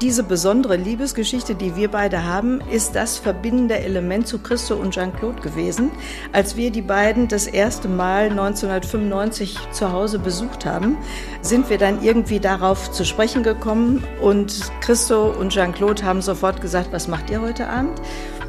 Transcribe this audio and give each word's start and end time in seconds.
Diese 0.00 0.22
besondere 0.22 0.76
Liebesgeschichte, 0.76 1.56
die 1.56 1.74
wir 1.74 1.90
beide 1.90 2.22
haben, 2.22 2.60
ist 2.70 2.94
das 2.94 3.18
verbindende 3.18 3.80
Element 3.80 4.28
zu 4.28 4.38
Christo 4.38 4.76
und 4.76 4.92
Jean-Claude 4.94 5.42
gewesen. 5.42 5.90
Als 6.32 6.56
wir 6.56 6.70
die 6.70 6.82
beiden 6.82 7.26
das 7.26 7.48
erste 7.48 7.88
Mal 7.88 8.30
1995 8.30 9.58
zu 9.72 9.90
Hause 9.90 10.20
besucht 10.20 10.64
haben, 10.64 10.96
sind 11.42 11.68
wir 11.68 11.78
dann 11.78 12.00
irgendwie 12.00 12.38
darauf 12.38 12.92
zu 12.92 13.04
sprechen 13.04 13.42
gekommen 13.42 14.04
und 14.22 14.70
Christo 14.82 15.32
und 15.32 15.50
Jean-Claude 15.50 16.04
haben 16.04 16.22
sofort 16.22 16.60
gesagt, 16.60 16.92
was 16.92 17.08
macht 17.08 17.28
ihr 17.28 17.40
heute 17.40 17.68
Abend? 17.68 18.00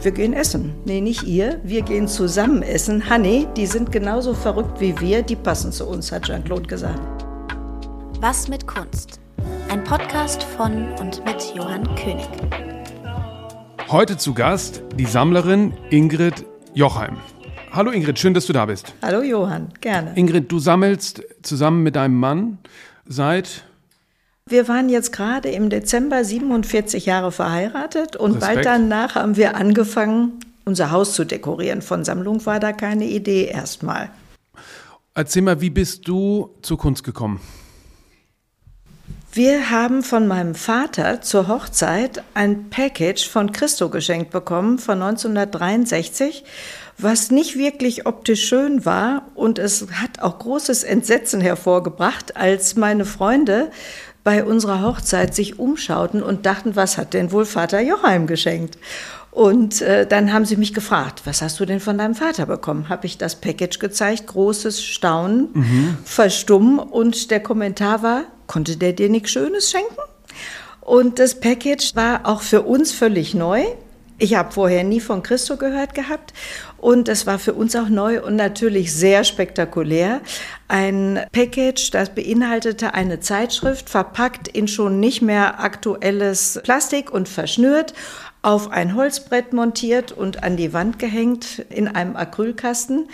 Wir 0.03 0.11
gehen 0.11 0.33
essen. 0.33 0.75
Nee, 0.85 1.01
nicht 1.01 1.23
ihr. 1.23 1.59
Wir 1.63 1.81
gehen 1.81 2.07
zusammen 2.07 2.61
essen. 2.61 3.09
Honey, 3.09 3.47
die 3.57 3.65
sind 3.65 3.91
genauso 3.91 4.35
verrückt 4.35 4.79
wie 4.79 4.99
wir. 4.99 5.23
Die 5.23 5.35
passen 5.35 5.71
zu 5.71 5.87
uns, 5.87 6.11
hat 6.11 6.27
Jean-Claude 6.27 6.67
gesagt. 6.67 7.25
Was 8.21 8.47
mit 8.47 8.67
Kunst? 8.67 9.19
Ein 9.69 9.83
Podcast 9.83 10.41
von 10.41 10.91
und 10.93 11.23
mit 11.25 11.53
Johann 11.55 11.83
König. 11.93 12.27
Heute 13.87 14.17
zu 14.17 14.33
Gast 14.33 14.81
die 14.95 15.05
Sammlerin 15.05 15.73
Ingrid 15.91 16.43
Jochheim. 16.73 17.17
Hallo 17.71 17.91
Ingrid, 17.91 18.17
schön, 18.17 18.33
dass 18.33 18.47
du 18.47 18.53
da 18.53 18.65
bist. 18.65 18.95
Hallo 19.03 19.21
Johann, 19.21 19.69
gerne. 19.79 20.13
Ingrid, 20.15 20.51
du 20.51 20.57
sammelst 20.57 21.23
zusammen 21.43 21.83
mit 21.83 21.95
deinem 21.95 22.15
Mann 22.15 22.57
seit 23.05 23.63
wir 24.47 24.67
waren 24.67 24.89
jetzt 24.89 25.11
gerade 25.11 25.49
im 25.49 25.69
Dezember 25.69 26.23
47 26.23 27.05
Jahre 27.05 27.31
verheiratet 27.31 28.15
und 28.15 28.37
Respekt. 28.37 28.55
bald 28.55 28.65
danach 28.65 29.13
haben 29.13 29.37
wir 29.37 29.55
angefangen, 29.55 30.39
unser 30.65 30.89
Haus 30.89 31.13
zu 31.13 31.25
dekorieren. 31.25 31.83
Von 31.83 32.03
Sammlung 32.03 32.43
war 32.47 32.59
da 32.59 32.73
keine 32.73 33.05
Idee 33.05 33.45
erstmal. 33.45 34.09
Erzähl 35.13 35.43
mal, 35.43 35.61
wie 35.61 35.69
bist 35.69 36.07
du 36.07 36.55
zur 36.63 36.79
Kunst 36.79 37.03
gekommen? 37.03 37.39
Wir 39.41 39.69
haben 39.69 40.03
von 40.03 40.27
meinem 40.27 40.53
Vater 40.53 41.21
zur 41.21 41.47
Hochzeit 41.47 42.23
ein 42.33 42.69
Package 42.69 43.25
von 43.25 43.53
Christo 43.53 43.87
geschenkt 43.87 44.31
bekommen 44.31 44.79
von 44.79 45.01
1963, 45.01 46.43
was 46.97 47.31
nicht 47.31 47.57
wirklich 47.57 48.05
optisch 48.05 48.45
schön 48.45 48.83
war 48.83 49.29
und 49.35 49.57
es 49.57 49.87
hat 49.93 50.19
auch 50.21 50.39
großes 50.39 50.83
Entsetzen 50.83 51.39
hervorgebracht, 51.39 52.35
als 52.35 52.75
meine 52.75 53.05
Freunde 53.05 53.71
bei 54.25 54.43
unserer 54.43 54.81
Hochzeit 54.81 55.33
sich 55.33 55.57
umschauten 55.57 56.21
und 56.21 56.45
dachten, 56.45 56.75
was 56.75 56.97
hat 56.97 57.13
denn 57.13 57.31
wohl 57.31 57.45
Vater 57.45 57.79
Joachim 57.79 58.27
geschenkt? 58.27 58.77
Und 59.39 59.81
äh, 59.81 60.05
dann 60.05 60.33
haben 60.33 60.43
sie 60.43 60.57
mich 60.57 60.73
gefragt, 60.73 61.21
was 61.23 61.41
hast 61.41 61.61
du 61.61 61.65
denn 61.65 61.79
von 61.79 61.97
deinem 61.97 62.13
Vater 62.13 62.45
bekommen? 62.45 62.89
Habe 62.89 63.05
ich 63.05 63.17
das 63.17 63.39
Package 63.39 63.79
gezeigt, 63.79 64.27
großes 64.27 64.83
Staunen, 64.83 65.47
mhm. 65.53 65.97
verstummen 66.03 66.77
und 66.77 67.31
der 67.31 67.39
Kommentar 67.39 68.03
war, 68.03 68.23
konnte 68.47 68.75
der 68.75 68.91
dir 68.91 69.07
nichts 69.07 69.31
Schönes 69.31 69.71
schenken? 69.71 69.95
Und 70.81 71.19
das 71.19 71.39
Package 71.39 71.95
war 71.95 72.25
auch 72.25 72.41
für 72.41 72.63
uns 72.63 72.91
völlig 72.91 73.33
neu. 73.33 73.63
Ich 74.17 74.35
habe 74.35 74.51
vorher 74.51 74.83
nie 74.83 74.99
von 74.99 75.23
Christo 75.23 75.55
gehört 75.55 75.95
gehabt 75.95 76.33
und 76.77 77.07
es 77.07 77.25
war 77.25 77.39
für 77.39 77.53
uns 77.53 77.73
auch 77.77 77.87
neu 77.87 78.21
und 78.21 78.35
natürlich 78.35 78.93
sehr 78.93 79.23
spektakulär. 79.23 80.19
Ein 80.67 81.21
Package, 81.31 81.91
das 81.91 82.13
beinhaltete 82.13 82.93
eine 82.93 83.21
Zeitschrift, 83.21 83.89
verpackt 83.89 84.49
in 84.49 84.67
schon 84.67 84.99
nicht 84.99 85.21
mehr 85.21 85.61
aktuelles 85.61 86.59
Plastik 86.63 87.09
und 87.09 87.29
verschnürt, 87.29 87.93
auf 88.41 88.71
ein 88.71 88.95
Holzbrett 88.95 89.53
montiert 89.53 90.11
und 90.11 90.43
an 90.43 90.57
die 90.57 90.73
Wand 90.73 90.99
gehängt 90.99 91.59
in 91.69 91.87
einem 91.87 92.15
Acrylkasten. 92.15 93.09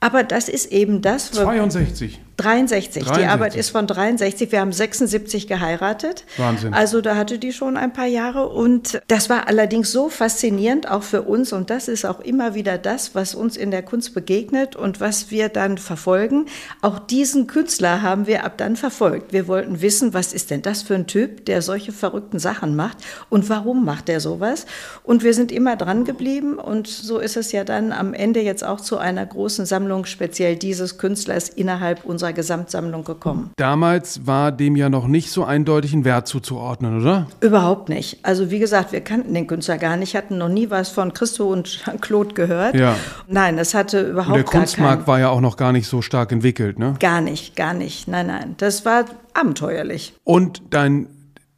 Aber 0.00 0.22
das 0.22 0.48
ist 0.48 0.66
eben 0.72 1.02
das. 1.02 1.30
62. 1.32 2.20
63. 2.42 3.04
63. 3.04 3.16
Die 3.16 3.26
Arbeit 3.26 3.56
ist 3.56 3.70
von 3.70 3.86
63. 3.86 4.52
Wir 4.52 4.60
haben 4.60 4.72
76 4.72 5.46
geheiratet. 5.46 6.24
Wahnsinn. 6.36 6.74
Also 6.74 7.00
da 7.00 7.16
hatte 7.16 7.38
die 7.38 7.52
schon 7.52 7.76
ein 7.76 7.92
paar 7.92 8.06
Jahre. 8.06 8.48
Und 8.48 9.00
das 9.08 9.30
war 9.30 9.48
allerdings 9.48 9.92
so 9.92 10.08
faszinierend 10.08 10.90
auch 10.90 11.02
für 11.02 11.22
uns. 11.22 11.52
Und 11.52 11.70
das 11.70 11.88
ist 11.88 12.04
auch 12.04 12.20
immer 12.20 12.54
wieder 12.54 12.78
das, 12.78 13.14
was 13.14 13.34
uns 13.34 13.56
in 13.56 13.70
der 13.70 13.82
Kunst 13.82 14.14
begegnet 14.14 14.76
und 14.76 15.00
was 15.00 15.30
wir 15.30 15.48
dann 15.48 15.78
verfolgen. 15.78 16.46
Auch 16.82 16.98
diesen 16.98 17.46
Künstler 17.46 18.02
haben 18.02 18.26
wir 18.26 18.44
ab 18.44 18.58
dann 18.58 18.76
verfolgt. 18.76 19.32
Wir 19.32 19.48
wollten 19.48 19.80
wissen, 19.80 20.14
was 20.14 20.32
ist 20.32 20.50
denn 20.50 20.62
das 20.62 20.82
für 20.82 20.94
ein 20.94 21.06
Typ, 21.06 21.44
der 21.46 21.62
solche 21.62 21.92
verrückten 21.92 22.38
Sachen 22.38 22.76
macht 22.76 22.98
und 23.28 23.48
warum 23.48 23.84
macht 23.84 24.08
er 24.08 24.20
sowas? 24.20 24.66
Und 25.02 25.22
wir 25.22 25.34
sind 25.34 25.52
immer 25.52 25.76
dran 25.76 26.04
geblieben. 26.04 26.58
Und 26.58 26.86
so 26.86 27.18
ist 27.18 27.36
es 27.36 27.52
ja 27.52 27.64
dann 27.64 27.92
am 27.92 28.14
Ende 28.14 28.40
jetzt 28.40 28.64
auch 28.64 28.80
zu 28.80 28.98
einer 28.98 29.24
großen 29.24 29.66
Sammlung 29.66 30.06
speziell 30.06 30.56
dieses 30.56 30.98
Künstlers 30.98 31.48
innerhalb 31.48 32.04
unserer 32.04 32.29
unserer 32.30 32.32
Gesamtsammlung 32.32 33.04
gekommen. 33.04 33.50
Damals 33.56 34.26
war 34.26 34.52
dem 34.52 34.76
ja 34.76 34.88
noch 34.88 35.06
nicht 35.06 35.30
so 35.30 35.44
eindeutig 35.44 35.92
ein 35.92 36.04
Wert 36.04 36.26
zuzuordnen, 36.26 37.00
oder? 37.00 37.26
Überhaupt 37.40 37.88
nicht. 37.88 38.18
Also 38.22 38.50
wie 38.50 38.58
gesagt, 38.58 38.92
wir 38.92 39.00
kannten 39.00 39.34
den 39.34 39.46
Künstler 39.46 39.78
gar 39.78 39.96
nicht, 39.96 40.14
hatten 40.16 40.38
noch 40.38 40.48
nie 40.48 40.70
was 40.70 40.88
von 40.90 41.12
Christo 41.12 41.50
und 41.52 41.66
Jean-Claude 41.66 42.34
gehört. 42.34 42.74
Ja. 42.74 42.96
Nein, 43.26 43.56
das 43.56 43.74
hatte 43.74 44.00
überhaupt 44.02 44.30
und 44.30 44.36
der 44.36 44.44
Kunstmarkt 44.44 45.06
war 45.06 45.18
ja 45.18 45.28
auch 45.28 45.40
noch 45.40 45.56
gar 45.56 45.72
nicht 45.72 45.86
so 45.86 46.02
stark 46.02 46.32
entwickelt, 46.32 46.78
ne? 46.78 46.94
Gar 47.00 47.20
nicht, 47.20 47.56
gar 47.56 47.74
nicht. 47.74 48.08
Nein, 48.08 48.28
nein. 48.28 48.54
Das 48.58 48.84
war 48.84 49.04
abenteuerlich. 49.34 50.14
Und 50.24 50.62
dein 50.70 51.06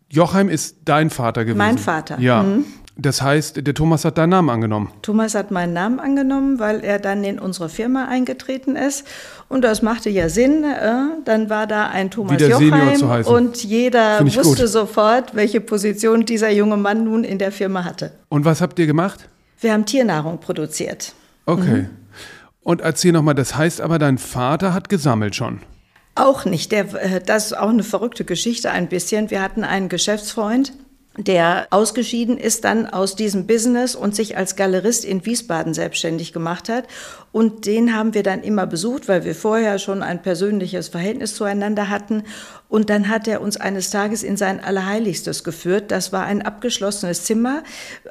Jochheim 0.09 0.49
ist 0.51 0.77
dein 0.85 1.09
Vater 1.09 1.45
gewesen? 1.45 1.59
Mein 1.59 1.79
Vater. 1.79 2.19
Ja. 2.21 2.43
Mhm. 2.43 2.65
Das 2.97 3.23
heißt, 3.23 3.67
der 3.67 3.75
Thomas 3.75 4.05
hat 4.05 4.19
deinen 4.19 4.31
Namen 4.31 4.51
angenommen. 4.51 4.91
Thomas 5.01 5.35
hat 5.35 5.51
meinen 5.51 5.73
Namen 5.73 5.99
angenommen, 5.99 6.59
weil 6.59 6.85
er 6.85 6.99
dann 6.99 7.25
in 7.25 7.39
unsere 7.39 7.71
Firma 7.71 8.07
eingetreten 8.07 8.77
ist. 8.77 9.07
Und 9.49 9.63
das 9.63 9.81
machte 9.81 10.11
ja 10.11 10.29
Sinn. 10.29 10.63
Äh, 10.65 11.23
dann 11.25 11.49
war 11.49 11.67
da 11.67 11.89
ein 11.89 12.11
Thomas 12.11 12.35
Wieder 12.35 12.49
Jochheim 12.49 13.25
und 13.25 13.65
jeder 13.65 14.21
wusste 14.21 14.43
gut. 14.43 14.69
sofort, 14.69 15.35
welche 15.35 15.61
Position 15.61 16.27
dieser 16.27 16.51
junge 16.51 16.77
Mann 16.77 17.05
nun 17.05 17.25
in 17.25 17.39
der 17.39 17.51
Firma 17.51 17.85
hatte. 17.85 18.13
Und 18.29 18.45
was 18.45 18.61
habt 18.61 18.79
ihr 18.79 18.87
gemacht? 18.87 19.29
Wir 19.61 19.73
haben 19.73 19.87
Tiernahrung 19.87 20.39
produziert. 20.39 21.15
Okay. 21.47 21.83
Mhm. 21.83 21.91
Und 22.63 22.81
erzähl 22.83 23.13
nochmal, 23.13 23.35
das 23.35 23.57
heißt 23.57 23.81
aber, 23.81 23.99
dein 23.99 24.19
Vater 24.19 24.75
hat 24.75 24.89
gesammelt 24.89 25.35
schon. 25.35 25.61
Auch 26.15 26.45
nicht. 26.45 26.73
Der, 26.73 26.93
äh, 26.95 27.21
das 27.25 27.47
ist 27.47 27.59
auch 27.59 27.71
eine 27.71 27.83
verrückte 27.83 28.25
Geschichte 28.25 28.71
ein 28.71 28.89
bisschen. 28.89 29.31
Wir 29.31 29.41
hatten 29.41 29.65
einen 29.65 29.89
Geschäftsfreund, 29.89 30.73
der 31.19 31.67
ausgeschieden 31.71 32.39
ist 32.39 32.65
dann 32.65 32.87
aus 32.87 33.17
diesem 33.17 33.47
Business 33.47 33.95
und 33.95 34.17
sich 34.17 34.39
als 34.39 34.57
Galerist 34.57 35.05
in 35.05 35.27
Wiesbaden 35.27 35.75
selbstständig 35.75 36.33
gemacht 36.33 36.71
hat. 36.71 36.89
Und 37.33 37.67
den 37.67 37.95
haben 37.95 38.15
wir 38.15 38.23
dann 38.23 38.43
immer 38.43 38.67
besucht, 38.67 39.09
weil 39.09 39.25
wir 39.25 39.35
vorher 39.35 39.79
schon 39.79 40.03
ein 40.03 40.23
persönliches 40.23 40.89
Verhältnis 40.89 41.35
zueinander 41.35 41.91
hatten. 41.91 42.25
Und 42.71 42.89
dann 42.89 43.09
hat 43.09 43.29
er 43.29 43.43
uns 43.43 43.59
eines 43.59 43.91
Tages 43.91 44.23
in 44.23 44.39
sein 44.39 44.65
Allerheiligstes 44.65 45.45
geführt. 45.45 45.91
Das 45.91 46.15
war 46.15 46.25
ein 46.25 46.41
abgeschlossenes 46.41 47.25
Zimmer, 47.25 47.63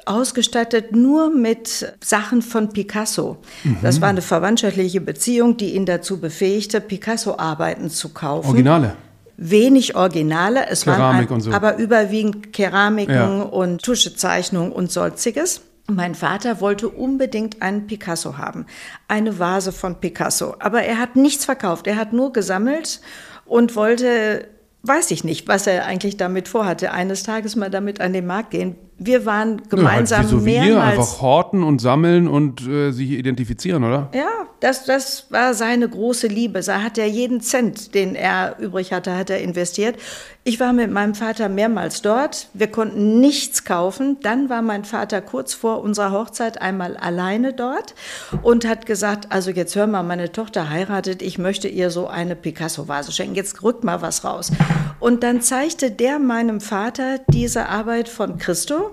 ausgestattet 0.06 0.94
nur 0.94 1.28
mit 1.28 1.92
Sachen 2.04 2.40
von 2.40 2.68
Picasso. 2.68 3.38
Mhm. 3.64 3.78
Das 3.82 4.00
war 4.00 4.10
eine 4.10 4.22
verwandtschaftliche 4.22 5.00
Beziehung, 5.00 5.56
die 5.56 5.74
ihn 5.74 5.86
dazu 5.86 6.20
befähigte, 6.20 6.80
Picasso-Arbeiten 6.80 7.90
zu 7.90 8.10
kaufen. 8.10 8.46
Originale 8.46 8.94
wenig 9.36 9.96
Originale, 9.96 10.66
es 10.68 10.84
Keramik 10.84 11.30
waren 11.30 11.38
ein, 11.38 11.40
so. 11.40 11.52
aber 11.52 11.76
überwiegend 11.76 12.52
Keramiken 12.52 13.14
ja. 13.14 13.42
und 13.42 13.82
Tuschezeichnungen 13.82 14.72
und 14.72 14.90
sonstiges. 14.92 15.62
Mein 15.88 16.14
Vater 16.14 16.60
wollte 16.60 16.88
unbedingt 16.88 17.60
einen 17.60 17.86
Picasso 17.86 18.38
haben, 18.38 18.66
eine 19.08 19.38
Vase 19.38 19.72
von 19.72 20.00
Picasso, 20.00 20.54
aber 20.60 20.82
er 20.82 20.98
hat 20.98 21.16
nichts 21.16 21.44
verkauft, 21.44 21.86
er 21.86 21.96
hat 21.96 22.12
nur 22.12 22.32
gesammelt 22.32 23.00
und 23.44 23.74
wollte, 23.74 24.48
weiß 24.82 25.10
ich 25.10 25.24
nicht, 25.24 25.48
was 25.48 25.66
er 25.66 25.84
eigentlich 25.86 26.16
damit 26.16 26.48
vorhatte, 26.48 26.92
eines 26.92 27.24
Tages 27.24 27.56
mal 27.56 27.70
damit 27.70 28.00
an 28.00 28.12
den 28.12 28.26
Markt 28.26 28.52
gehen. 28.52 28.76
Wir 29.06 29.26
waren 29.26 29.62
gemeinsam 29.68 30.18
ja, 30.18 30.22
halt 30.22 30.30
so 30.30 30.36
mehrmals. 30.36 30.66
Wie 30.66 30.72
ihr, 30.72 30.82
einfach 30.82 31.22
horten 31.22 31.62
und 31.62 31.80
sammeln 31.80 32.28
und 32.28 32.66
äh, 32.66 32.92
sich 32.92 33.10
identifizieren, 33.10 33.84
oder? 33.84 34.08
Ja, 34.14 34.46
das, 34.62 34.84
das 34.84 35.26
war 35.30 35.54
seine 35.54 35.88
große 35.88 36.28
Liebe. 36.28 36.60
Da 36.60 36.82
hat 36.82 36.96
er 36.96 37.08
jeden 37.08 37.40
Cent, 37.40 37.94
den 37.94 38.14
er 38.14 38.56
übrig 38.60 38.92
hatte, 38.92 39.16
hat 39.16 39.28
er 39.28 39.40
investiert. 39.40 39.96
Ich 40.44 40.60
war 40.60 40.72
mit 40.72 40.90
meinem 40.90 41.16
Vater 41.16 41.48
mehrmals 41.48 42.02
dort. 42.02 42.48
Wir 42.54 42.68
konnten 42.68 43.20
nichts 43.20 43.64
kaufen. 43.64 44.18
Dann 44.22 44.48
war 44.48 44.62
mein 44.62 44.84
Vater 44.84 45.20
kurz 45.20 45.52
vor 45.52 45.82
unserer 45.82 46.12
Hochzeit 46.12 46.62
einmal 46.62 46.96
alleine 46.96 47.52
dort 47.52 47.94
und 48.42 48.64
hat 48.64 48.86
gesagt, 48.86 49.32
also 49.32 49.50
jetzt 49.50 49.74
hör 49.74 49.88
mal, 49.88 50.04
meine 50.04 50.30
Tochter 50.30 50.70
heiratet, 50.70 51.22
ich 51.22 51.38
möchte 51.38 51.66
ihr 51.66 51.90
so 51.90 52.06
eine 52.06 52.36
Picasso-Vase 52.36 53.10
schenken. 53.10 53.34
Jetzt 53.34 53.64
rück 53.64 53.82
mal 53.82 54.00
was 54.00 54.24
raus. 54.24 54.52
Und 55.00 55.24
dann 55.24 55.42
zeigte 55.42 55.90
der 55.90 56.20
meinem 56.20 56.60
Vater 56.60 57.18
diese 57.32 57.68
Arbeit 57.68 58.08
von 58.08 58.38
Christo 58.38 58.91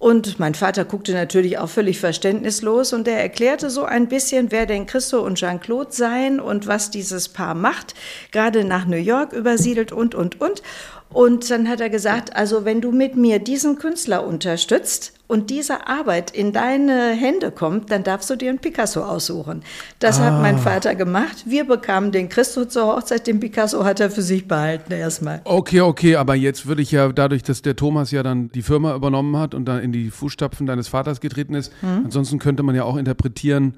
und 0.00 0.38
mein 0.38 0.54
Vater 0.54 0.86
guckte 0.86 1.12
natürlich 1.12 1.58
auch 1.58 1.68
völlig 1.68 2.00
verständnislos 2.00 2.94
und 2.94 3.06
er 3.06 3.20
erklärte 3.20 3.68
so 3.68 3.84
ein 3.84 4.08
bisschen, 4.08 4.50
wer 4.50 4.64
denn 4.64 4.86
Christo 4.86 5.20
und 5.20 5.34
Jean-Claude 5.34 5.92
seien 5.92 6.40
und 6.40 6.66
was 6.66 6.90
dieses 6.90 7.28
Paar 7.28 7.54
macht, 7.54 7.94
gerade 8.32 8.64
nach 8.64 8.86
New 8.86 8.96
York 8.96 9.34
übersiedelt 9.34 9.92
und, 9.92 10.14
und, 10.14 10.40
und. 10.40 10.62
Und 11.10 11.50
dann 11.50 11.68
hat 11.68 11.82
er 11.82 11.90
gesagt, 11.90 12.34
also 12.34 12.64
wenn 12.64 12.80
du 12.80 12.92
mit 12.92 13.14
mir 13.14 13.40
diesen 13.40 13.76
Künstler 13.76 14.26
unterstützt 14.26 15.12
und 15.30 15.48
diese 15.48 15.86
Arbeit 15.86 16.32
in 16.32 16.52
deine 16.52 17.12
Hände 17.12 17.52
kommt, 17.52 17.92
dann 17.92 18.02
darfst 18.02 18.28
du 18.30 18.36
dir 18.36 18.50
einen 18.50 18.58
Picasso 18.58 19.02
aussuchen. 19.02 19.62
Das 20.00 20.18
ah. 20.18 20.24
hat 20.24 20.42
mein 20.42 20.58
Vater 20.58 20.96
gemacht. 20.96 21.44
Wir 21.46 21.64
bekamen 21.64 22.10
den 22.10 22.28
Christo 22.28 22.64
zur 22.64 22.86
Hochzeit, 22.88 23.28
den 23.28 23.38
Picasso 23.38 23.84
hat 23.84 24.00
er 24.00 24.10
für 24.10 24.22
sich 24.22 24.48
behalten 24.48 24.92
erstmal. 24.92 25.40
Okay, 25.44 25.82
okay, 25.82 26.16
aber 26.16 26.34
jetzt 26.34 26.66
würde 26.66 26.82
ich 26.82 26.90
ja 26.90 27.12
dadurch, 27.12 27.44
dass 27.44 27.62
der 27.62 27.76
Thomas 27.76 28.10
ja 28.10 28.24
dann 28.24 28.50
die 28.50 28.62
Firma 28.62 28.94
übernommen 28.94 29.36
hat 29.36 29.54
und 29.54 29.66
dann 29.66 29.80
in 29.80 29.92
die 29.92 30.10
Fußstapfen 30.10 30.66
deines 30.66 30.88
Vaters 30.88 31.20
getreten 31.20 31.54
ist, 31.54 31.72
hm. 31.80 32.06
ansonsten 32.06 32.40
könnte 32.40 32.64
man 32.64 32.74
ja 32.74 32.82
auch 32.82 32.96
interpretieren, 32.96 33.74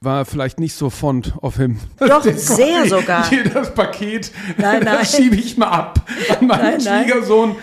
war 0.00 0.24
vielleicht 0.24 0.60
nicht 0.60 0.74
so 0.74 0.90
fond 0.90 1.34
auf 1.40 1.56
him. 1.56 1.78
Doch, 1.98 2.22
sehr 2.36 2.66
quasi, 2.66 2.88
sogar. 2.88 3.28
Hier 3.30 3.44
das 3.44 3.74
Paket, 3.74 4.30
nein, 4.56 4.80
nein. 4.84 4.98
das 5.00 5.16
schiebe 5.16 5.36
ich 5.36 5.56
mal 5.56 5.68
ab 5.68 6.00
an 6.38 6.46
meinen 6.46 6.82
nein, 6.82 7.04
Schwiegersohn. 7.04 7.56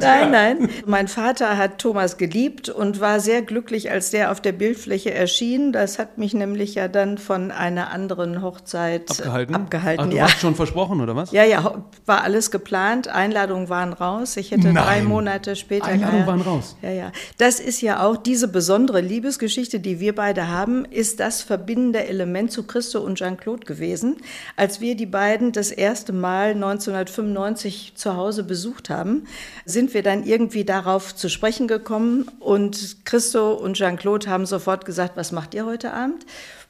Nein, 0.00 0.30
nein. 0.30 0.68
Mein 0.86 1.08
Vater 1.08 1.56
hat 1.56 1.78
Thomas 1.78 2.16
geliebt 2.16 2.68
und 2.68 3.00
war 3.00 3.20
sehr 3.20 3.42
glücklich, 3.42 3.90
als 3.90 4.10
der 4.10 4.32
auf 4.32 4.40
der 4.40 4.52
Bildfläche 4.52 5.14
erschien. 5.14 5.72
Das 5.72 5.98
hat 5.98 6.18
mich 6.18 6.34
nämlich 6.34 6.74
ja 6.74 6.88
dann 6.88 7.18
von 7.18 7.50
einer 7.50 7.90
anderen 7.90 8.42
Hochzeit 8.42 9.10
abgehalten. 9.10 9.54
abgehalten 9.54 10.04
Ach, 10.04 10.10
du 10.10 10.16
ja. 10.16 10.24
hast 10.24 10.40
schon 10.40 10.54
versprochen, 10.54 11.00
oder 11.00 11.16
was? 11.16 11.32
Ja, 11.32 11.44
ja, 11.44 11.82
war 12.06 12.22
alles 12.22 12.50
geplant. 12.50 13.08
Einladungen 13.08 13.68
waren 13.68 13.92
raus. 13.92 14.36
Ich 14.36 14.50
hätte 14.50 14.72
nein. 14.72 14.84
drei 14.84 15.02
Monate 15.02 15.56
später. 15.56 15.86
Einladungen 15.86 16.26
waren 16.26 16.40
raus. 16.40 16.76
Ja, 16.82 16.90
ja. 16.90 17.12
Das 17.38 17.60
ist 17.60 17.80
ja 17.80 18.04
auch 18.04 18.16
diese 18.16 18.48
besondere 18.48 19.00
Liebesgeschichte, 19.00 19.80
die 19.80 20.00
wir 20.00 20.14
beide 20.14 20.48
haben, 20.48 20.84
ist 20.84 21.20
das 21.20 21.42
Verbindung 21.42 21.59
verbindende 21.60 22.06
Element 22.06 22.50
zu 22.50 22.62
Christo 22.62 23.00
und 23.00 23.16
Jean-Claude 23.18 23.66
gewesen. 23.66 24.16
Als 24.56 24.80
wir 24.80 24.96
die 24.96 25.04
beiden 25.04 25.52
das 25.52 25.70
erste 25.70 26.14
Mal 26.14 26.52
1995 26.52 27.92
zu 27.96 28.16
Hause 28.16 28.44
besucht 28.44 28.88
haben, 28.88 29.26
sind 29.66 29.92
wir 29.92 30.02
dann 30.02 30.24
irgendwie 30.24 30.64
darauf 30.64 31.14
zu 31.14 31.28
sprechen 31.28 31.68
gekommen 31.68 32.30
und 32.40 33.04
Christo 33.04 33.52
und 33.52 33.74
Jean-Claude 33.74 34.30
haben 34.30 34.46
sofort 34.46 34.86
gesagt, 34.86 35.18
was 35.18 35.32
macht 35.32 35.52
ihr 35.52 35.66
heute 35.66 35.92
Abend? 35.92 36.24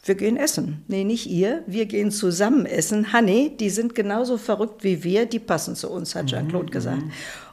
Wir 0.04 0.16
gehen 0.16 0.36
essen. 0.36 0.82
Nee, 0.88 1.04
nicht 1.04 1.28
ihr. 1.28 1.62
Wir 1.68 1.86
gehen 1.86 2.10
zusammen 2.10 2.66
essen. 2.66 3.12
Hanni, 3.12 3.56
die 3.56 3.70
sind 3.70 3.94
genauso 3.94 4.38
verrückt 4.38 4.82
wie 4.82 5.04
wir, 5.04 5.26
die 5.26 5.38
passen 5.38 5.76
zu 5.76 5.88
uns, 5.88 6.16
hat 6.16 6.26
Jean-Claude 6.26 6.66
mhm. 6.66 6.70
gesagt. 6.70 7.02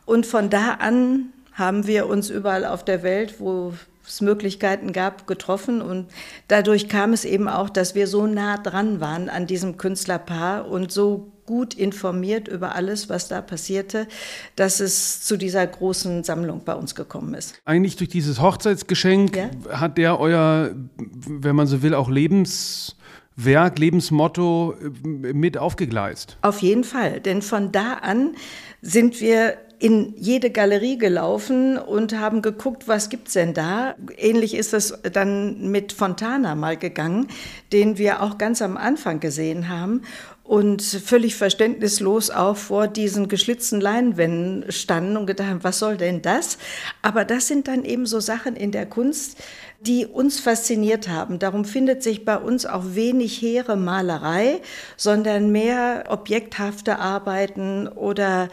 Und 0.08 0.26
von 0.26 0.50
da 0.50 0.72
an 0.80 1.34
haben 1.54 1.86
wir 1.86 2.08
uns 2.08 2.32
überall 2.32 2.66
auf 2.66 2.84
der 2.84 3.04
Welt, 3.04 3.36
wo 3.40 3.74
es 4.08 4.22
Möglichkeiten 4.22 4.94
gab, 4.94 5.28
getroffen. 5.28 5.82
Und 5.82 6.08
dadurch 6.48 6.90
kam 6.90 7.14
es 7.14 7.26
eben 7.26 7.48
auch, 7.48 7.70
dass 7.70 7.96
wir 7.96 8.08
so 8.08 8.28
nah 8.28 8.58
dran 8.58 9.00
waren 9.00 9.30
an 9.30 9.48
diesem 9.48 9.78
Künstlerpaar 9.78 10.68
und 10.68 10.92
so 10.92 11.32
gut 11.48 11.74
informiert 11.74 12.48
über 12.48 12.76
alles, 12.76 13.10
was 13.10 13.30
da 13.30 13.42
passierte, 13.42 14.08
dass 14.56 14.80
es 14.80 15.22
zu 15.22 15.38
dieser 15.38 15.66
großen 15.66 16.24
Sammlung 16.24 16.62
bei 16.64 16.76
uns 16.76 16.94
gekommen 16.94 17.34
ist. 17.34 17.60
Eigentlich 17.66 17.96
durch 17.96 18.10
dieses 18.10 18.40
Hochzeitsgeschenk 18.40 19.36
ja? 19.36 19.50
hat 19.72 19.98
der 19.98 20.20
euer, 20.20 20.72
wenn 20.98 21.56
man 21.56 21.66
so 21.66 21.82
will, 21.82 21.96
auch 21.96 22.10
Lebenswerk, 22.10 23.80
Lebensmotto 23.80 24.74
äh, 24.74 25.34
mit 25.34 25.58
aufgegleist. 25.58 26.38
Auf 26.42 26.60
jeden 26.60 26.84
Fall, 26.84 27.22
denn 27.22 27.42
von 27.42 27.72
da 27.72 27.94
an 27.94 28.36
sind 28.82 29.22
wir 29.22 29.58
in 29.80 30.14
jede 30.18 30.50
Galerie 30.50 30.98
gelaufen 30.98 31.78
und 31.78 32.18
haben 32.18 32.42
geguckt, 32.42 32.88
was 32.88 33.10
gibt's 33.10 33.34
denn 33.34 33.54
da. 33.54 33.96
Ähnlich 34.18 34.56
ist 34.56 34.74
es 34.74 34.98
dann 35.14 35.70
mit 35.70 35.94
Fontana 35.94 36.56
mal 36.56 36.78
gegangen, 36.78 37.28
den 37.72 37.98
wir 37.98 38.24
auch 38.24 38.38
ganz 38.38 38.62
am 38.62 38.76
Anfang 38.76 39.20
gesehen 39.20 39.70
haben 39.70 40.02
und 40.48 40.82
völlig 40.82 41.36
verständnislos 41.36 42.30
auch 42.32 42.56
vor 42.56 42.88
diesen 42.88 43.28
geschlitzten 43.28 43.82
Leinwänden 43.82 44.72
standen 44.72 45.18
und 45.18 45.28
gedacht 45.28 45.50
haben, 45.50 45.64
was 45.64 45.78
soll 45.78 45.98
denn 45.98 46.22
das? 46.22 46.58
Aber 47.02 47.26
das 47.26 47.48
sind 47.48 47.68
dann 47.68 47.84
eben 47.84 48.06
so 48.06 48.20
Sachen 48.22 48.56
in 48.56 48.72
der 48.72 48.86
Kunst, 48.86 49.38
die 49.82 50.06
uns 50.06 50.40
fasziniert 50.40 51.10
haben. 51.10 51.38
Darum 51.38 51.66
findet 51.66 52.02
sich 52.02 52.26
bei 52.26 52.38
uns 52.38 52.66
auch 52.66 52.84
wenig 52.96 53.42
hehre 53.42 53.76
Malerei, 53.76 54.62
sondern 54.96 55.52
mehr 55.52 56.06
objekthafte 56.08 56.98
Arbeiten 56.98 57.88
oder 57.88 58.48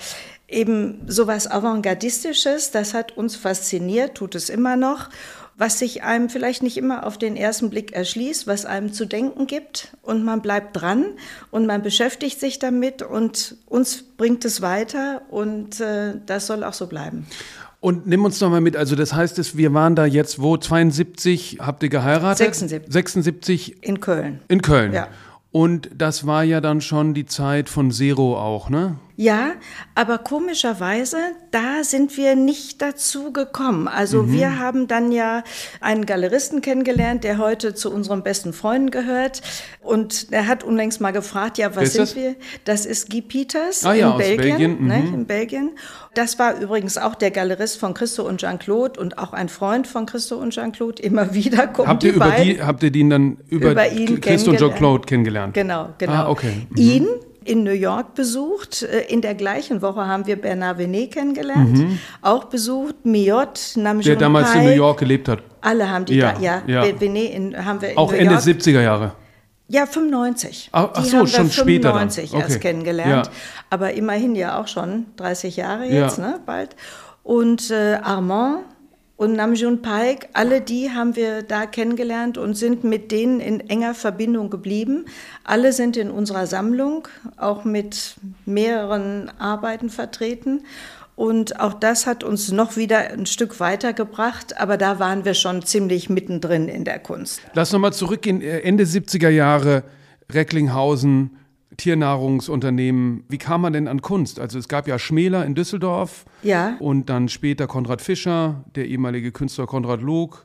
eben 0.49 1.02
sowas 1.06 1.50
Avantgardistisches, 1.50 2.70
das 2.70 2.94
hat 2.94 3.17
uns 3.17 3.37
fasziniert, 3.37 4.14
tut 4.17 4.35
es 4.35 4.50
immer 4.50 4.76
noch, 4.76 5.08
was 5.56 5.79
sich 5.79 6.02
einem 6.02 6.29
vielleicht 6.29 6.62
nicht 6.62 6.76
immer 6.76 7.06
auf 7.06 7.17
den 7.17 7.37
ersten 7.37 7.70
Blick 7.70 7.93
erschließt, 7.93 8.46
was 8.46 8.67
einem 8.67 8.93
zu 8.93 9.05
denken 9.05 9.46
gibt 9.46 9.96
und 10.02 10.25
man 10.25 10.43
bleibt 10.43 10.81
dran 10.81 11.06
und 11.50 11.67
man 11.67 11.82
beschäftigt 11.82 12.41
sich 12.41 12.58
damit 12.58 13.02
und 13.02 13.56
uns 13.67 14.02
bringt 14.17 14.44
es 14.44 14.62
weiter 14.62 15.23
und 15.31 15.81
äh, 15.81 16.14
das 16.26 16.47
soll 16.47 16.64
auch 16.64 16.73
so 16.73 16.87
bleiben. 16.87 17.26
Und 17.81 18.06
nimm 18.06 18.25
uns 18.25 18.40
noch 18.40 18.49
mal 18.49 18.62
mit, 18.62 18.76
also 18.76 18.97
das 18.97 19.12
heißt, 19.12 19.38
es, 19.38 19.56
wir 19.56 19.75
waren 19.75 19.94
da 19.94 20.06
jetzt 20.06 20.40
wo, 20.40 20.56
72, 20.56 21.58
habt 21.61 21.82
ihr 21.82 21.90
geheiratet? 21.90 22.38
76. 22.38 22.93
76. 22.93 23.82
In 23.82 24.00
Köln. 24.00 24.40
In 24.49 24.62
Köln. 24.62 24.94
Ja. 24.94 25.08
Und 25.52 25.90
das 25.94 26.26
war 26.26 26.43
ja 26.43 26.61
dann 26.61 26.81
schon 26.81 27.14
die 27.14 27.26
Zeit 27.26 27.69
von 27.69 27.93
Zero 27.93 28.37
auch, 28.37 28.70
ne? 28.70 28.97
Ja, 29.16 29.52
aber 29.94 30.19
komischerweise, 30.19 31.19
da 31.52 31.84
sind 31.84 32.16
wir 32.16 32.34
nicht 32.34 32.82
dazu 32.82 33.32
gekommen. 33.32 33.87
Also 33.87 34.25
mhm. 34.25 34.32
wir 34.32 34.58
haben 34.58 34.88
dann 34.88 35.12
ja 35.12 35.44
einen 35.81 36.05
Galeristen 36.05 36.62
kennengelernt, 36.62 37.22
der 37.22 37.38
heute 37.38 37.75
zu 37.75 37.93
unseren 37.93 38.25
besten 38.25 38.52
Freunden 38.52 38.90
gehört. 38.90 39.40
Und 39.81 40.28
er 40.32 40.49
hat 40.49 40.64
unlängst 40.64 41.00
mal 41.00 41.12
gefragt, 41.12 41.58
ja, 41.58 41.76
was 41.76 41.93
sind 41.93 42.02
das? 42.02 42.16
wir? 42.16 42.34
Das 42.64 42.87
ist 42.87 43.08
Guy 43.08 43.22
Peters 43.22 43.84
ah, 43.84 43.93
in 43.93 44.00
ja, 44.00 44.11
Belgien. 44.16 44.49
Belgien. 44.49 44.87
Ne, 44.87 44.99
mhm. 44.99 45.14
in 45.14 45.26
Belgien. 45.26 45.70
Das 46.14 46.40
war 46.40 46.58
übrigens 46.61 46.99
auch 46.99 47.14
der 47.14 47.31
Galerist 47.31 47.78
von 47.78 47.94
Christo 47.94 48.26
und 48.26 48.40
Jean-Claude 48.40 48.99
und 48.99 49.19
auch 49.19 49.32
ein 49.32 49.49
Freund 49.49 49.87
von 49.87 50.06
Christo 50.06 50.37
und 50.37 50.50
Jean-Claude. 50.50 51.00
Immer 51.02 51.34
wieder 51.34 51.69
kommen 51.69 51.88
habt 51.88 52.02
die 52.02 52.08
ihr 52.08 52.14
über 52.14 52.26
beiden. 52.26 52.44
Die, 52.44 52.62
habt 52.62 52.82
ihr 52.82 52.90
den 52.90 53.11
dann 53.11 53.37
über, 53.49 53.72
über 53.72 53.93
ihn 53.93 54.20
Christo 54.20 54.50
und 54.50 54.58
Jean-Claude 54.58 55.06
kennengelernt? 55.06 55.55
Genau, 55.55 55.90
genau. 55.99 56.12
Ah, 56.12 56.28
okay. 56.28 56.66
Mhm. 56.70 56.76
Ihn 56.76 57.06
in 57.44 57.62
New 57.62 57.73
York 57.73 58.14
besucht. 58.14 58.82
Äh, 58.82 59.02
in 59.12 59.20
der 59.20 59.35
gleichen 59.35 59.82
Woche 59.82 60.06
haben 60.06 60.26
wir 60.26 60.37
Bernard 60.37 60.79
Venet 60.79 61.12
kennengelernt, 61.12 61.79
mhm. 61.79 61.99
auch 62.23 62.44
besucht, 62.44 63.05
Miot, 63.05 63.73
Namjoon 63.76 64.05
Der 64.05 64.17
damals 64.17 64.52
Pai. 64.52 64.58
in 64.61 64.64
New 64.67 64.76
York 64.76 64.99
gelebt 65.00 65.29
hat. 65.29 65.43
Alle 65.61 65.91
haben 65.91 66.05
die 66.05 66.17
ja, 66.17 66.32
da, 66.32 66.41
ja, 66.41 66.62
ja. 66.67 67.00
Venet 67.00 67.32
in, 67.32 67.64
haben 67.64 67.81
wir 67.81 67.91
in 67.91 67.96
Auch 67.99 68.11
New 68.11 68.19
Ende 68.19 68.35
York. 68.35 68.44
70er 68.44 68.82
Jahre. 68.82 69.12
Ja, 69.69 69.87
95. 69.87 70.69
Ach, 70.73 70.91
ach 70.93 71.05
so, 71.05 71.26
schon 71.26 71.50
später 71.50 71.88
dann. 71.93 72.11
95 72.11 72.35
Okay. 72.35 72.43
erst 72.43 72.61
kennengelernt. 72.61 73.26
Ja. 73.26 73.32
Aber 73.70 73.94
immerhin 73.94 74.35
ja 74.37 74.61
auch 74.61 74.69
schon 74.69 75.06
30 75.17 75.56
Jahre 75.56 75.85
jetzt, 75.87 76.19
Ja. 76.19 76.25
ne, 76.29 76.40
bald. 76.44 76.76
Und 77.23 77.70
äh, 77.70 77.94
Armand 78.02 78.64
und 79.16 79.34
Namjoon 79.34 79.81
Paik, 79.81 80.28
alle 80.32 80.61
die 80.61 80.90
haben 80.90 81.14
wir 81.14 81.43
da 81.43 81.66
kennengelernt 81.66 82.37
und 82.37 82.55
sind 82.55 82.82
mit 82.82 83.12
denen 83.12 83.38
in 83.40 83.61
enger 83.61 83.94
Verbindung 83.94 84.50
geblieben. 84.50 85.05
Alle 85.44 85.72
sind 85.72 85.96
in 85.96 86.11
unserer 86.11 86.46
Sammlung, 86.46 87.06
auch 87.37 87.64
mit 87.64 88.16
mehreren 88.44 89.31
Arbeiten 89.38 89.88
vertreten. 89.88 90.62
Und 91.16 91.61
auch 91.61 91.75
das 91.75 92.08
hat 92.08 92.25
uns 92.25 92.50
noch 92.50 92.76
wieder 92.76 93.12
ein 93.12 93.26
Stück 93.26 93.61
weitergebracht, 93.61 94.59
aber 94.59 94.76
da 94.76 94.99
waren 94.99 95.25
wir 95.25 95.35
schon 95.35 95.62
ziemlich 95.62 96.11
mittendrin 96.11 96.66
in 96.66 96.85
der 96.85 96.99
Kunst. 96.99 97.40
Lass 97.52 97.73
nochmal 97.73 97.92
zurückgehen, 97.92 98.42
äh, 98.42 98.61
Ende 98.61 98.83
70er 98.83 99.28
Jahre, 99.28 99.85
Recklinghausen, 100.33 101.37
Tiernahrungsunternehmen. 101.76 103.25
Wie 103.28 103.38
kam 103.38 103.61
man 103.62 103.73
denn 103.73 103.88
an 103.88 104.02
Kunst? 104.02 104.38
Also 104.40 104.59
es 104.59 104.69
gab 104.69 104.88
ja 104.88 104.99
Schmäler 104.99 105.45
in 105.45 105.54
Düsseldorf 105.54 106.25
Ja. 106.43 106.76
und 106.81 107.09
dann 107.09 107.28
später 107.28 107.66
Konrad 107.66 108.00
Fischer, 108.02 108.64
der 108.75 108.87
ehemalige 108.87 109.33
Künstler 109.33 109.66
Konrad 109.66 110.00
Log. 110.02 110.45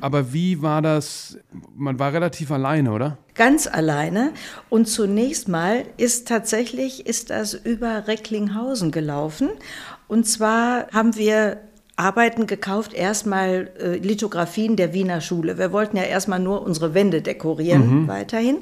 Aber 0.00 0.32
wie 0.32 0.62
war 0.62 0.80
das? 0.80 1.36
Man 1.76 1.98
war 1.98 2.14
relativ 2.14 2.50
alleine, 2.50 2.90
oder? 2.92 3.18
ganz 3.34 3.66
alleine. 3.66 4.32
Und 4.70 4.88
zunächst 4.88 5.46
mal 5.46 5.84
ist 5.98 6.26
tatsächlich, 6.26 7.06
ist 7.06 7.28
das 7.30 7.52
über 7.54 8.08
Recklinghausen 8.08 8.90
gelaufen. 8.92 9.50
Und 10.08 10.26
zwar 10.26 10.88
haben 10.92 11.14
wir 11.16 11.58
Arbeiten 11.98 12.46
gekauft, 12.46 12.94
erstmal 12.94 13.70
äh, 13.80 13.96
Lithografien 13.96 14.76
der 14.76 14.94
Wiener 14.94 15.20
Schule. 15.20 15.58
Wir 15.58 15.72
wollten 15.72 15.96
ja 15.96 16.04
erstmal 16.04 16.38
nur 16.38 16.62
unsere 16.62 16.94
Wände 16.94 17.22
dekorieren 17.22 18.06
weiterhin. 18.06 18.58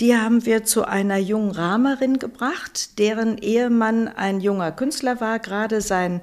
Die 0.00 0.16
haben 0.16 0.46
wir 0.46 0.62
zu 0.62 0.84
einer 0.84 1.16
jungen 1.16 1.50
Rahmerin 1.50 2.20
gebracht, 2.20 2.98
deren 3.00 3.38
Ehemann 3.38 4.06
ein 4.06 4.40
junger 4.40 4.70
Künstler 4.70 5.20
war, 5.20 5.40
gerade 5.40 5.80
sein 5.80 6.20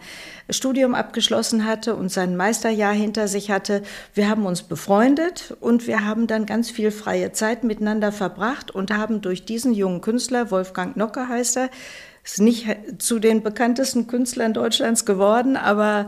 Studium 0.50 0.96
abgeschlossen 0.96 1.66
hatte 1.66 1.96
und 1.96 2.10
sein 2.10 2.38
Meisterjahr 2.38 2.94
hinter 2.94 3.28
sich 3.28 3.52
hatte. 3.52 3.84
Wir 4.14 4.30
haben 4.30 4.46
uns 4.46 4.64
befreundet 4.64 5.58
und 5.60 5.86
wir 5.86 6.06
haben 6.06 6.28
dann 6.28 6.46
ganz 6.46 6.72
viel 6.72 6.92
freie 6.92 7.34
Zeit 7.34 7.66
miteinander 7.66 8.14
verbracht 8.14 8.72
und 8.72 8.90
haben 8.90 9.20
durch 9.20 9.44
diesen 9.44 9.74
jungen 9.74 10.00
Künstler, 10.00 10.50
Wolfgang 10.50 10.96
Nocke 10.96 11.28
heißt 11.28 11.58
er, 11.58 11.70
ist 12.24 12.40
nicht 12.40 12.66
zu 13.00 13.20
den 13.20 13.44
bekanntesten 13.44 14.08
Künstlern 14.08 14.54
Deutschlands 14.54 15.06
geworden, 15.06 15.58
aber 15.58 16.06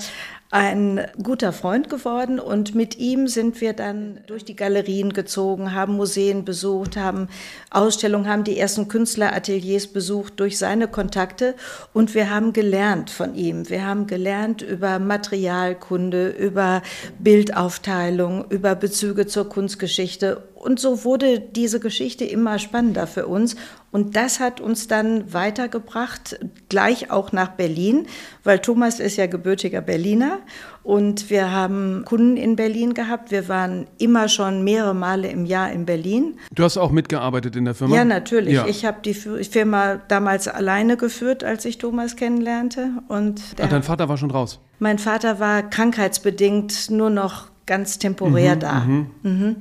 ein 0.56 1.02
guter 1.22 1.52
Freund 1.52 1.90
geworden 1.90 2.40
und 2.40 2.76
mit 2.76 2.98
ihm 2.98 3.28
sind 3.28 3.60
wir 3.60 3.74
dann 3.74 4.22
durch 4.26 4.46
die 4.46 4.56
Galerien 4.56 5.12
gezogen, 5.12 5.74
haben 5.74 5.98
Museen 5.98 6.46
besucht, 6.46 6.96
haben 6.96 7.28
Ausstellungen, 7.72 8.30
haben 8.30 8.46
die 8.46 8.58
ersten 8.58 8.88
Künstlerateliers 8.88 9.88
besucht 9.88 10.40
durch 10.40 10.58
seine 10.58 10.88
Kontakte 10.88 11.56
und 11.92 12.16
wir 12.16 12.30
haben 12.30 12.54
gelernt 12.54 13.10
von 13.10 13.36
ihm. 13.36 13.70
Wir 13.70 13.86
haben 13.86 14.08
gelernt 14.08 14.62
über 14.62 14.98
Materialkunde, 14.98 16.30
über 16.30 16.82
Bildaufteilung, 17.20 18.46
über 18.48 18.76
Bezüge 18.76 19.28
zur 19.28 19.50
Kunstgeschichte 19.50 20.42
und 20.66 20.80
so 20.80 21.04
wurde 21.04 21.40
diese 21.40 21.80
Geschichte 21.80 22.26
immer 22.26 22.58
spannender 22.58 23.06
für 23.06 23.28
uns. 23.28 23.56
Und 23.92 24.16
das 24.16 24.40
hat 24.40 24.60
uns 24.60 24.88
dann 24.88 25.32
weitergebracht, 25.32 26.40
gleich 26.70 27.12
auch 27.12 27.32
nach 27.32 27.50
Berlin, 27.50 28.08
weil 28.44 28.60
Thomas 28.60 29.00
ist 29.00 29.16
ja 29.16 29.28
gebürtiger 29.28 29.82
Berliner. 29.82 30.40
Und 30.84 31.30
wir 31.30 31.52
haben 31.52 32.04
Kunden 32.06 32.36
in 32.36 32.56
Berlin 32.56 32.94
gehabt. 32.94 33.32
Wir 33.32 33.48
waren 33.48 33.88
immer 34.00 34.28
schon 34.28 34.64
mehrere 34.64 34.96
Male 34.96 35.30
im 35.30 35.46
Jahr 35.46 35.72
in 35.72 35.86
Berlin. 35.86 36.40
Du 36.52 36.64
hast 36.64 36.78
auch 36.78 36.92
mitgearbeitet 36.92 37.56
in 37.56 37.66
der 37.66 37.76
Firma? 37.76 37.96
Ja, 37.96 38.04
natürlich. 38.04 38.56
Ja. 38.56 38.66
Ich 38.66 38.86
habe 38.86 38.98
die 39.06 39.14
Firma 39.14 40.02
damals 40.08 40.48
alleine 40.48 40.98
geführt, 40.98 41.44
als 41.44 41.64
ich 41.66 41.78
Thomas 41.78 42.16
kennenlernte. 42.16 42.90
Und 43.08 43.42
Ach, 43.62 43.70
dein 43.70 43.84
Vater 43.84 44.10
war 44.10 44.18
schon 44.18 44.32
raus? 44.32 44.60
Mein 44.80 44.98
Vater 44.98 45.40
war 45.40 45.62
krankheitsbedingt 45.62 46.90
nur 46.90 47.12
noch 47.12 47.50
ganz 47.66 47.98
temporär 47.98 48.56
mhm, 48.56 48.60
da. 48.60 48.80
Mhm. 48.82 49.08
Mhm. 49.24 49.56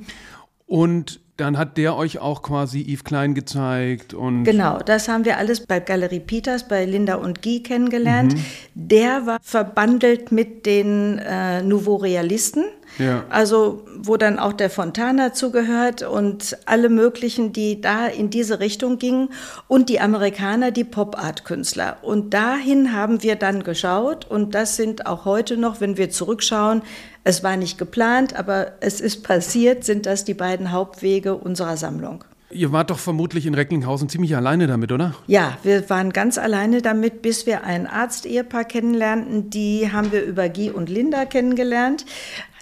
Und 0.65 1.19
dann 1.37 1.57
hat 1.57 1.77
der 1.77 1.97
euch 1.97 2.19
auch 2.19 2.41
quasi 2.41 2.81
Yves 2.81 3.03
Klein 3.03 3.33
gezeigt 3.33 4.13
und. 4.13 4.45
Genau, 4.45 4.79
das 4.79 5.09
haben 5.09 5.25
wir 5.25 5.37
alles 5.37 5.65
bei 5.65 5.81
Galerie 5.81 6.21
Peters, 6.21 6.67
bei 6.67 6.85
Linda 6.85 7.15
und 7.15 7.41
Guy 7.41 7.61
kennengelernt. 7.61 8.35
Mhm. 8.35 8.45
Der 8.73 9.25
war 9.25 9.39
verbandelt 9.41 10.31
mit 10.31 10.65
den 10.65 11.19
äh, 11.19 11.61
Nouveau 11.61 11.97
Realisten. 11.97 12.63
Ja. 12.99 13.25
Also, 13.29 13.85
wo 13.97 14.15
dann 14.15 14.39
auch 14.39 14.53
der 14.53 14.69
Fontana 14.69 15.33
zugehört 15.33 16.03
und 16.03 16.57
alle 16.65 16.87
möglichen, 16.87 17.51
die 17.51 17.81
da 17.81 18.07
in 18.07 18.29
diese 18.29 18.61
Richtung 18.61 18.97
gingen 18.99 19.29
und 19.67 19.89
die 19.89 19.99
Amerikaner, 19.99 20.71
die 20.71 20.85
Pop-Art-Künstler. 20.85 21.97
Und 22.03 22.33
dahin 22.33 22.93
haben 22.93 23.21
wir 23.23 23.35
dann 23.35 23.63
geschaut 23.63 24.23
und 24.25 24.55
das 24.55 24.77
sind 24.77 25.07
auch 25.07 25.25
heute 25.25 25.57
noch, 25.57 25.81
wenn 25.81 25.97
wir 25.97 26.09
zurückschauen, 26.09 26.83
es 27.25 27.43
war 27.43 27.57
nicht 27.57 27.77
geplant, 27.79 28.35
aber 28.35 28.73
es 28.81 29.01
ist 29.01 29.23
passiert, 29.23 29.83
sind 29.83 30.05
das 30.05 30.25
die 30.25 30.35
beiden 30.35 30.71
Hauptwege 30.71 31.35
unserer 31.35 31.75
Sammlung. 31.75 32.23
Ihr 32.51 32.71
wart 32.71 32.91
doch 32.91 32.99
vermutlich 32.99 33.47
in 33.47 33.55
Recklinghausen 33.55 34.07
ziemlich 34.09 34.35
alleine 34.35 34.67
damit, 34.67 34.91
oder? 34.91 35.15
Ja, 35.25 35.57
wir 35.63 35.89
waren 35.89 36.13
ganz 36.13 36.37
alleine 36.37 36.83
damit, 36.83 37.23
bis 37.23 37.47
wir 37.47 37.63
ein 37.63 37.87
Arzt-Ehepaar 37.87 38.63
kennenlernten. 38.63 39.49
Die 39.49 39.91
haben 39.91 40.11
wir 40.11 40.23
über 40.23 40.47
Guy 40.49 40.69
und 40.69 40.87
Linda 40.87 41.25
kennengelernt. 41.25 42.05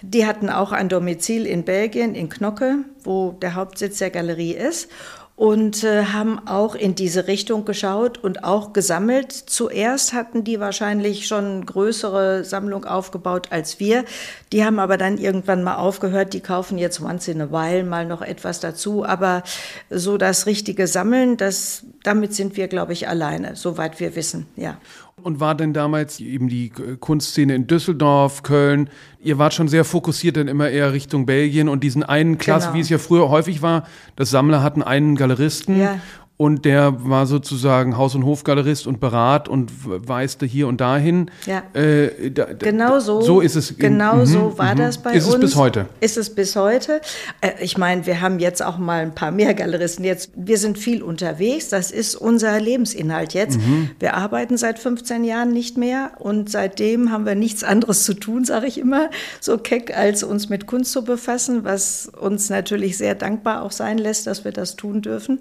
Die 0.00 0.26
hatten 0.26 0.48
auch 0.48 0.72
ein 0.72 0.88
Domizil 0.88 1.44
in 1.44 1.64
Belgien, 1.64 2.14
in 2.14 2.30
Knocke, 2.30 2.78
wo 3.04 3.32
der 3.32 3.54
Hauptsitz 3.54 3.98
der 3.98 4.10
Galerie 4.10 4.54
ist 4.54 4.88
und 5.36 5.82
äh, 5.82 6.04
haben 6.06 6.46
auch 6.46 6.76
in 6.76 6.94
diese 6.94 7.26
Richtung 7.26 7.64
geschaut 7.64 8.18
und 8.18 8.44
auch 8.44 8.72
gesammelt. 8.72 9.32
Zuerst 9.32 10.12
hatten 10.12 10.44
die 10.44 10.60
wahrscheinlich 10.60 11.26
schon 11.26 11.66
größere 11.66 12.44
Sammlung 12.44 12.84
aufgebaut 12.84 13.48
als 13.50 13.80
wir. 13.80 14.04
Die 14.52 14.64
haben 14.64 14.78
aber 14.78 14.96
dann 14.96 15.18
irgendwann 15.18 15.64
mal 15.64 15.74
aufgehört. 15.74 16.34
Die 16.34 16.40
kaufen 16.40 16.78
jetzt 16.78 17.00
once 17.00 17.26
in 17.26 17.40
a 17.40 17.50
while 17.50 17.82
mal 17.82 18.06
noch 18.06 18.22
etwas 18.22 18.60
dazu. 18.60 19.04
Aber 19.04 19.42
so 19.90 20.18
das 20.18 20.46
richtige 20.46 20.86
Sammeln, 20.86 21.36
das, 21.36 21.84
damit 22.04 22.32
sind 22.32 22.56
wir, 22.56 22.68
glaube 22.68 22.92
ich, 22.92 23.08
alleine, 23.08 23.56
soweit 23.56 23.98
wir 23.98 24.14
wissen, 24.14 24.46
ja. 24.54 24.78
Und 25.22 25.40
war 25.40 25.54
denn 25.54 25.72
damals 25.72 26.20
eben 26.20 26.48
die 26.48 26.70
Kunstszene 26.70 27.54
in 27.54 27.66
Düsseldorf, 27.66 28.42
Köln? 28.42 28.90
Ihr 29.20 29.38
wart 29.38 29.54
schon 29.54 29.68
sehr 29.68 29.84
fokussiert 29.84 30.36
dann 30.36 30.48
immer 30.48 30.68
eher 30.68 30.92
Richtung 30.92 31.24
Belgien 31.24 31.68
und 31.68 31.82
diesen 31.82 32.02
einen 32.02 32.36
Klasse, 32.36 32.66
genau. 32.66 32.76
wie 32.76 32.80
es 32.80 32.88
ja 32.90 32.98
früher 32.98 33.30
häufig 33.30 33.62
war, 33.62 33.86
das 34.16 34.30
Sammler 34.30 34.62
hatten 34.62 34.82
einen 34.82 35.16
Galeristen 35.24 35.76
ja. 35.80 35.98
Und 36.36 36.64
der 36.64 37.08
war 37.08 37.26
sozusagen 37.26 37.96
Haus- 37.96 38.16
und 38.16 38.24
Hofgalerist 38.24 38.88
und 38.88 38.98
Berat 38.98 39.48
und 39.48 39.70
weiste 39.84 40.46
hier 40.46 40.66
und 40.66 40.80
dahin. 40.80 41.30
Ja. 41.46 41.62
Äh, 41.80 42.32
da, 42.32 42.46
genau 42.46 42.98
so. 42.98 43.20
So 43.20 43.40
ist 43.40 43.54
es. 43.54 43.76
Genau 43.76 44.20
in, 44.20 44.26
so 44.26 44.58
war 44.58 44.74
mhm. 44.74 44.78
das 44.78 44.98
bei 44.98 45.14
ist 45.14 45.26
uns. 45.26 45.34
Ist 45.34 45.34
es 45.34 45.40
bis 45.40 45.56
heute? 45.56 45.86
Ist 46.00 46.16
es 46.16 46.34
bis 46.34 46.56
heute. 46.56 47.00
Äh, 47.40 47.52
ich 47.60 47.78
meine, 47.78 48.04
wir 48.06 48.20
haben 48.20 48.40
jetzt 48.40 48.64
auch 48.64 48.78
mal 48.78 49.02
ein 49.02 49.14
paar 49.14 49.30
mehr 49.30 49.54
Galeristen. 49.54 50.04
Jetzt, 50.04 50.32
wir 50.34 50.58
sind 50.58 50.76
viel 50.76 51.04
unterwegs. 51.04 51.68
Das 51.68 51.92
ist 51.92 52.16
unser 52.16 52.58
Lebensinhalt 52.58 53.32
jetzt. 53.32 53.60
Mhm. 53.60 53.90
Wir 54.00 54.14
arbeiten 54.14 54.56
seit 54.56 54.80
15 54.80 55.22
Jahren 55.22 55.52
nicht 55.52 55.76
mehr 55.78 56.12
und 56.18 56.50
seitdem 56.50 57.12
haben 57.12 57.26
wir 57.26 57.36
nichts 57.36 57.62
anderes 57.62 58.02
zu 58.02 58.12
tun, 58.12 58.44
sage 58.44 58.66
ich 58.66 58.78
immer, 58.78 59.08
so 59.40 59.56
keck, 59.56 59.96
als 59.96 60.24
uns 60.24 60.48
mit 60.48 60.66
Kunst 60.66 60.90
zu 60.90 61.04
befassen, 61.04 61.62
was 61.62 62.10
uns 62.20 62.50
natürlich 62.50 62.98
sehr 62.98 63.14
dankbar 63.14 63.62
auch 63.62 63.70
sein 63.70 63.98
lässt, 63.98 64.26
dass 64.26 64.44
wir 64.44 64.50
das 64.50 64.74
tun 64.74 65.00
dürfen. 65.00 65.38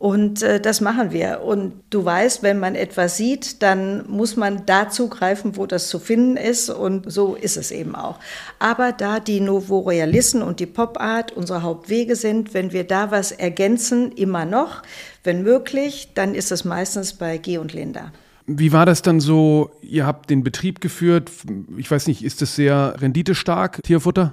Und 0.00 0.42
äh, 0.42 0.58
das 0.62 0.80
machen 0.80 1.12
wir. 1.12 1.42
Und 1.42 1.74
du 1.90 2.02
weißt, 2.02 2.42
wenn 2.42 2.58
man 2.58 2.74
etwas 2.74 3.18
sieht, 3.18 3.62
dann 3.62 4.08
muss 4.08 4.34
man 4.34 4.64
da 4.64 4.88
zugreifen, 4.88 5.58
wo 5.58 5.66
das 5.66 5.90
zu 5.90 5.98
finden 5.98 6.38
ist. 6.38 6.70
Und 6.70 7.12
so 7.12 7.34
ist 7.34 7.58
es 7.58 7.70
eben 7.70 7.94
auch. 7.94 8.18
Aber 8.58 8.92
da 8.92 9.20
die 9.20 9.40
Novo-Realisten 9.40 10.40
und 10.40 10.58
die 10.58 10.64
Pop-Art 10.64 11.32
unsere 11.32 11.62
Hauptwege 11.62 12.16
sind, 12.16 12.54
wenn 12.54 12.72
wir 12.72 12.84
da 12.84 13.10
was 13.10 13.30
ergänzen, 13.30 14.10
immer 14.12 14.46
noch, 14.46 14.80
wenn 15.22 15.42
möglich, 15.42 16.12
dann 16.14 16.34
ist 16.34 16.50
es 16.50 16.64
meistens 16.64 17.12
bei 17.12 17.36
G 17.36 17.58
und 17.58 17.74
Linda. 17.74 18.10
Wie 18.46 18.72
war 18.72 18.86
das 18.86 19.02
dann 19.02 19.20
so? 19.20 19.70
Ihr 19.82 20.06
habt 20.06 20.30
den 20.30 20.42
Betrieb 20.42 20.80
geführt. 20.80 21.30
Ich 21.76 21.90
weiß 21.90 22.06
nicht, 22.06 22.24
ist 22.24 22.40
das 22.40 22.56
sehr 22.56 22.94
renditestark, 23.00 23.82
Tierfutter? 23.82 24.32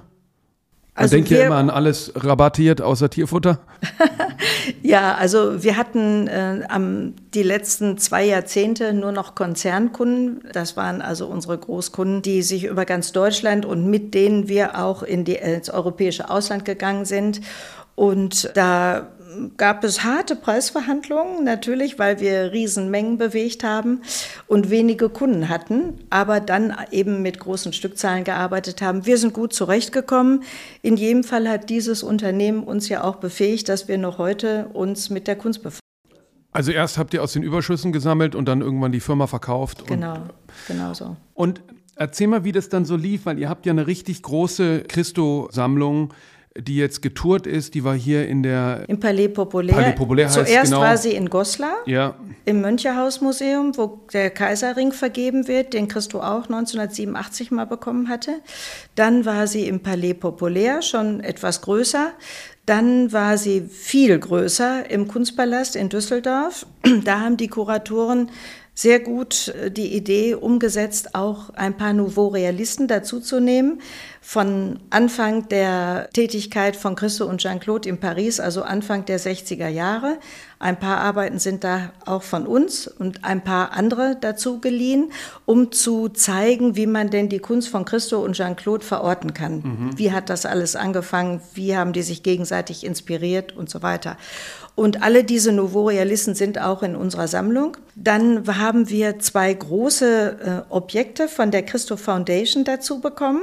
Also 0.98 1.16
denkt 1.16 1.30
ja 1.30 1.46
immer 1.46 1.56
an 1.56 1.70
alles 1.70 2.12
rabattiert 2.16 2.82
außer 2.82 3.08
Tierfutter. 3.08 3.58
ja, 4.82 5.14
also 5.14 5.62
wir 5.62 5.76
hatten 5.76 6.26
äh, 6.26 6.64
am, 6.68 7.14
die 7.34 7.42
letzten 7.42 7.98
zwei 7.98 8.24
Jahrzehnte 8.24 8.92
nur 8.92 9.12
noch 9.12 9.34
Konzernkunden. 9.34 10.42
Das 10.52 10.76
waren 10.76 11.00
also 11.00 11.26
unsere 11.26 11.56
Großkunden, 11.56 12.22
die 12.22 12.42
sich 12.42 12.64
über 12.64 12.84
ganz 12.84 13.12
Deutschland 13.12 13.64
und 13.64 13.86
mit 13.86 14.12
denen 14.14 14.48
wir 14.48 14.78
auch 14.78 15.02
in 15.02 15.24
die, 15.24 15.36
ins 15.36 15.70
europäische 15.70 16.30
Ausland 16.30 16.64
gegangen 16.64 17.04
sind. 17.04 17.40
Und 17.94 18.50
da 18.54 19.08
gab 19.56 19.84
es 19.84 20.04
harte 20.04 20.36
Preisverhandlungen, 20.36 21.44
natürlich, 21.44 21.98
weil 21.98 22.20
wir 22.20 22.52
Riesenmengen 22.52 23.18
bewegt 23.18 23.64
haben 23.64 24.02
und 24.46 24.70
wenige 24.70 25.08
Kunden 25.08 25.48
hatten, 25.48 25.94
aber 26.10 26.40
dann 26.40 26.74
eben 26.90 27.22
mit 27.22 27.38
großen 27.38 27.72
Stückzahlen 27.72 28.24
gearbeitet 28.24 28.80
haben. 28.80 29.06
Wir 29.06 29.18
sind 29.18 29.34
gut 29.34 29.52
zurechtgekommen. 29.52 30.42
In 30.82 30.96
jedem 30.96 31.24
Fall 31.24 31.48
hat 31.48 31.70
dieses 31.70 32.02
Unternehmen 32.02 32.62
uns 32.62 32.88
ja 32.88 33.04
auch 33.04 33.16
befähigt, 33.16 33.68
dass 33.68 33.88
wir 33.88 33.98
noch 33.98 34.18
heute 34.18 34.68
uns 34.72 35.10
mit 35.10 35.26
der 35.26 35.36
Kunst 35.36 35.62
befassen. 35.62 35.80
Also 36.52 36.72
erst 36.72 36.96
habt 36.96 37.12
ihr 37.12 37.22
aus 37.22 37.34
den 37.34 37.42
Überschüssen 37.42 37.92
gesammelt 37.92 38.34
und 38.34 38.46
dann 38.46 38.62
irgendwann 38.62 38.92
die 38.92 39.00
Firma 39.00 39.26
verkauft. 39.26 39.86
Genau, 39.86 40.22
genau 40.66 40.94
so. 40.94 41.16
Und 41.34 41.60
erzähl 41.94 42.26
mal, 42.26 42.44
wie 42.44 42.52
das 42.52 42.70
dann 42.70 42.84
so 42.86 42.96
lief, 42.96 43.26
weil 43.26 43.38
ihr 43.38 43.50
habt 43.50 43.66
ja 43.66 43.72
eine 43.72 43.86
richtig 43.86 44.22
große 44.22 44.84
Christo-Sammlung 44.88 46.14
die 46.58 46.76
jetzt 46.76 47.02
getourt 47.02 47.46
ist, 47.46 47.74
die 47.74 47.84
war 47.84 47.94
hier 47.94 48.28
in 48.28 48.42
der 48.42 48.84
im 48.88 48.98
Palais 49.00 49.28
Populaire. 49.28 49.80
Palais 49.80 49.94
Populaire 49.94 50.30
Zuerst 50.30 50.70
genau, 50.70 50.80
war 50.80 50.96
sie 50.96 51.12
in 51.12 51.30
Goslar, 51.30 51.76
ja. 51.86 52.14
im 52.44 52.60
Möncherhausmuseum, 52.60 53.76
wo 53.76 54.00
der 54.12 54.30
Kaiserring 54.30 54.92
vergeben 54.92 55.48
wird, 55.48 55.74
den 55.74 55.88
Christo 55.88 56.18
auch 56.18 56.44
1987 56.44 57.50
mal 57.50 57.64
bekommen 57.64 58.08
hatte. 58.08 58.40
Dann 58.94 59.24
war 59.24 59.46
sie 59.46 59.66
im 59.68 59.80
Palais 59.80 60.14
Populaire, 60.14 60.82
schon 60.82 61.20
etwas 61.20 61.62
größer. 61.62 62.12
Dann 62.66 63.12
war 63.12 63.38
sie 63.38 63.62
viel 63.62 64.18
größer 64.18 64.90
im 64.90 65.08
Kunstpalast 65.08 65.76
in 65.76 65.88
Düsseldorf. 65.88 66.66
Da 67.04 67.20
haben 67.20 67.36
die 67.36 67.48
Kuratoren 67.48 68.30
sehr 68.78 69.00
gut 69.00 69.48
äh, 69.48 69.70
die 69.72 69.96
Idee 69.96 70.34
umgesetzt, 70.34 71.14
auch 71.14 71.50
ein 71.50 71.76
paar 71.76 71.92
Nouveau-Realisten 71.92 72.86
dazuzunehmen. 72.86 73.80
Von 74.30 74.78
Anfang 74.90 75.48
der 75.48 76.10
Tätigkeit 76.12 76.76
von 76.76 76.96
Christo 76.96 77.24
und 77.24 77.40
Jean-Claude 77.40 77.88
in 77.88 77.96
Paris, 77.96 78.40
also 78.40 78.60
Anfang 78.60 79.06
der 79.06 79.18
60er 79.18 79.68
Jahre. 79.68 80.18
Ein 80.58 80.78
paar 80.78 80.98
Arbeiten 80.98 81.38
sind 81.38 81.64
da 81.64 81.92
auch 82.04 82.22
von 82.22 82.46
uns 82.46 82.88
und 82.88 83.24
ein 83.24 83.42
paar 83.42 83.72
andere 83.72 84.18
dazu 84.20 84.60
geliehen, 84.60 85.12
um 85.46 85.72
zu 85.72 86.10
zeigen, 86.10 86.76
wie 86.76 86.86
man 86.86 87.08
denn 87.08 87.30
die 87.30 87.38
Kunst 87.38 87.70
von 87.70 87.86
Christo 87.86 88.22
und 88.22 88.34
Jean-Claude 88.34 88.84
verorten 88.84 89.32
kann. 89.32 89.62
Mhm. 89.62 89.90
Wie 89.98 90.12
hat 90.12 90.28
das 90.28 90.44
alles 90.44 90.76
angefangen? 90.76 91.40
Wie 91.54 91.74
haben 91.74 91.94
die 91.94 92.02
sich 92.02 92.22
gegenseitig 92.22 92.84
inspiriert 92.84 93.56
und 93.56 93.70
so 93.70 93.80
weiter? 93.80 94.18
Und 94.78 95.02
alle 95.02 95.24
diese 95.24 95.50
Nouveau-Realisten 95.50 96.36
sind 96.36 96.60
auch 96.60 96.84
in 96.84 96.94
unserer 96.94 97.26
Sammlung. 97.26 97.76
Dann 97.96 98.46
haben 98.46 98.88
wir 98.90 99.18
zwei 99.18 99.52
große 99.52 100.64
äh, 100.68 100.72
Objekte 100.72 101.26
von 101.26 101.50
der 101.50 101.64
Christo 101.64 101.96
Foundation 101.96 102.62
dazu 102.62 103.00
bekommen. 103.00 103.42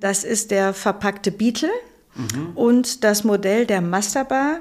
Das 0.00 0.19
ist 0.24 0.50
der 0.50 0.74
verpackte 0.74 1.30
Beetle 1.30 1.70
mhm. 2.14 2.52
und 2.54 3.04
das 3.04 3.24
Modell 3.24 3.66
der 3.66 3.80
Masterbar, 3.80 4.60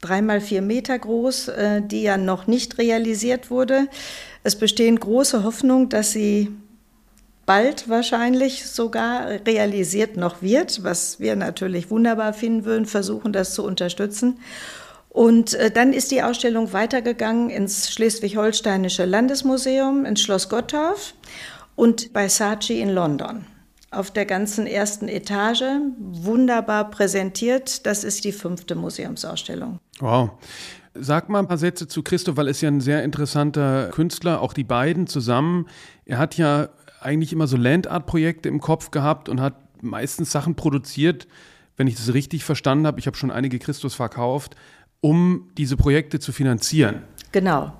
dreimal 0.00 0.40
vier 0.40 0.62
Meter 0.62 0.98
groß, 0.98 1.48
äh, 1.48 1.82
die 1.82 2.02
ja 2.02 2.16
noch 2.16 2.46
nicht 2.46 2.78
realisiert 2.78 3.50
wurde. 3.50 3.88
Es 4.42 4.56
bestehen 4.56 4.98
große 4.98 5.44
Hoffnungen, 5.44 5.88
dass 5.88 6.12
sie 6.12 6.50
bald 7.46 7.88
wahrscheinlich 7.88 8.66
sogar 8.66 9.28
realisiert 9.46 10.16
noch 10.16 10.42
wird, 10.42 10.84
was 10.84 11.20
wir 11.20 11.36
natürlich 11.36 11.90
wunderbar 11.90 12.32
finden 12.32 12.64
würden, 12.64 12.86
versuchen 12.86 13.32
das 13.32 13.54
zu 13.54 13.64
unterstützen. 13.64 14.38
Und 15.08 15.54
äh, 15.54 15.70
dann 15.70 15.92
ist 15.92 16.10
die 16.10 16.22
Ausstellung 16.22 16.72
weitergegangen 16.72 17.50
ins 17.50 17.90
Schleswig-Holsteinische 17.92 19.04
Landesmuseum, 19.04 20.06
ins 20.06 20.22
Schloss 20.22 20.48
Gottorf 20.48 21.14
und 21.76 22.12
bei 22.12 22.28
Saatchi 22.28 22.80
in 22.80 22.88
London. 22.88 23.44
Auf 23.92 24.10
der 24.10 24.24
ganzen 24.24 24.66
ersten 24.66 25.06
Etage, 25.06 25.64
wunderbar 25.98 26.90
präsentiert. 26.90 27.84
Das 27.84 28.04
ist 28.04 28.24
die 28.24 28.32
fünfte 28.32 28.74
Museumsausstellung. 28.74 29.80
Wow. 30.00 30.30
Sag 30.94 31.28
mal 31.28 31.40
ein 31.40 31.46
paar 31.46 31.58
Sätze 31.58 31.86
zu 31.86 32.02
Christoph, 32.02 32.38
weil 32.38 32.46
er 32.46 32.52
ist 32.52 32.62
ja 32.62 32.68
ein 32.68 32.80
sehr 32.80 33.04
interessanter 33.04 33.90
Künstler, 33.92 34.40
auch 34.40 34.54
die 34.54 34.64
beiden 34.64 35.06
zusammen. 35.06 35.68
Er 36.06 36.16
hat 36.16 36.38
ja 36.38 36.70
eigentlich 37.02 37.34
immer 37.34 37.46
so 37.46 37.58
Landart-Projekte 37.58 38.48
im 38.48 38.60
Kopf 38.60 38.90
gehabt 38.92 39.28
und 39.28 39.42
hat 39.42 39.56
meistens 39.82 40.32
Sachen 40.32 40.54
produziert, 40.54 41.28
wenn 41.76 41.86
ich 41.86 41.96
das 41.96 42.14
richtig 42.14 42.44
verstanden 42.44 42.86
habe. 42.86 42.98
Ich 42.98 43.06
habe 43.06 43.18
schon 43.18 43.30
einige 43.30 43.58
Christus 43.58 43.94
verkauft, 43.94 44.56
um 45.02 45.50
diese 45.58 45.76
Projekte 45.76 46.18
zu 46.18 46.32
finanzieren. 46.32 47.02
Genau. 47.32 47.72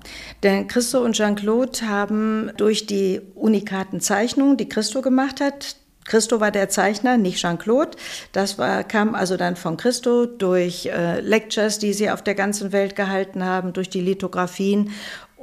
Denn 0.43 0.67
Christo 0.67 1.03
und 1.03 1.13
Jean-Claude 1.13 1.87
haben 1.87 2.51
durch 2.57 2.85
die 2.85 3.19
unikaten 3.33 3.99
Zeichnungen, 3.99 4.57
die 4.57 4.69
Christo 4.69 5.01
gemacht 5.01 5.41
hat, 5.41 5.77
Christo 6.05 6.39
war 6.39 6.51
der 6.51 6.69
Zeichner, 6.69 7.17
nicht 7.17 7.39
Jean-Claude. 7.39 7.91
Das 8.31 8.57
war, 8.57 8.83
kam 8.83 9.15
also 9.15 9.37
dann 9.37 9.55
von 9.55 9.77
Christo 9.77 10.25
durch 10.25 10.85
äh, 10.87 11.19
Lectures, 11.21 11.79
die 11.79 11.93
sie 11.93 12.09
auf 12.09 12.21
der 12.21 12.35
ganzen 12.35 12.71
Welt 12.71 12.95
gehalten 12.95 13.43
haben, 13.43 13.73
durch 13.73 13.89
die 13.89 14.01
Lithografien 14.01 14.91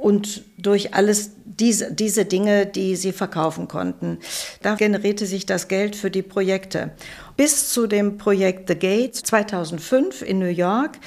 und 0.01 0.43
durch 0.57 0.95
alles 0.95 1.31
diese, 1.45 1.93
diese 1.93 2.25
Dinge, 2.25 2.65
die 2.65 2.95
sie 2.95 3.11
verkaufen 3.11 3.67
konnten. 3.67 4.17
Da 4.63 4.73
generierte 4.73 5.27
sich 5.27 5.45
das 5.45 5.67
Geld 5.67 5.95
für 5.95 6.09
die 6.09 6.23
Projekte. 6.23 6.91
Bis 7.37 7.69
zu 7.69 7.85
dem 7.85 8.17
Projekt 8.17 8.67
The 8.67 8.75
Gates 8.75 9.21
2005 9.23 10.23
in 10.23 10.39
New 10.39 10.45
York. 10.45 10.97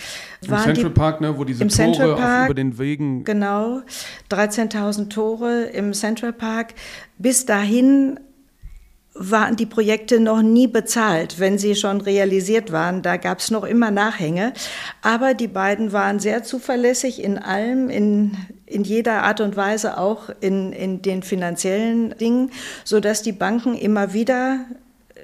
Im 0.43 0.49
Central 0.49 0.75
die, 0.77 0.91
Park, 0.91 1.21
ne, 1.21 1.37
wo 1.37 1.45
diese 1.45 1.67
Tore 1.67 2.15
Park, 2.15 2.47
über 2.47 2.55
den 2.55 2.79
Wegen. 2.79 3.25
Genau, 3.25 3.83
13.000 4.31 5.09
Tore 5.09 5.65
im 5.65 5.93
Central 5.93 6.33
Park. 6.33 6.75
Bis 7.19 7.47
dahin 7.47 8.21
waren 9.15 9.55
die 9.55 9.67
Projekte 9.67 10.19
noch 10.19 10.43
nie 10.43 10.67
bezahlt, 10.67 11.39
wenn 11.39 11.57
sie 11.57 11.77
schon 11.77 12.01
realisiert 12.01 12.73
waren. 12.73 13.03
Da 13.03 13.17
gab 13.17 13.39
es 13.39 13.51
noch 13.51 13.63
immer 13.63 13.93
Nachhänge. 13.93 14.53
Aber 15.03 15.35
die 15.35 15.47
beiden 15.47 15.93
waren 15.93 16.19
sehr 16.19 16.43
zuverlässig 16.43 17.23
in 17.23 17.39
allem, 17.39 17.91
in, 17.91 18.37
in 18.67 18.83
jeder 18.83 19.23
Art 19.23 19.41
und 19.41 19.57
Weise, 19.57 19.99
auch 19.99 20.31
in, 20.41 20.73
in 20.73 21.01
den 21.01 21.23
finanziellen 21.23 22.17
Dingen, 22.19 22.51
sodass 22.83 23.23
die 23.23 23.33
Banken 23.33 23.75
immer 23.75 24.13
wieder 24.13 24.67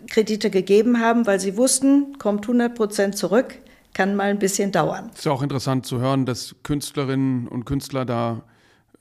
Kredite 0.09 0.51
gegeben 0.51 1.01
haben, 1.01 1.27
weil 1.27 1.41
sie 1.41 1.57
wussten, 1.57 2.17
kommt 2.19 2.45
100 2.45 2.75
Prozent 2.75 3.17
zurück, 3.19 3.57
kann 3.93 4.15
mal 4.15 4.31
ein 4.31 4.39
bisschen 4.39 4.71
dauern. 4.71 5.11
Es 5.13 5.21
ist 5.21 5.27
auch 5.27 5.43
interessant 5.43 5.85
zu 5.85 5.99
hören, 5.99 6.27
dass 6.27 6.55
Künstlerinnen 6.63 7.49
und 7.49 7.65
Künstler 7.65 8.05
da 8.05 8.43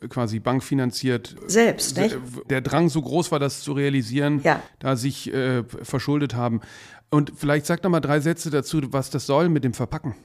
quasi 0.08 0.40
bankfinanziert 0.40 1.36
selbst, 1.48 1.98
nicht? 1.98 2.18
der 2.50 2.62
Drang 2.62 2.90
so 2.90 3.02
groß 3.02 3.32
war, 3.32 3.40
das 3.40 3.62
zu 3.62 3.74
realisieren, 3.74 4.42
ja. 4.44 4.62
da 4.80 4.96
sich 4.96 5.34
äh, 5.34 5.64
verschuldet 5.64 6.36
haben. 6.36 6.62
Und 7.10 7.34
vielleicht 7.36 7.66
sag 7.66 7.82
doch 7.82 7.90
mal 7.90 8.00
drei 8.00 8.20
Sätze 8.20 8.50
dazu, 8.50 8.82
was 8.92 9.10
das 9.10 9.26
soll 9.26 9.50
mit 9.50 9.64
dem 9.64 9.74
Verpacken. 9.74 10.16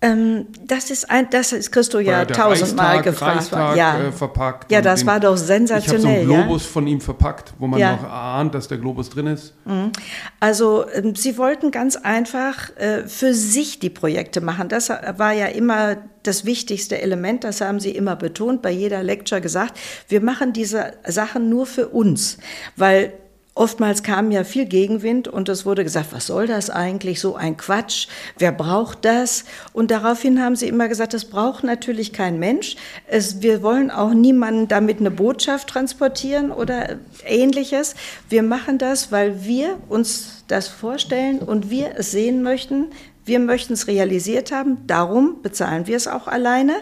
Ähm, 0.00 0.46
das 0.64 0.92
ist 0.92 1.10
ein, 1.10 1.28
das 1.30 1.50
ist 1.50 1.72
Christo 1.72 1.98
ja 1.98 2.24
tausendmal 2.24 3.02
gefragt. 3.02 3.36
Reichstag, 3.36 3.76
ja. 3.76 3.98
Äh, 3.98 4.12
verpackt. 4.12 4.70
Ja, 4.70 4.80
das 4.80 5.00
den, 5.00 5.08
war 5.08 5.18
doch 5.18 5.36
sensationell. 5.36 6.00
Ich 6.00 6.06
habe 6.06 6.26
so 6.26 6.32
einen 6.34 6.44
Globus 6.44 6.62
ja? 6.62 6.70
von 6.70 6.86
ihm 6.86 7.00
verpackt, 7.00 7.52
wo 7.58 7.66
man 7.66 7.80
ja. 7.80 7.96
noch 7.96 8.04
ahnt, 8.04 8.54
dass 8.54 8.68
der 8.68 8.78
Globus 8.78 9.10
drin 9.10 9.26
ist. 9.26 9.54
Mhm. 9.64 9.90
Also 10.38 10.84
ähm, 10.94 11.16
sie 11.16 11.36
wollten 11.36 11.72
ganz 11.72 11.96
einfach 11.96 12.76
äh, 12.76 13.08
für 13.08 13.34
sich 13.34 13.80
die 13.80 13.90
Projekte 13.90 14.40
machen. 14.40 14.68
Das 14.68 14.88
war 14.88 15.32
ja 15.32 15.46
immer 15.46 15.96
das 16.22 16.44
wichtigste 16.44 17.00
Element. 17.00 17.42
Das 17.42 17.60
haben 17.60 17.80
sie 17.80 17.90
immer 17.90 18.14
betont, 18.14 18.62
bei 18.62 18.70
jeder 18.70 19.02
Lecture 19.02 19.40
gesagt. 19.40 19.76
Wir 20.06 20.20
machen 20.20 20.52
diese 20.52 20.92
Sachen 21.08 21.48
nur 21.48 21.66
für 21.66 21.88
uns, 21.88 22.38
weil 22.76 23.14
Oftmals 23.58 24.04
kam 24.04 24.30
ja 24.30 24.44
viel 24.44 24.66
Gegenwind 24.66 25.26
und 25.26 25.48
es 25.48 25.66
wurde 25.66 25.82
gesagt, 25.82 26.12
was 26.12 26.28
soll 26.28 26.46
das 26.46 26.70
eigentlich, 26.70 27.18
so 27.18 27.34
ein 27.34 27.56
Quatsch, 27.56 28.06
wer 28.38 28.52
braucht 28.52 29.04
das? 29.04 29.46
Und 29.72 29.90
daraufhin 29.90 30.40
haben 30.40 30.54
sie 30.54 30.68
immer 30.68 30.86
gesagt, 30.86 31.12
das 31.12 31.24
braucht 31.24 31.64
natürlich 31.64 32.12
kein 32.12 32.38
Mensch. 32.38 32.76
Es, 33.08 33.42
wir 33.42 33.60
wollen 33.64 33.90
auch 33.90 34.14
niemanden 34.14 34.68
damit 34.68 35.00
eine 35.00 35.10
Botschaft 35.10 35.70
transportieren 35.70 36.52
oder 36.52 37.00
ähnliches. 37.26 37.96
Wir 38.28 38.44
machen 38.44 38.78
das, 38.78 39.10
weil 39.10 39.44
wir 39.44 39.76
uns 39.88 40.44
das 40.46 40.68
vorstellen 40.68 41.40
und 41.40 41.68
wir 41.68 41.96
es 41.96 42.12
sehen 42.12 42.44
möchten. 42.44 42.92
Wir 43.24 43.40
möchten 43.40 43.72
es 43.72 43.88
realisiert 43.88 44.52
haben, 44.52 44.86
darum 44.86 45.42
bezahlen 45.42 45.88
wir 45.88 45.96
es 45.96 46.06
auch 46.06 46.28
alleine. 46.28 46.74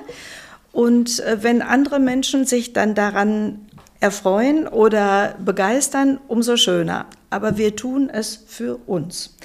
Und 0.72 1.20
äh, 1.20 1.38
wenn 1.40 1.62
andere 1.62 2.00
Menschen 2.00 2.44
sich 2.44 2.74
dann 2.74 2.94
daran 2.94 3.66
erfreuen 4.00 4.68
oder 4.68 5.34
begeistern, 5.44 6.18
umso 6.28 6.56
schöner. 6.56 7.06
Aber 7.30 7.56
wir 7.56 7.74
tun 7.74 8.08
es 8.12 8.44
für 8.46 8.76
uns. 8.86 9.36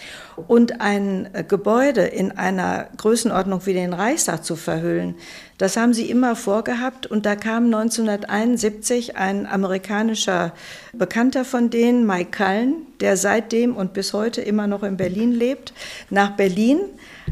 Und 0.47 0.81
ein 0.81 1.29
Gebäude 1.47 2.01
in 2.01 2.31
einer 2.31 2.87
Größenordnung 2.97 3.65
wie 3.65 3.73
den 3.73 3.93
Reichstag 3.93 4.45
zu 4.45 4.55
verhüllen, 4.55 5.15
das 5.57 5.77
haben 5.77 5.93
sie 5.93 6.09
immer 6.09 6.35
vorgehabt. 6.35 7.05
Und 7.05 7.25
da 7.25 7.35
kam 7.35 7.65
1971 7.65 9.17
ein 9.17 9.45
amerikanischer 9.45 10.53
Bekannter 10.93 11.45
von 11.45 11.69
denen, 11.69 12.05
Mike 12.05 12.31
Cullen, 12.35 12.75
der 12.99 13.17
seitdem 13.17 13.75
und 13.75 13.93
bis 13.93 14.13
heute 14.13 14.41
immer 14.41 14.67
noch 14.67 14.83
in 14.83 14.97
Berlin 14.97 15.31
lebt, 15.31 15.73
nach 16.09 16.31
Berlin, 16.31 16.79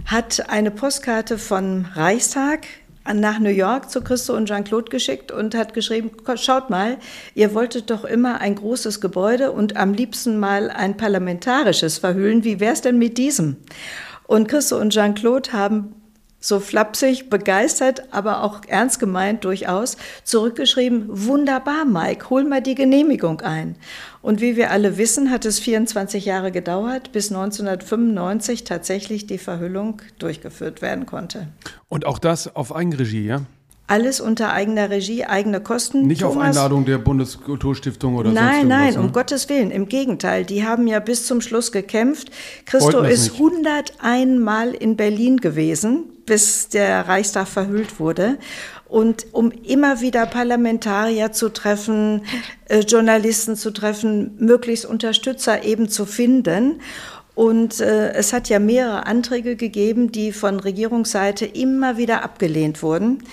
hat 0.05 0.49
eine 0.49 0.71
Postkarte 0.71 1.37
vom 1.37 1.85
Reichstag 1.93 2.67
nach 3.13 3.39
New 3.39 3.49
York 3.49 3.89
zu 3.89 4.01
Christo 4.01 4.35
und 4.35 4.47
Jean-Claude 4.47 4.89
geschickt 4.89 5.31
und 5.31 5.55
hat 5.55 5.73
geschrieben, 5.73 6.11
schaut 6.35 6.69
mal, 6.69 6.97
ihr 7.35 7.53
wolltet 7.53 7.89
doch 7.89 8.05
immer 8.05 8.41
ein 8.41 8.55
großes 8.55 9.01
Gebäude 9.01 9.51
und 9.51 9.77
am 9.77 9.93
liebsten 9.93 10.39
mal 10.39 10.69
ein 10.69 10.97
parlamentarisches 10.97 11.97
verhüllen. 11.97 12.43
Wie 12.43 12.59
wär's 12.59 12.81
denn 12.81 12.97
mit 12.97 13.17
diesem? 13.17 13.57
Und 14.27 14.47
Christo 14.47 14.79
und 14.79 14.91
Jean-Claude 14.91 15.53
haben 15.53 15.95
so 16.39 16.59
flapsig, 16.59 17.29
begeistert, 17.29 18.03
aber 18.11 18.43
auch 18.43 18.61
ernst 18.67 18.99
gemeint 18.99 19.43
durchaus, 19.43 19.97
zurückgeschrieben, 20.23 21.05
wunderbar, 21.07 21.85
Mike, 21.85 22.29
hol 22.29 22.45
mal 22.45 22.61
die 22.61 22.75
Genehmigung 22.75 23.41
ein. 23.41 23.75
Und 24.21 24.41
wie 24.41 24.55
wir 24.55 24.71
alle 24.71 24.97
wissen, 24.97 25.31
hat 25.31 25.45
es 25.45 25.59
24 25.59 26.25
Jahre 26.25 26.51
gedauert, 26.51 27.11
bis 27.11 27.29
1995 27.31 28.63
tatsächlich 28.63 29.27
die 29.27 29.37
Verhüllung 29.37 30.01
durchgeführt 30.17 30.81
werden 30.81 31.05
konnte. 31.05 31.47
Und 31.87 32.05
auch 32.05 32.19
das 32.19 32.55
auf 32.55 32.75
Eigenregie, 32.75 33.25
ja? 33.25 33.41
Alles 33.89 34.21
unter 34.21 34.53
eigener 34.53 34.91
Regie, 34.91 35.25
eigene 35.25 35.61
Kosten. 35.61 36.03
Nicht 36.03 36.21
Thomas, 36.21 36.35
auf 36.37 36.43
Einladung 36.43 36.85
der 36.85 36.99
Bundeskulturstiftung 36.99 38.17
oder 38.17 38.31
nein, 38.31 38.67
Nein, 38.67 38.93
nein, 38.93 38.99
um 38.99 39.11
Gottes 39.11 39.49
Willen. 39.49 39.71
Im 39.71 39.89
Gegenteil, 39.89 40.45
die 40.45 40.63
haben 40.63 40.85
ja 40.85 40.99
bis 40.99 41.25
zum 41.25 41.41
Schluss 41.41 41.71
gekämpft. 41.71 42.29
Christo 42.67 43.01
ist 43.01 43.33
101 43.33 44.39
Mal 44.39 44.75
in 44.75 44.95
Berlin 44.95 45.37
gewesen, 45.37 46.03
bis 46.27 46.69
der 46.69 47.07
Reichstag 47.07 47.47
verhüllt 47.47 47.99
wurde. 47.99 48.37
Und 48.87 49.25
um 49.31 49.49
immer 49.49 50.01
wieder 50.01 50.27
Parlamentarier 50.27 51.31
zu 51.31 51.49
treffen, 51.49 52.21
äh, 52.65 52.81
Journalisten 52.81 53.55
zu 53.55 53.71
treffen, 53.71 54.35
möglichst 54.37 54.85
Unterstützer 54.85 55.63
eben 55.63 55.89
zu 55.89 56.05
finden. 56.05 56.79
Und 57.33 57.79
äh, 57.79 58.11
es 58.11 58.33
hat 58.33 58.49
ja 58.49 58.59
mehrere 58.59 59.07
Anträge 59.07 59.55
gegeben, 59.55 60.11
die 60.11 60.31
von 60.31 60.59
Regierungsseite 60.59 61.47
immer 61.47 61.97
wieder 61.97 62.23
abgelehnt 62.23 62.83
wurden. 62.83 63.23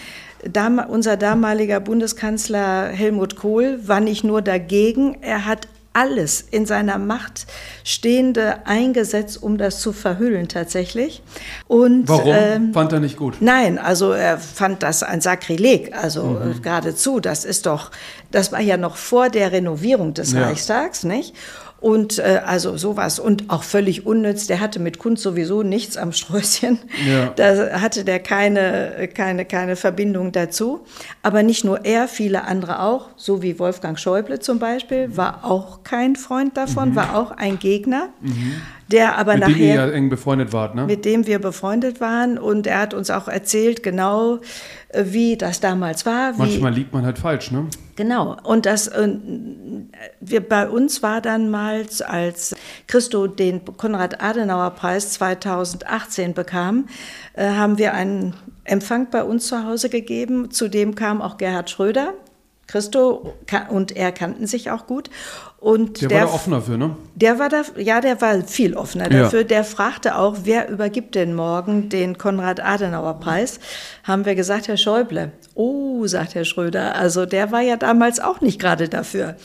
Dam 0.52 0.78
unser 0.78 1.16
damaliger 1.16 1.80
Bundeskanzler 1.80 2.88
Helmut 2.88 3.36
Kohl 3.36 3.80
war 3.86 4.00
nicht 4.00 4.24
nur 4.24 4.42
dagegen, 4.42 5.18
er 5.22 5.46
hat 5.46 5.68
alles 5.96 6.42
in 6.42 6.66
seiner 6.66 6.98
Macht 6.98 7.46
Stehende 7.82 8.66
eingesetzt, 8.66 9.42
um 9.42 9.56
das 9.56 9.80
zu 9.80 9.94
verhüllen 9.94 10.46
tatsächlich. 10.46 11.22
Und, 11.68 12.06
Warum? 12.08 12.34
Ähm, 12.34 12.74
fand 12.74 12.92
er 12.92 13.00
nicht 13.00 13.16
gut? 13.16 13.36
Nein, 13.40 13.78
also 13.78 14.12
er 14.12 14.36
fand 14.36 14.82
das 14.82 15.02
ein 15.02 15.22
Sakrileg, 15.22 15.96
also 15.96 16.24
mhm. 16.24 16.60
geradezu. 16.60 17.18
Das 17.18 17.46
ist 17.46 17.64
doch, 17.64 17.90
das 18.30 18.52
war 18.52 18.60
ja 18.60 18.76
noch 18.76 18.96
vor 18.96 19.30
der 19.30 19.52
Renovierung 19.52 20.12
des 20.12 20.32
ja. 20.32 20.42
Reichstags, 20.42 21.02
nicht? 21.02 21.34
Und 21.80 22.18
äh, 22.18 22.40
also 22.44 22.76
sowas 22.76 23.18
und 23.18 23.50
auch 23.50 23.62
völlig 23.62 24.06
unnütz. 24.06 24.46
Der 24.46 24.60
hatte 24.60 24.78
mit 24.80 24.98
Kunst 24.98 25.22
sowieso 25.22 25.62
nichts 25.62 25.96
am 25.96 26.12
Sträußchen. 26.12 26.78
Ja. 27.06 27.26
Da 27.36 27.80
hatte 27.80 28.04
der 28.04 28.18
keine, 28.18 29.08
keine, 29.12 29.44
keine 29.44 29.76
Verbindung 29.76 30.32
dazu. 30.32 30.86
Aber 31.22 31.42
nicht 31.42 31.64
nur 31.64 31.84
er, 31.84 32.08
viele 32.08 32.44
andere 32.44 32.80
auch, 32.80 33.10
so 33.16 33.42
wie 33.42 33.58
Wolfgang 33.58 33.98
Schäuble 33.98 34.38
zum 34.40 34.58
Beispiel, 34.58 35.16
war 35.16 35.44
auch 35.44 35.82
kein 35.84 36.16
Freund 36.16 36.56
davon, 36.56 36.90
mhm. 36.90 36.96
war 36.96 37.16
auch 37.16 37.30
ein 37.30 37.58
Gegner. 37.58 38.08
Mhm. 38.20 38.54
Der 38.88 39.18
aber 39.18 39.32
mit 39.32 39.40
nachher, 39.40 39.54
dem 39.54 39.62
ihr 39.62 39.74
ja 39.74 39.88
eng 39.88 40.08
befreundet 40.08 40.52
wart, 40.52 40.76
ne? 40.76 40.84
Mit 40.86 41.04
dem 41.04 41.26
wir 41.26 41.40
befreundet 41.40 42.00
waren 42.00 42.38
und 42.38 42.68
er 42.68 42.78
hat 42.78 42.94
uns 42.94 43.10
auch 43.10 43.26
erzählt, 43.26 43.82
genau 43.82 44.38
wie 44.94 45.36
das 45.36 45.60
damals 45.60 46.06
war. 46.06 46.32
Manchmal 46.36 46.72
liegt 46.72 46.92
man 46.92 47.04
halt 47.04 47.18
falsch, 47.18 47.50
ne? 47.50 47.66
Genau. 47.96 48.36
Und 48.44 48.66
das, 48.66 48.90
wir, 50.20 50.48
bei 50.48 50.68
uns 50.68 51.02
war 51.02 51.20
dann 51.20 51.50
mal, 51.50 51.86
als 52.06 52.54
Christo 52.86 53.26
den 53.26 53.64
Konrad-Adenauer-Preis 53.64 55.12
2018 55.12 56.34
bekam, 56.34 56.86
äh, 57.34 57.50
haben 57.50 57.78
wir 57.78 57.94
einen 57.94 58.34
Empfang 58.64 59.08
bei 59.10 59.24
uns 59.24 59.46
zu 59.46 59.64
Hause 59.64 59.88
gegeben. 59.88 60.50
Zudem 60.50 60.94
kam 60.94 61.22
auch 61.22 61.38
Gerhard 61.38 61.70
Schröder. 61.70 62.14
Christo 62.66 63.34
und 63.70 63.96
er 63.96 64.10
kannten 64.10 64.46
sich 64.46 64.70
auch 64.70 64.86
gut. 64.86 65.10
Und 65.58 66.02
der, 66.02 66.08
der 66.08 66.20
war 66.20 66.26
da 66.26 66.32
offener 66.32 66.60
für, 66.60 66.76
ne? 66.76 66.96
Der 67.14 67.38
war 67.38 67.48
da, 67.48 67.62
ja, 67.76 68.00
der 68.00 68.20
war 68.20 68.42
viel 68.42 68.74
offener 68.74 69.10
ja. 69.10 69.22
dafür. 69.22 69.44
Der 69.44 69.64
fragte 69.64 70.16
auch, 70.16 70.36
wer 70.44 70.68
übergibt 70.68 71.14
denn 71.14 71.34
morgen 71.34 71.88
den 71.88 72.18
Konrad-Adenauer-Preis? 72.18 73.60
Haben 74.04 74.26
wir 74.26 74.34
gesagt, 74.34 74.68
Herr 74.68 74.76
Schäuble. 74.76 75.32
Oh, 75.54 76.06
sagt 76.06 76.34
Herr 76.34 76.44
Schröder, 76.44 76.96
also 76.96 77.24
der 77.24 77.52
war 77.52 77.62
ja 77.62 77.76
damals 77.76 78.20
auch 78.20 78.40
nicht 78.40 78.60
gerade 78.60 78.88
dafür. 78.88 79.36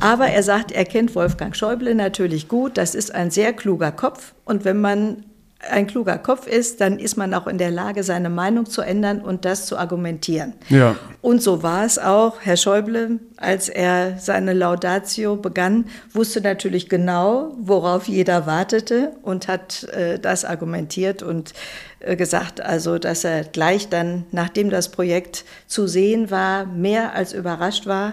Aber 0.00 0.26
er 0.28 0.42
sagt, 0.42 0.72
er 0.72 0.84
kennt 0.84 1.14
Wolfgang 1.14 1.54
Schäuble 1.54 1.94
natürlich 1.94 2.48
gut. 2.48 2.78
Das 2.78 2.94
ist 2.94 3.14
ein 3.14 3.30
sehr 3.30 3.52
kluger 3.52 3.92
Kopf. 3.92 4.32
Und 4.44 4.64
wenn 4.64 4.80
man 4.80 5.24
ein 5.60 5.88
kluger 5.88 6.18
Kopf 6.18 6.46
ist, 6.46 6.80
dann 6.80 6.98
ist 6.98 7.16
man 7.16 7.34
auch 7.34 7.48
in 7.48 7.58
der 7.58 7.70
Lage, 7.70 8.04
seine 8.04 8.30
Meinung 8.30 8.66
zu 8.66 8.80
ändern 8.80 9.20
und 9.20 9.44
das 9.44 9.66
zu 9.66 9.76
argumentieren. 9.76 10.54
Ja. 10.68 10.96
Und 11.20 11.42
so 11.42 11.64
war 11.64 11.84
es 11.84 11.98
auch. 11.98 12.36
Herr 12.42 12.56
Schäuble, 12.56 13.18
als 13.36 13.68
er 13.68 14.18
seine 14.18 14.52
Laudatio 14.52 15.36
begann, 15.36 15.86
wusste 16.12 16.40
natürlich 16.40 16.88
genau, 16.88 17.56
worauf 17.60 18.06
jeder 18.06 18.46
wartete 18.46 19.12
und 19.22 19.48
hat 19.48 19.82
äh, 19.84 20.20
das 20.20 20.44
argumentiert 20.44 21.24
und 21.24 21.54
äh, 21.98 22.14
gesagt, 22.14 22.60
also 22.60 22.98
dass 22.98 23.24
er 23.24 23.42
gleich 23.42 23.88
dann, 23.88 24.26
nachdem 24.30 24.70
das 24.70 24.90
Projekt 24.90 25.44
zu 25.66 25.88
sehen 25.88 26.30
war, 26.30 26.66
mehr 26.66 27.14
als 27.14 27.32
überrascht 27.32 27.86
war 27.86 28.12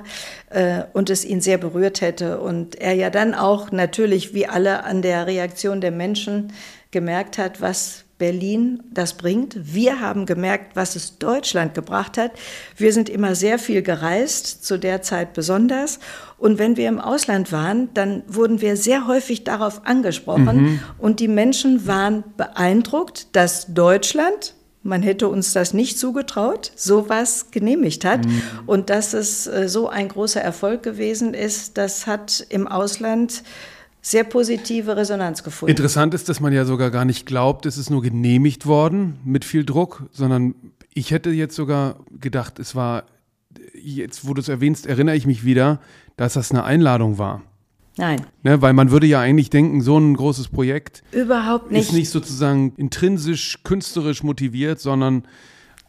äh, 0.49 0.81
und 0.93 1.11
es 1.11 1.23
ihn 1.23 1.41
sehr 1.41 1.59
berührt 1.59 2.01
hätte. 2.01 2.39
Und 2.39 2.81
er 2.81 2.93
ja 2.93 3.11
dann 3.11 3.35
auch 3.35 3.71
natürlich, 3.71 4.33
wie 4.33 4.47
alle, 4.47 4.83
an 4.83 5.03
der 5.03 5.27
Reaktion 5.27 5.79
der 5.79 5.91
Menschen 5.91 6.51
gemerkt 6.95 7.37
hat, 7.37 7.59
was 7.59 8.05
Berlin 8.17 8.81
das 8.93 9.15
bringt. 9.15 9.57
Wir 9.61 9.99
haben 9.99 10.25
gemerkt, 10.25 10.77
was 10.77 10.95
es 10.95 11.17
Deutschland 11.17 11.73
gebracht 11.73 12.17
hat. 12.17 12.31
Wir 12.77 12.93
sind 12.93 13.09
immer 13.09 13.35
sehr 13.35 13.59
viel 13.59 13.81
gereist, 13.81 14.63
zu 14.63 14.79
der 14.79 15.01
Zeit 15.01 15.33
besonders. 15.33 15.99
Und 16.37 16.57
wenn 16.57 16.77
wir 16.77 16.87
im 16.87 17.01
Ausland 17.01 17.51
waren, 17.51 17.93
dann 17.93 18.23
wurden 18.27 18.61
wir 18.61 18.77
sehr 18.77 19.07
häufig 19.07 19.43
darauf 19.43 19.85
angesprochen. 19.85 20.61
Mhm. 20.61 20.79
Und 20.97 21.19
die 21.19 21.27
Menschen 21.27 21.85
waren 21.85 22.23
beeindruckt, 22.37 23.35
dass 23.35 23.73
Deutschland, 23.73 24.53
man 24.81 25.01
hätte 25.01 25.27
uns 25.27 25.51
das 25.51 25.73
nicht 25.73 25.99
zugetraut, 25.99 26.71
sowas 26.77 27.51
genehmigt 27.51 28.05
hat. 28.05 28.25
Mhm. 28.25 28.41
Und 28.65 28.89
dass 28.89 29.13
es 29.13 29.47
äh, 29.47 29.67
so 29.67 29.89
ein 29.89 30.07
großer 30.07 30.39
Erfolg 30.39 30.81
gewesen 30.83 31.33
ist, 31.33 31.77
das 31.77 32.07
hat 32.07 32.45
im 32.47 32.65
Ausland 32.65 33.43
sehr 34.05 34.23
positive 34.23 34.95
Resonanz 34.95 35.41
gefunden. 35.41 35.71
Interessant 35.71 36.13
ist, 36.13 36.29
dass 36.29 36.39
man 36.39 36.53
ja 36.53 36.63
sogar 36.63 36.91
gar 36.91 37.05
nicht 37.05 37.25
glaubt, 37.25 37.65
es 37.65 37.75
ist 37.75 37.89
nur 37.89 38.03
genehmigt 38.03 38.67
worden 38.67 39.17
mit 39.25 39.43
viel 39.43 39.65
Druck, 39.65 40.03
sondern 40.11 40.53
ich 40.93 41.09
hätte 41.09 41.31
jetzt 41.31 41.55
sogar 41.55 41.95
gedacht, 42.11 42.59
es 42.59 42.75
war, 42.75 43.05
jetzt 43.73 44.27
wo 44.27 44.35
du 44.35 44.41
es 44.41 44.47
erwähnst, 44.47 44.85
erinnere 44.85 45.15
ich 45.15 45.25
mich 45.25 45.43
wieder, 45.43 45.79
dass 46.17 46.33
das 46.33 46.51
eine 46.51 46.63
Einladung 46.63 47.17
war. 47.17 47.41
Nein. 47.97 48.21
Ne, 48.43 48.61
weil 48.61 48.73
man 48.73 48.91
würde 48.91 49.07
ja 49.07 49.21
eigentlich 49.21 49.49
denken, 49.49 49.81
so 49.81 49.97
ein 49.97 50.15
großes 50.15 50.49
Projekt 50.49 51.01
Überhaupt 51.11 51.71
nicht. 51.71 51.87
ist 51.87 51.93
nicht 51.93 52.09
sozusagen 52.11 52.73
intrinsisch 52.77 53.63
künstlerisch 53.63 54.21
motiviert, 54.21 54.79
sondern 54.79 55.23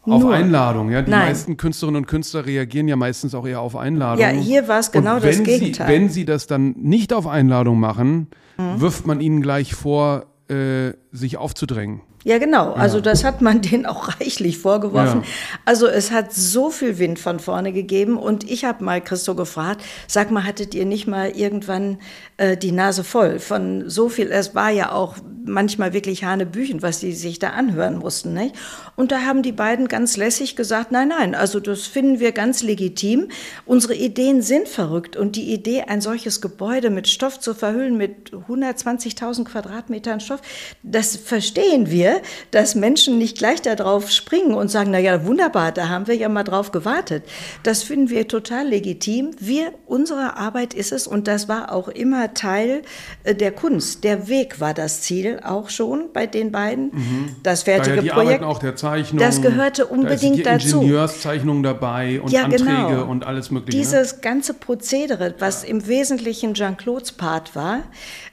auf 0.08 0.22
Nur. 0.22 0.34
Einladung, 0.34 0.90
ja. 0.90 1.02
Die 1.02 1.10
Nein. 1.10 1.28
meisten 1.28 1.56
Künstlerinnen 1.56 2.02
und 2.02 2.06
Künstler 2.06 2.46
reagieren 2.46 2.88
ja 2.88 2.96
meistens 2.96 3.34
auch 3.34 3.46
eher 3.46 3.60
auf 3.60 3.76
Einladung. 3.76 4.20
Ja, 4.20 4.28
hier 4.28 4.68
war 4.68 4.78
es 4.78 4.92
genau 4.92 5.18
das 5.18 5.42
Gegenteil. 5.42 5.86
Sie, 5.86 5.92
wenn 5.92 6.08
sie 6.08 6.24
das 6.24 6.46
dann 6.46 6.74
nicht 6.78 7.12
auf 7.12 7.26
Einladung 7.26 7.80
machen, 7.80 8.28
mhm. 8.56 8.80
wirft 8.80 9.06
man 9.06 9.20
ihnen 9.20 9.42
gleich 9.42 9.74
vor, 9.74 10.26
äh, 10.48 10.92
sich 11.12 11.38
aufzudrängen. 11.38 12.02
Ja, 12.26 12.38
genau. 12.38 12.72
Also 12.72 13.00
das 13.00 13.22
hat 13.22 13.40
man 13.40 13.60
denen 13.62 13.86
auch 13.86 14.08
reichlich 14.20 14.58
vorgeworfen. 14.58 15.22
Ja. 15.22 15.28
Also 15.64 15.86
es 15.86 16.10
hat 16.10 16.32
so 16.32 16.70
viel 16.70 16.98
Wind 16.98 17.20
von 17.20 17.38
vorne 17.38 17.72
gegeben 17.72 18.16
und 18.16 18.50
ich 18.50 18.64
habe 18.64 18.82
mal 18.82 19.00
Christo 19.00 19.36
gefragt, 19.36 19.84
sag 20.08 20.32
mal, 20.32 20.42
hattet 20.42 20.74
ihr 20.74 20.86
nicht 20.86 21.06
mal 21.06 21.30
irgendwann 21.30 21.98
äh, 22.36 22.56
die 22.56 22.72
Nase 22.72 23.04
voll 23.04 23.38
von 23.38 23.88
so 23.88 24.08
viel? 24.08 24.30
Es 24.30 24.54
war 24.54 24.70
ja 24.70 24.92
auch 24.92 25.16
manchmal 25.44 25.92
wirklich 25.92 26.24
Hanebüchen, 26.24 26.82
was 26.82 26.98
die 26.98 27.12
sich 27.12 27.38
da 27.38 27.50
anhören 27.50 27.98
mussten. 27.98 28.32
Nicht? 28.32 28.56
Und 28.96 29.12
da 29.12 29.20
haben 29.20 29.42
die 29.42 29.52
beiden 29.52 29.86
ganz 29.86 30.16
lässig 30.16 30.56
gesagt, 30.56 30.90
nein, 30.90 31.08
nein, 31.08 31.36
also 31.36 31.60
das 31.60 31.86
finden 31.86 32.18
wir 32.18 32.32
ganz 32.32 32.64
legitim. 32.64 33.28
Unsere 33.64 33.94
Ideen 33.94 34.42
sind 34.42 34.66
verrückt 34.66 35.16
und 35.16 35.36
die 35.36 35.52
Idee, 35.52 35.82
ein 35.82 36.00
solches 36.00 36.40
Gebäude 36.40 36.90
mit 36.90 37.06
Stoff 37.06 37.38
zu 37.38 37.54
verhüllen, 37.54 37.96
mit 37.96 38.32
120.000 38.32 39.44
Quadratmetern 39.44 40.18
Stoff, 40.18 40.40
das 40.82 41.16
verstehen 41.16 41.90
wir 41.90 42.20
dass 42.50 42.74
Menschen 42.74 43.18
nicht 43.18 43.38
gleich 43.38 43.62
darauf 43.62 44.10
springen 44.10 44.54
und 44.54 44.70
sagen, 44.70 44.90
na 44.90 44.98
ja, 44.98 45.24
wunderbar, 45.24 45.72
da 45.72 45.88
haben 45.88 46.06
wir 46.06 46.14
ja 46.14 46.28
mal 46.28 46.44
drauf 46.44 46.72
gewartet. 46.72 47.24
Das 47.62 47.82
finden 47.82 48.10
wir 48.10 48.28
total 48.28 48.68
legitim. 48.68 49.32
Wir, 49.38 49.72
unsere 49.86 50.36
Arbeit 50.36 50.74
ist 50.74 50.92
es 50.92 51.06
und 51.06 51.28
das 51.28 51.48
war 51.48 51.72
auch 51.72 51.88
immer 51.88 52.25
Teil 52.34 52.82
äh, 53.24 53.34
der 53.34 53.52
Kunst. 53.52 54.04
Der 54.04 54.28
Weg 54.28 54.60
war 54.60 54.74
das 54.74 55.02
Ziel 55.02 55.40
auch 55.44 55.70
schon 55.70 56.12
bei 56.12 56.26
den 56.26 56.52
beiden. 56.52 56.90
Mhm. 56.92 57.36
Das 57.42 57.64
fertige 57.64 58.02
die 58.02 58.08
Projekt. 58.08 58.42
auch 58.42 58.58
der 58.58 58.76
Zeichnung. 58.76 59.18
Das 59.18 59.42
gehörte 59.42 59.86
unbedingt 59.86 60.46
da 60.46 60.52
dazu. 60.52 60.80
Ingenieurszeichnungen 60.80 61.62
dabei 61.62 62.20
und 62.20 62.32
ja, 62.32 62.44
Anträge 62.44 62.64
genau. 62.64 63.06
und 63.06 63.26
alles 63.26 63.50
Mögliche. 63.50 63.78
Dieses 63.78 64.20
ganze 64.20 64.54
Prozedere, 64.54 65.34
was 65.38 65.64
im 65.64 65.86
Wesentlichen 65.86 66.54
Jean-Claudes 66.54 67.12
Part 67.12 67.54
war, 67.54 67.82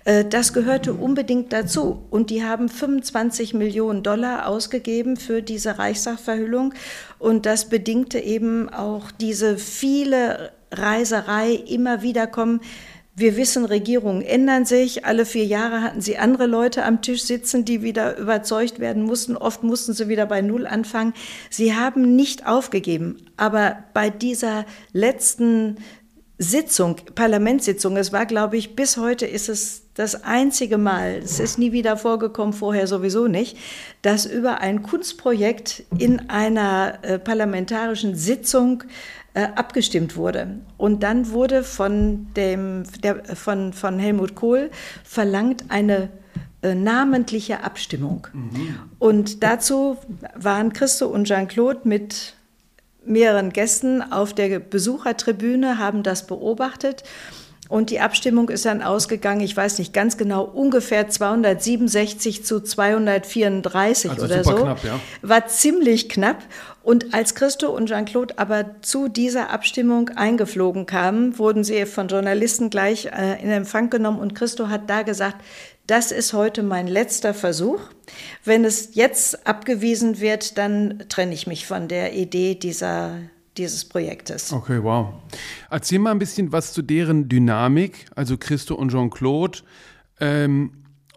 äh, 0.06 0.26
das 0.26 0.54
gehörte 0.54 0.94
unbedingt 0.94 1.54
dazu. 1.54 2.04
Und 2.10 2.30
die 2.30 2.44
haben 2.44 2.70
25 2.70 3.54
Millionen 3.54 4.04
Dollar 4.04 4.48
ausgegeben 4.48 5.18
für 5.18 5.42
diese 5.42 5.78
Reichstagverhüllung. 5.80 6.74
Und 7.20 7.46
das 7.46 7.70
bedingte 7.70 8.20
eben 8.20 8.70
auch 8.70 9.12
diese 9.12 9.58
viele 9.58 10.52
Reiserei, 10.72 11.52
immer 11.54 12.02
wieder 12.02 12.28
kommen. 12.28 12.62
Wir 13.16 13.38
wissen, 13.38 13.66
Regierungen 13.66 14.24
ändern 14.24 14.66
sich. 14.66 15.06
Alle 15.06 15.26
vier 15.26 15.46
Jahre 15.46 15.82
hatten 15.82 16.02
sie 16.02 16.18
andere 16.18 16.48
Leute 16.48 16.84
am 16.84 17.04
Tisch 17.04 17.24
sitzen, 17.24 17.64
die 17.64 17.84
wieder 17.84 18.18
überzeugt 18.18 18.80
werden 18.80 19.04
mussten. 19.04 19.38
Oft 19.38 19.62
mussten 19.62 19.94
sie 19.94 20.08
wieder 20.08 20.26
bei 20.26 20.42
Null 20.42 20.66
anfangen. 20.66 21.14
Sie 21.52 21.76
haben 21.76 22.16
nicht 22.16 22.48
aufgegeben. 22.48 23.18
Aber 23.38 23.84
bei 23.94 24.10
dieser 24.10 24.66
letzten 24.94 25.78
Sitzung, 26.40 26.96
Parlamentssitzung, 27.14 27.98
es 27.98 28.12
war, 28.12 28.26
glaube 28.26 28.58
ich, 28.58 28.76
bis 28.76 28.98
heute 28.98 29.28
ist 29.28 29.48
es 29.48 29.84
das 29.94 30.24
einzige 30.24 30.80
Mal, 30.80 31.22
es 31.24 31.40
ist 31.40 31.60
nie 31.60 31.72
wieder 31.72 31.98
vorgekommen, 31.98 32.54
vorher 32.54 32.88
sowieso 32.88 33.28
nicht, 33.28 33.58
dass 34.02 34.26
über 34.26 34.60
ein 34.60 34.82
Kunstprojekt 34.82 35.84
in 36.00 36.30
einer 36.30 36.98
äh, 37.04 37.20
parlamentarischen 37.20 38.16
Sitzung 38.16 38.84
äh, 39.34 39.48
abgestimmt 39.56 40.16
wurde. 40.16 40.60
Und 40.78 41.04
dann 41.04 41.32
wurde 41.32 41.64
von, 41.64 42.28
dem, 42.36 42.84
der, 43.02 43.24
von, 43.36 43.74
von 43.74 44.00
Helmut 44.00 44.36
Kohl 44.36 44.70
verlangt 45.04 45.66
eine 45.70 46.10
äh, 46.62 46.76
namentliche 46.76 47.64
Abstimmung. 47.64 48.28
Mhm. 48.32 48.76
Und 49.00 49.44
dazu 49.44 49.98
waren 50.36 50.74
Christo 50.74 51.08
und 51.08 51.26
Jean-Claude 51.26 51.82
mit 51.84 52.36
mehreren 53.06 53.52
Gästen 53.52 54.02
auf 54.02 54.34
der 54.34 54.60
Besuchertribüne, 54.60 55.78
haben 55.78 56.04
das 56.04 56.26
beobachtet 56.26 57.04
und 57.70 57.90
die 57.90 58.00
Abstimmung 58.00 58.50
ist 58.50 58.66
dann 58.66 58.82
ausgegangen, 58.82 59.42
ich 59.42 59.56
weiß 59.56 59.80
nicht 59.80 59.94
ganz 59.94 60.18
genau, 60.18 60.44
ungefähr 60.44 61.08
267 61.08 62.44
zu 62.44 62.62
234 62.62 64.12
also 64.12 64.26
oder 64.26 64.44
so. 64.44 64.56
Knapp, 64.56 64.84
ja. 64.84 65.00
War 65.22 65.48
ziemlich 65.48 66.10
knapp. 66.10 66.44
Und 66.84 67.14
als 67.14 67.34
Christo 67.34 67.70
und 67.70 67.88
Jean-Claude 67.88 68.38
aber 68.38 68.82
zu 68.82 69.08
dieser 69.08 69.50
Abstimmung 69.50 70.10
eingeflogen 70.10 70.86
kamen, 70.86 71.40
wurden 71.40 71.64
sie 71.64 71.86
von 71.86 72.10
Journalisten 72.10 72.70
gleich 72.70 73.06
äh, 73.06 73.42
in 73.42 73.50
Empfang 73.50 73.90
genommen 73.90 74.20
und 74.20 74.36
Christo 74.36 74.68
hat 74.68 74.90
da 74.90 75.04
gesagt, 75.04 75.38
das 75.88 76.12
ist 76.12 76.34
heute 76.34 76.64
mein 76.64 76.88
letzter 76.88 77.34
Versuch. 77.34 77.80
Wenn 78.44 78.66
es 78.66 78.96
jetzt 78.96 79.48
abgewiesen 79.48 80.20
wird, 80.20 80.58
dann 80.58 81.06
trenne 81.10 81.34
ich 81.34 81.48
mich 81.48 81.66
von 81.66 81.88
der 81.88 82.14
Idee 82.14 82.56
dieser 82.56 83.20
dieses 83.58 83.86
Projektes. 83.86 84.52
Okay, 84.52 84.82
wow. 84.82 85.14
Erzähl 85.70 86.00
mal 86.00 86.12
ein 86.12 86.20
bisschen 86.20 86.52
was 86.52 86.74
zu 86.74 86.82
deren 86.82 87.30
Dynamik, 87.30 88.06
also 88.16 88.38
Christo 88.38 88.76
und 88.76 88.90
Jean-Claude, 88.90 89.60
ähm, 90.20 90.72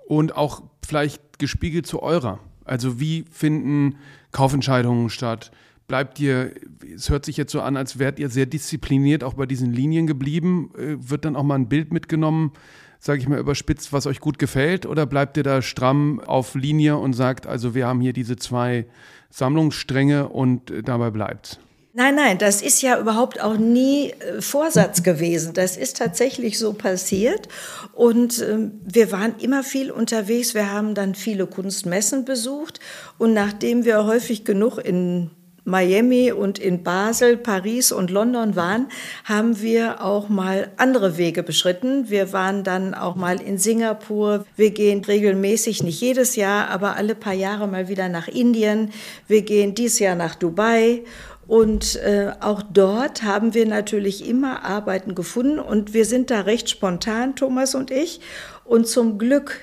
und 0.07 0.37
auch 0.37 0.63
vielleicht 0.87 1.39
gespiegelt 1.39 1.87
zu 1.87 2.03
eurer. 2.03 2.39
Also 2.65 3.01
wie 3.01 3.25
finden 3.31 3.97
Kaufentscheidungen 4.33 5.11
statt? 5.11 5.51
Bleibt 5.89 6.19
ihr, 6.19 6.53
es 6.95 7.11
hört 7.11 7.25
sich 7.25 7.37
jetzt 7.37 7.53
so 7.53 7.61
an, 7.61 7.77
als 7.77 7.99
wärt 7.99 8.19
ihr 8.19 8.29
sehr 8.29 8.47
diszipliniert 8.47 9.23
auch 9.23 9.35
bei 9.35 9.47
diesen 9.47 9.73
Linien 9.73 10.07
geblieben. 10.07 10.73
Äh, 10.77 10.97
wird 10.99 11.25
dann 11.25 11.37
auch 11.37 11.45
mal 11.45 11.55
ein 11.55 11.69
Bild 11.69 11.93
mitgenommen, 11.93 12.53
sage 12.99 13.21
ich 13.21 13.29
mal 13.29 13.39
überspitzt, 13.39 13.93
was 13.93 14.07
euch 14.07 14.21
gut 14.21 14.39
gefällt? 14.39 14.85
Oder 14.87 15.07
bleibt 15.07 15.37
ihr 15.37 15.43
da 15.43 15.63
stramm 15.63 16.21
auf 16.21 16.55
Linie 16.55 16.97
und 16.97 17.13
sagt, 17.13 17.47
also 17.47 17.75
wir 17.75 17.87
haben 17.87 18.01
hier 18.01 18.13
diese 18.13 18.37
zwei 18.37 18.87
Sammlungsstränge 19.31 20.29
und 20.29 20.71
äh, 20.71 20.83
dabei 20.83 21.11
bleibt 21.11 21.61
Nein, 21.99 22.15
nein, 22.15 22.37
das 22.37 22.61
ist 22.61 22.83
ja 22.83 23.01
überhaupt 23.01 23.41
auch 23.41 23.57
nie 23.57 24.11
äh, 24.11 24.43
Vorsatz 24.43 25.03
gewesen. 25.03 25.55
Das 25.55 25.79
ist 25.79 25.97
tatsächlich 25.97 26.59
so 26.59 26.75
passiert. 26.75 27.49
Und 27.95 28.43
äh, 28.43 28.69
wir 28.85 29.13
waren 29.13 29.37
immer 29.41 29.65
viel 29.65 29.91
unterwegs. 29.91 30.53
Wir 30.53 30.71
haben 30.71 30.95
dann 30.95 31.15
viele 31.15 31.47
Kunstmessen 31.47 32.27
besucht. 32.27 32.81
Und 33.17 33.33
nachdem 33.33 33.87
wir 33.87 34.05
häufig 34.05 34.45
genug 34.45 34.77
in 34.77 35.31
Miami 35.65 36.33
und 36.33 36.59
in 36.59 36.83
Basel, 36.83 37.39
Paris 37.39 37.93
und 37.93 38.11
London 38.11 38.57
waren, 38.57 38.89
haben 39.25 39.63
wir 39.63 40.05
auch 40.05 40.29
mal 40.29 40.71
andere 40.77 41.17
Wege 41.17 41.43
beschritten. 41.43 42.11
Wir 42.11 42.35
waren 42.35 42.63
dann 42.63 42.93
auch 42.93 43.17
mal 43.17 43.41
in 43.41 43.57
Singapur. 43.57 44.45
Wir 44.55 44.71
gehen 44.71 45.03
regelmäßig, 45.03 45.83
nicht 45.83 46.03
jedes 46.03 46.37
Jahr, 46.37 46.69
aber 46.69 46.97
alle 46.97 47.15
paar 47.15 47.33
Jahre 47.33 47.67
mal 47.67 47.89
wieder 47.89 48.11
nach 48.11 48.29
Indien. 48.29 48.93
Wir 49.29 49.41
gehen 49.43 49.75
dieses 49.75 49.99
Jahr 49.99 50.15
nach 50.15 50.35
Dubai. 50.35 51.03
Und 51.47 51.97
äh, 51.97 52.33
auch 52.41 52.63
dort 52.63 53.23
haben 53.23 53.55
wir 53.55 53.67
natürlich 53.67 54.29
immer 54.29 54.65
Arbeiten 54.65 55.15
gefunden 55.15 55.59
und 55.61 55.95
wir 55.95 56.05
sind 56.05 56.31
da 56.31 56.41
recht 56.41 56.69
spontan, 56.69 57.37
Thomas 57.37 57.75
und 57.75 57.91
ich. 57.91 58.21
Und 58.65 58.89
zum 58.89 59.19
Glück 59.19 59.61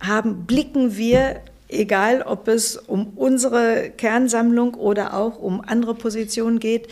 haben, 0.00 0.44
blicken 0.46 0.96
wir, 0.96 1.40
egal 1.68 2.22
ob 2.22 2.48
es 2.48 2.76
um 2.76 3.12
unsere 3.16 3.90
Kernsammlung 3.96 4.74
oder 4.74 5.14
auch 5.14 5.38
um 5.38 5.60
andere 5.60 5.94
Positionen 5.94 6.58
geht, 6.58 6.88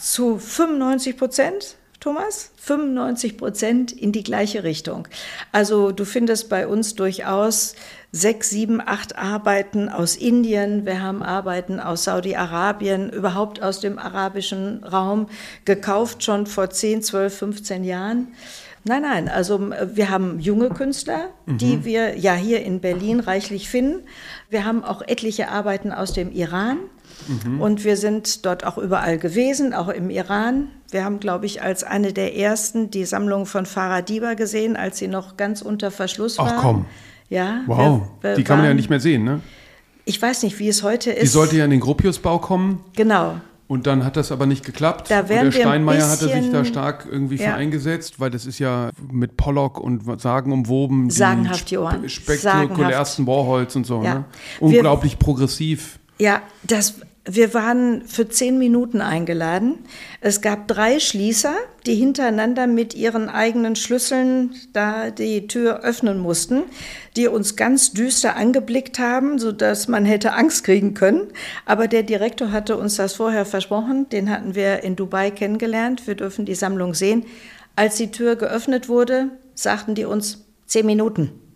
zu 0.00 0.38
95 0.38 1.16
Prozent 1.16 1.76
Thomas, 2.00 2.52
95 2.56 3.36
Prozent 3.36 3.92
in 3.92 4.12
die 4.12 4.22
gleiche 4.22 4.62
Richtung. 4.62 5.08
Also 5.50 5.90
du 5.90 6.04
findest 6.04 6.48
bei 6.48 6.68
uns 6.68 6.94
durchaus 6.94 7.74
sechs, 8.12 8.50
sieben, 8.50 8.80
acht 8.80 9.18
Arbeiten 9.18 9.88
aus 9.88 10.16
Indien. 10.16 10.86
Wir 10.86 11.02
haben 11.02 11.22
Arbeiten 11.22 11.78
aus 11.78 12.04
Saudi-Arabien, 12.04 13.10
überhaupt 13.10 13.62
aus 13.62 13.80
dem 13.80 13.98
arabischen 13.98 14.82
Raum 14.84 15.28
gekauft, 15.64 16.24
schon 16.24 16.46
vor 16.46 16.70
10, 16.70 17.02
12, 17.02 17.38
15 17.38 17.84
Jahren. 17.84 18.28
Nein, 18.84 19.02
nein, 19.02 19.28
also 19.28 19.70
wir 19.70 20.08
haben 20.08 20.40
junge 20.40 20.70
Künstler, 20.70 21.28
mhm. 21.44 21.58
die 21.58 21.84
wir 21.84 22.16
ja 22.18 22.32
hier 22.34 22.62
in 22.62 22.80
Berlin 22.80 23.20
reichlich 23.20 23.68
finden. 23.68 24.04
Wir 24.48 24.64
haben 24.64 24.82
auch 24.82 25.02
etliche 25.02 25.50
Arbeiten 25.50 25.92
aus 25.92 26.12
dem 26.12 26.32
Iran. 26.32 26.78
Mhm. 27.26 27.60
Und 27.60 27.84
wir 27.84 27.96
sind 27.96 28.46
dort 28.46 28.64
auch 28.64 28.78
überall 28.78 29.18
gewesen, 29.18 29.74
auch 29.74 29.88
im 29.88 30.08
Iran. 30.08 30.68
Wir 30.90 31.04
haben, 31.04 31.20
glaube 31.20 31.46
ich, 31.46 31.60
als 31.60 31.84
eine 31.84 32.12
der 32.12 32.36
ersten 32.36 32.90
die 32.90 33.04
Sammlung 33.04 33.44
von 33.44 33.66
Farah 33.66 34.00
Diba 34.00 34.34
gesehen, 34.34 34.76
als 34.76 34.98
sie 34.98 35.08
noch 35.08 35.36
ganz 35.36 35.60
unter 35.60 35.90
Verschluss 35.90 36.38
war. 36.38 36.54
Ach 36.56 36.62
komm. 36.62 36.86
Ja. 37.28 37.62
Wow, 37.66 38.02
wir, 38.20 38.30
wir 38.30 38.36
die 38.36 38.44
kann 38.44 38.58
man 38.58 38.66
ja 38.66 38.74
nicht 38.74 38.90
mehr 38.90 39.00
sehen, 39.00 39.24
ne? 39.24 39.40
Ich 40.04 40.20
weiß 40.20 40.42
nicht, 40.42 40.58
wie 40.58 40.68
es 40.68 40.82
heute 40.82 41.10
ist. 41.10 41.22
Die 41.22 41.26
sollte 41.26 41.56
ja 41.56 41.66
in 41.66 41.70
den 41.70 41.80
Gropiusbau 41.80 42.38
kommen. 42.38 42.82
Genau. 42.96 43.34
Und 43.66 43.86
dann 43.86 44.02
hat 44.02 44.16
das 44.16 44.32
aber 44.32 44.46
nicht 44.46 44.64
geklappt. 44.64 45.10
Da 45.10 45.20
und 45.20 45.28
der 45.28 45.52
Steinmeier 45.52 46.08
hatte 46.08 46.26
sich 46.28 46.50
da 46.50 46.64
stark 46.64 47.06
irgendwie 47.10 47.36
ja. 47.36 47.54
eingesetzt, 47.54 48.18
weil 48.18 48.30
das 48.30 48.46
ist 48.46 48.58
ja 48.58 48.90
mit 49.12 49.36
Pollock 49.36 49.78
und 49.78 50.18
Sagen 50.22 50.52
umwoben. 50.52 51.10
Sagenhaft, 51.10 51.70
Johann. 51.70 52.08
Spektakulärsten 52.08 53.26
Warhols 53.26 53.76
und 53.76 53.86
so. 53.86 54.02
Ja. 54.02 54.14
Ne? 54.14 54.24
Unglaublich 54.60 55.12
Wir, 55.12 55.18
progressiv. 55.18 55.98
Ja, 56.18 56.40
das 56.62 56.94
wir 57.30 57.52
waren 57.52 58.02
für 58.06 58.28
zehn 58.28 58.58
Minuten 58.58 59.02
eingeladen. 59.02 59.80
Es 60.22 60.40
gab 60.40 60.66
drei 60.66 60.98
Schließer, 60.98 61.54
die 61.84 61.94
hintereinander 61.94 62.66
mit 62.66 62.94
ihren 62.94 63.28
eigenen 63.28 63.76
Schlüsseln 63.76 64.54
da 64.72 65.10
die 65.10 65.46
Tür 65.46 65.80
öffnen 65.80 66.18
mussten, 66.18 66.62
die 67.16 67.28
uns 67.28 67.54
ganz 67.54 67.92
düster 67.92 68.36
angeblickt 68.36 68.98
haben, 68.98 69.38
so 69.38 69.52
dass 69.52 69.88
man 69.88 70.06
hätte 70.06 70.32
Angst 70.32 70.64
kriegen 70.64 70.94
können. 70.94 71.28
Aber 71.66 71.86
der 71.86 72.02
Direktor 72.02 72.50
hatte 72.50 72.78
uns 72.78 72.96
das 72.96 73.12
vorher 73.12 73.44
versprochen. 73.44 74.08
Den 74.08 74.30
hatten 74.30 74.54
wir 74.54 74.82
in 74.82 74.96
Dubai 74.96 75.30
kennengelernt. 75.30 76.06
Wir 76.06 76.14
dürfen 76.14 76.46
die 76.46 76.54
Sammlung 76.54 76.94
sehen. 76.94 77.26
Als 77.76 77.96
die 77.96 78.10
Tür 78.10 78.36
geöffnet 78.36 78.88
wurde, 78.88 79.30
sagten 79.54 79.94
die 79.94 80.06
uns 80.06 80.46
zehn 80.66 80.86
Minuten. 80.86 81.47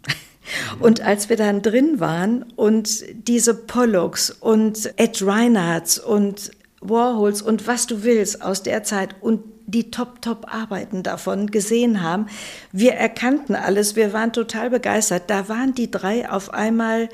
Und 0.81 1.01
als 1.01 1.29
wir 1.29 1.37
dann 1.37 1.63
drin 1.63 2.01
waren 2.01 2.45
und 2.57 3.05
diese 3.29 3.55
Pollocks 3.55 4.31
und 4.31 4.93
Ed 4.97 5.25
Reinhards 5.25 5.99
und 5.99 6.51
Warhols 6.81 7.43
und 7.43 7.67
was 7.67 7.87
du 7.87 8.03
willst 8.03 8.43
aus 8.43 8.63
der 8.63 8.83
Zeit 8.83 9.15
und 9.21 9.41
die 9.67 9.91
Top-Top-Arbeiten 9.91 11.03
davon 11.03 11.47
gesehen 11.51 12.03
haben. 12.03 12.27
Wir 12.73 12.93
erkannten 12.95 13.55
alles, 13.55 13.97
wir 13.97 14.13
waren 14.13 14.33
total 14.33 14.71
begeistert. 14.71 15.25
Da 15.29 15.49
waren 15.49 15.75
die 15.75 15.91
drei 15.91 16.29
auf 16.29 16.53
einmal 16.53 17.09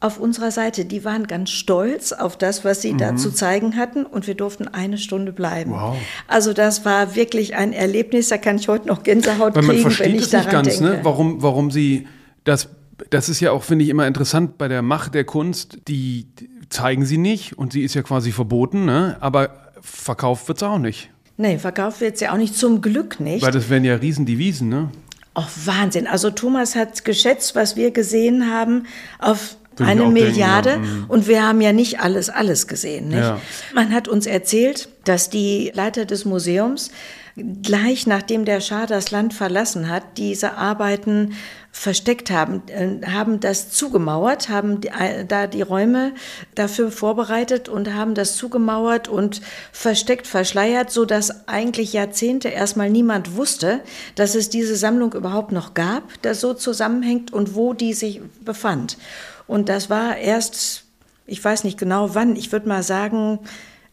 auf 0.00 0.18
unserer 0.18 0.50
Seite. 0.50 0.84
Die 0.84 1.04
waren 1.04 1.26
ganz 1.26 1.50
stolz 1.50 2.12
auf 2.12 2.36
das, 2.36 2.64
was 2.64 2.82
sie 2.82 2.94
mhm. 2.94 2.98
da 2.98 3.16
zu 3.16 3.30
zeigen 3.30 3.76
hatten 3.76 4.04
und 4.04 4.26
wir 4.26 4.34
durften 4.34 4.66
eine 4.66 4.98
Stunde 4.98 5.32
bleiben. 5.32 5.72
Wow. 5.72 5.96
Also 6.26 6.52
das 6.52 6.84
war 6.84 7.14
wirklich 7.14 7.54
ein 7.54 7.72
Erlebnis, 7.72 8.28
da 8.28 8.38
kann 8.38 8.56
ich 8.56 8.68
heute 8.68 8.88
noch 8.88 9.04
Gänsehaut 9.04 9.54
Weil 9.54 9.64
kriegen, 9.64 9.98
wenn 9.98 10.14
ich 10.16 10.30
daran 10.30 10.50
ganz, 10.50 10.80
ne? 10.80 10.88
denke. 10.88 10.98
Ne? 10.98 11.04
Warum, 11.04 11.42
warum 11.42 11.70
sie 11.70 12.08
das 12.44 12.68
das 13.10 13.28
ist 13.28 13.40
ja 13.40 13.52
auch, 13.52 13.62
finde 13.62 13.84
ich, 13.84 13.90
immer 13.90 14.06
interessant 14.06 14.58
bei 14.58 14.68
der 14.68 14.82
Macht 14.82 15.14
der 15.14 15.24
Kunst. 15.24 15.78
Die 15.88 16.26
zeigen 16.68 17.04
sie 17.04 17.18
nicht 17.18 17.58
und 17.58 17.72
sie 17.72 17.82
ist 17.82 17.94
ja 17.94 18.02
quasi 18.02 18.32
verboten, 18.32 18.84
ne? 18.84 19.16
aber 19.20 19.70
verkauft 19.80 20.48
wird 20.48 20.58
es 20.58 20.62
auch 20.62 20.78
nicht. 20.78 21.10
Nee, 21.36 21.58
verkauft 21.58 22.00
wird 22.00 22.14
es 22.14 22.20
ja 22.20 22.32
auch 22.32 22.36
nicht, 22.36 22.56
zum 22.56 22.80
Glück 22.80 23.18
nicht. 23.18 23.42
Weil 23.42 23.52
das 23.52 23.68
wären 23.68 23.84
ja 23.84 23.96
Riesendivisen, 23.96 24.68
ne? 24.68 24.90
Ach, 25.34 25.48
Wahnsinn. 25.64 26.06
Also 26.06 26.30
Thomas 26.30 26.76
hat 26.76 27.04
geschätzt, 27.04 27.54
was 27.54 27.74
wir 27.74 27.90
gesehen 27.90 28.50
haben, 28.52 28.84
auf 29.18 29.56
eine 29.78 30.06
Milliarde. 30.06 30.72
Denken, 30.72 30.86
ja. 31.00 31.04
Und 31.08 31.26
wir 31.26 31.42
haben 31.42 31.62
ja 31.62 31.72
nicht 31.72 32.00
alles, 32.00 32.28
alles 32.28 32.68
gesehen. 32.68 33.08
Nicht? 33.08 33.20
Ja. 33.20 33.40
Man 33.74 33.92
hat 33.92 34.08
uns 34.08 34.26
erzählt, 34.26 34.90
dass 35.04 35.30
die 35.30 35.72
Leiter 35.74 36.04
des 36.04 36.26
Museums 36.26 36.90
gleich 37.36 38.06
nachdem 38.06 38.44
der 38.44 38.60
Schah 38.60 38.86
das 38.86 39.10
Land 39.10 39.32
verlassen 39.32 39.88
hat, 39.88 40.18
diese 40.18 40.54
Arbeiten 40.54 41.34
versteckt 41.70 42.30
haben, 42.30 42.62
äh, 42.68 43.06
haben 43.06 43.40
das 43.40 43.70
zugemauert, 43.70 44.50
haben 44.50 44.82
äh, 44.82 45.24
da 45.24 45.46
die 45.46 45.62
Räume 45.62 46.12
dafür 46.54 46.92
vorbereitet 46.92 47.70
und 47.70 47.94
haben 47.94 48.14
das 48.14 48.36
zugemauert 48.36 49.08
und 49.08 49.40
versteckt, 49.72 50.26
verschleiert, 50.26 50.90
so 50.90 51.06
dass 51.06 51.48
eigentlich 51.48 51.94
Jahrzehnte 51.94 52.48
erstmal 52.48 52.90
niemand 52.90 53.36
wusste, 53.36 53.80
dass 54.14 54.34
es 54.34 54.50
diese 54.50 54.76
Sammlung 54.76 55.14
überhaupt 55.14 55.52
noch 55.52 55.72
gab, 55.72 56.02
das 56.20 56.40
so 56.40 56.52
zusammenhängt 56.52 57.32
und 57.32 57.54
wo 57.54 57.72
die 57.72 57.94
sich 57.94 58.20
befand. 58.44 58.98
Und 59.46 59.70
das 59.70 59.88
war 59.88 60.18
erst, 60.18 60.84
ich 61.26 61.42
weiß 61.42 61.64
nicht 61.64 61.78
genau 61.78 62.14
wann, 62.14 62.36
ich 62.36 62.52
würde 62.52 62.68
mal 62.68 62.82
sagen 62.82 63.38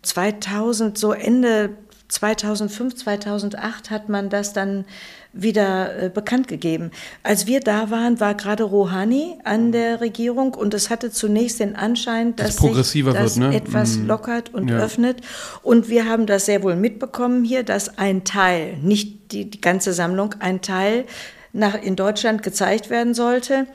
2000, 0.02 0.98
so 0.98 1.14
Ende 1.14 1.78
2005, 2.10 2.96
2008 2.96 3.92
hat 3.92 4.10
man 4.10 4.30
das 4.30 4.52
dann 4.52 4.86
wieder 5.32 6.04
äh, 6.04 6.10
bekannt 6.10 6.48
gegeben. 6.48 6.90
Als 7.22 7.46
wir 7.46 7.60
da 7.60 7.92
waren, 7.92 8.20
war 8.20 8.34
gerade 8.34 8.64
Rouhani 8.64 9.38
an 9.44 9.72
der 9.72 10.02
Regierung 10.02 10.56
und 10.56 10.74
es 10.74 10.90
hatte 10.90 11.12
zunächst 11.12 11.60
den 11.60 11.76
Anschein, 11.76 12.36
dass 12.36 12.56
das 12.56 12.58
sich 12.58 12.74
das 12.74 12.96
wird, 13.38 13.38
ne? 13.38 13.56
etwas 13.56 13.98
mm. 13.98 14.08
lockert 14.08 14.54
und 14.54 14.70
ja. 14.70 14.78
öffnet. 14.78 15.22
Und 15.62 15.90
wir 15.90 16.06
haben 16.06 16.26
das 16.26 16.48
sehr 16.48 16.64
wohl 16.64 16.76
mitbekommen 16.76 17.44
hier, 17.44 17.64
dass 17.64 18.00
ein 18.00 18.24
Teil, 18.24 18.78
nicht 18.78 19.32
die, 19.32 19.50
die 19.50 19.62
ganze 19.62 19.94
Sammlung, 19.94 20.34
ein 20.40 20.62
Teil 20.62 21.06
nach, 21.54 21.80
in 21.80 21.96
Deutschland 21.96 22.42
gezeigt 22.42 22.90
werden 22.90 23.14
sollte. 23.14 23.68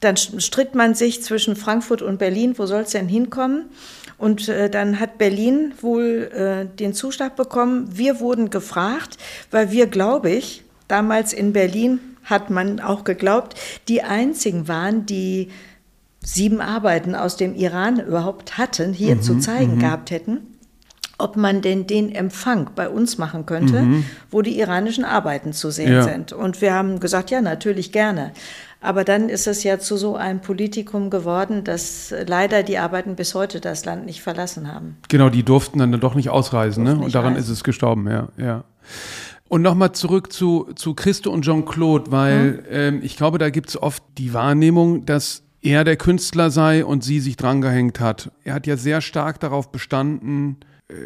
Dann 0.00 0.16
stritt 0.16 0.74
man 0.74 0.94
sich 0.94 1.22
zwischen 1.22 1.56
Frankfurt 1.56 2.02
und 2.02 2.18
Berlin, 2.18 2.54
wo 2.56 2.66
soll 2.66 2.82
es 2.82 2.90
denn 2.90 3.08
hinkommen? 3.08 3.66
Und 4.16 4.48
äh, 4.48 4.68
dann 4.68 5.00
hat 5.00 5.18
Berlin 5.18 5.72
wohl 5.80 6.30
äh, 6.32 6.76
den 6.76 6.92
Zuschlag 6.92 7.36
bekommen. 7.36 7.88
Wir 7.90 8.20
wurden 8.20 8.50
gefragt, 8.50 9.16
weil 9.50 9.70
wir, 9.70 9.86
glaube 9.86 10.30
ich, 10.30 10.64
damals 10.88 11.32
in 11.32 11.52
Berlin 11.52 12.00
hat 12.24 12.50
man 12.50 12.80
auch 12.80 13.04
geglaubt, 13.04 13.58
die 13.88 14.02
einzigen 14.02 14.68
waren, 14.68 15.06
die 15.06 15.50
sieben 16.20 16.60
Arbeiten 16.60 17.14
aus 17.14 17.36
dem 17.36 17.54
Iran 17.54 18.00
überhaupt 18.00 18.58
hatten, 18.58 18.92
hier 18.92 19.16
mhm, 19.16 19.22
zu 19.22 19.38
zeigen 19.38 19.76
mhm. 19.76 19.80
gehabt 19.80 20.10
hätten 20.10 20.58
ob 21.18 21.36
man 21.36 21.60
denn 21.62 21.86
den 21.88 22.14
Empfang 22.14 22.70
bei 22.76 22.88
uns 22.88 23.18
machen 23.18 23.44
könnte, 23.44 23.82
mhm. 23.82 24.04
wo 24.30 24.40
die 24.40 24.58
iranischen 24.58 25.04
Arbeiten 25.04 25.52
zu 25.52 25.70
sehen 25.70 25.92
ja. 25.92 26.02
sind. 26.02 26.32
Und 26.32 26.60
wir 26.60 26.72
haben 26.72 27.00
gesagt, 27.00 27.30
ja, 27.30 27.40
natürlich 27.40 27.90
gerne. 27.90 28.32
Aber 28.80 29.04
dann 29.04 29.28
ist 29.28 29.46
es 29.46 29.64
ja 29.64 29.78
zu 29.78 29.96
so 29.96 30.14
einem 30.14 30.40
Politikum 30.40 31.10
geworden, 31.10 31.64
dass 31.64 32.14
leider 32.26 32.62
die 32.62 32.78
Arbeiten 32.78 33.16
bis 33.16 33.34
heute 33.34 33.60
das 33.60 33.84
Land 33.84 34.06
nicht 34.06 34.22
verlassen 34.22 34.72
haben. 34.72 34.96
Genau, 35.08 35.30
die 35.30 35.42
durften 35.42 35.80
dann 35.80 35.98
doch 36.00 36.14
nicht 36.14 36.30
ausreisen, 36.30 36.84
ne? 36.84 36.96
Und 36.96 37.14
daran 37.14 37.34
reisen. 37.34 37.44
ist 37.44 37.50
es 37.50 37.64
gestorben, 37.64 38.08
ja, 38.08 38.28
ja. 38.36 38.64
Und 39.48 39.62
nochmal 39.62 39.92
zurück 39.92 40.32
zu, 40.32 40.68
zu 40.76 40.94
Christo 40.94 41.30
und 41.32 41.42
Jean-Claude, 41.42 42.12
weil 42.12 42.38
hm? 42.40 42.64
ähm, 42.70 43.00
ich 43.02 43.16
glaube, 43.16 43.38
da 43.38 43.50
gibt 43.50 43.70
es 43.70 43.80
oft 43.80 44.02
die 44.18 44.32
Wahrnehmung, 44.32 45.06
dass 45.06 45.42
er 45.60 45.84
der 45.84 45.96
Künstler 45.96 46.50
sei 46.50 46.84
und 46.84 47.02
sie 47.02 47.18
sich 47.18 47.36
drangehängt 47.36 47.98
hat. 47.98 48.30
Er 48.44 48.54
hat 48.54 48.66
ja 48.66 48.76
sehr 48.76 49.00
stark 49.00 49.40
darauf 49.40 49.72
bestanden, 49.72 50.58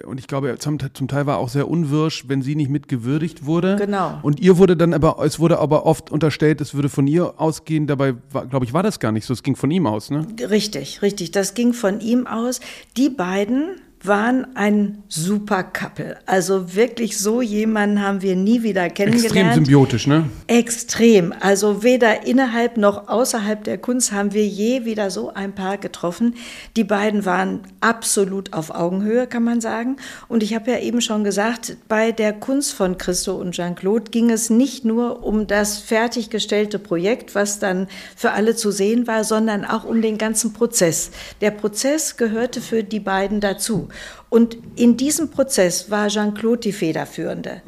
und 0.06 0.18
ich 0.20 0.28
glaube, 0.28 0.56
zum, 0.58 0.78
zum, 0.94 1.08
Teil 1.08 1.26
war 1.26 1.38
auch 1.38 1.48
sehr 1.48 1.68
unwirsch, 1.68 2.28
wenn 2.28 2.40
sie 2.40 2.54
nicht 2.54 2.70
mit 2.70 2.86
gewürdigt 2.86 3.46
wurde. 3.46 3.74
Genau. 3.76 4.20
Und 4.22 4.38
ihr 4.38 4.56
wurde 4.56 4.76
dann 4.76 4.94
aber, 4.94 5.16
es 5.24 5.40
wurde 5.40 5.58
aber 5.58 5.86
oft 5.86 6.12
unterstellt, 6.12 6.60
es 6.60 6.74
würde 6.74 6.88
von 6.88 7.08
ihr 7.08 7.40
ausgehen. 7.40 7.88
Dabei, 7.88 8.14
glaube 8.48 8.64
ich, 8.64 8.72
war 8.72 8.84
das 8.84 9.00
gar 9.00 9.10
nicht 9.10 9.26
so. 9.26 9.32
Es 9.32 9.42
ging 9.42 9.56
von 9.56 9.72
ihm 9.72 9.88
aus, 9.88 10.10
ne? 10.10 10.24
Richtig, 10.48 11.02
richtig. 11.02 11.32
Das 11.32 11.54
ging 11.54 11.72
von 11.72 12.00
ihm 12.00 12.28
aus. 12.28 12.60
Die 12.96 13.08
beiden 13.08 13.80
waren 14.06 14.56
ein 14.56 15.02
super 15.08 15.62
Couple. 15.62 16.16
Also 16.26 16.74
wirklich 16.74 17.18
so 17.18 17.40
jemanden 17.40 18.02
haben 18.02 18.22
wir 18.22 18.36
nie 18.36 18.62
wieder 18.62 18.90
kennengelernt. 18.90 19.36
Extrem 19.36 19.54
symbiotisch, 19.54 20.06
ne? 20.06 20.28
Extrem. 20.46 21.32
Also 21.38 21.82
weder 21.82 22.26
innerhalb 22.26 22.76
noch 22.76 23.08
außerhalb 23.08 23.62
der 23.64 23.78
Kunst 23.78 24.12
haben 24.12 24.32
wir 24.32 24.46
je 24.46 24.84
wieder 24.84 25.10
so 25.10 25.32
ein 25.32 25.54
Paar 25.54 25.78
getroffen. 25.78 26.34
Die 26.76 26.84
beiden 26.84 27.24
waren 27.24 27.60
absolut 27.80 28.52
auf 28.52 28.74
Augenhöhe, 28.74 29.26
kann 29.26 29.44
man 29.44 29.60
sagen. 29.60 29.96
Und 30.28 30.42
ich 30.42 30.54
habe 30.54 30.70
ja 30.70 30.78
eben 30.78 31.00
schon 31.00 31.24
gesagt, 31.24 31.76
bei 31.88 32.12
der 32.12 32.32
Kunst 32.32 32.72
von 32.72 32.98
Christo 32.98 33.34
und 33.34 33.52
Jean-Claude 33.52 34.10
ging 34.10 34.30
es 34.30 34.50
nicht 34.50 34.84
nur 34.84 35.24
um 35.24 35.46
das 35.46 35.78
fertiggestellte 35.78 36.78
Projekt, 36.78 37.34
was 37.34 37.58
dann 37.58 37.86
für 38.16 38.32
alle 38.32 38.56
zu 38.56 38.70
sehen 38.70 39.06
war, 39.06 39.24
sondern 39.24 39.64
auch 39.64 39.84
um 39.84 40.02
den 40.02 40.18
ganzen 40.18 40.52
Prozess. 40.52 41.10
Der 41.40 41.50
Prozess 41.50 42.16
gehörte 42.16 42.60
für 42.60 42.82
die 42.82 43.00
beiden 43.00 43.40
dazu. 43.40 43.88
Und 44.28 44.56
in 44.76 44.96
diesem 44.96 45.30
Prozess 45.30 45.90
war 45.90 46.08
Jean-Claude 46.08 46.60
die 46.60 46.72
Federführende. 46.72 47.60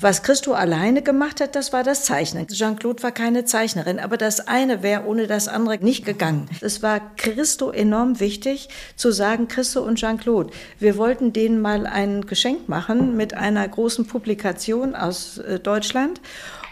Was 0.00 0.24
Christo 0.24 0.52
alleine 0.52 1.02
gemacht 1.02 1.40
hat, 1.40 1.54
das 1.54 1.72
war 1.72 1.84
das 1.84 2.04
Zeichnen. 2.04 2.48
Jean-Claude 2.48 3.02
war 3.04 3.12
keine 3.12 3.44
Zeichnerin, 3.44 4.00
aber 4.00 4.16
das 4.16 4.48
eine 4.48 4.82
wäre 4.82 5.04
ohne 5.04 5.28
das 5.28 5.46
andere 5.46 5.78
nicht 5.78 6.04
gegangen. 6.04 6.48
Es 6.60 6.82
war 6.82 7.00
Christo 7.16 7.70
enorm 7.70 8.18
wichtig 8.18 8.68
zu 8.96 9.12
sagen, 9.12 9.46
Christo 9.46 9.80
und 9.80 9.96
Jean-Claude, 9.96 10.50
wir 10.80 10.96
wollten 10.96 11.32
denen 11.32 11.60
mal 11.60 11.86
ein 11.86 12.26
Geschenk 12.26 12.68
machen 12.68 13.16
mit 13.16 13.34
einer 13.34 13.66
großen 13.68 14.06
Publikation 14.06 14.96
aus 14.96 15.38
äh, 15.38 15.60
Deutschland 15.60 16.20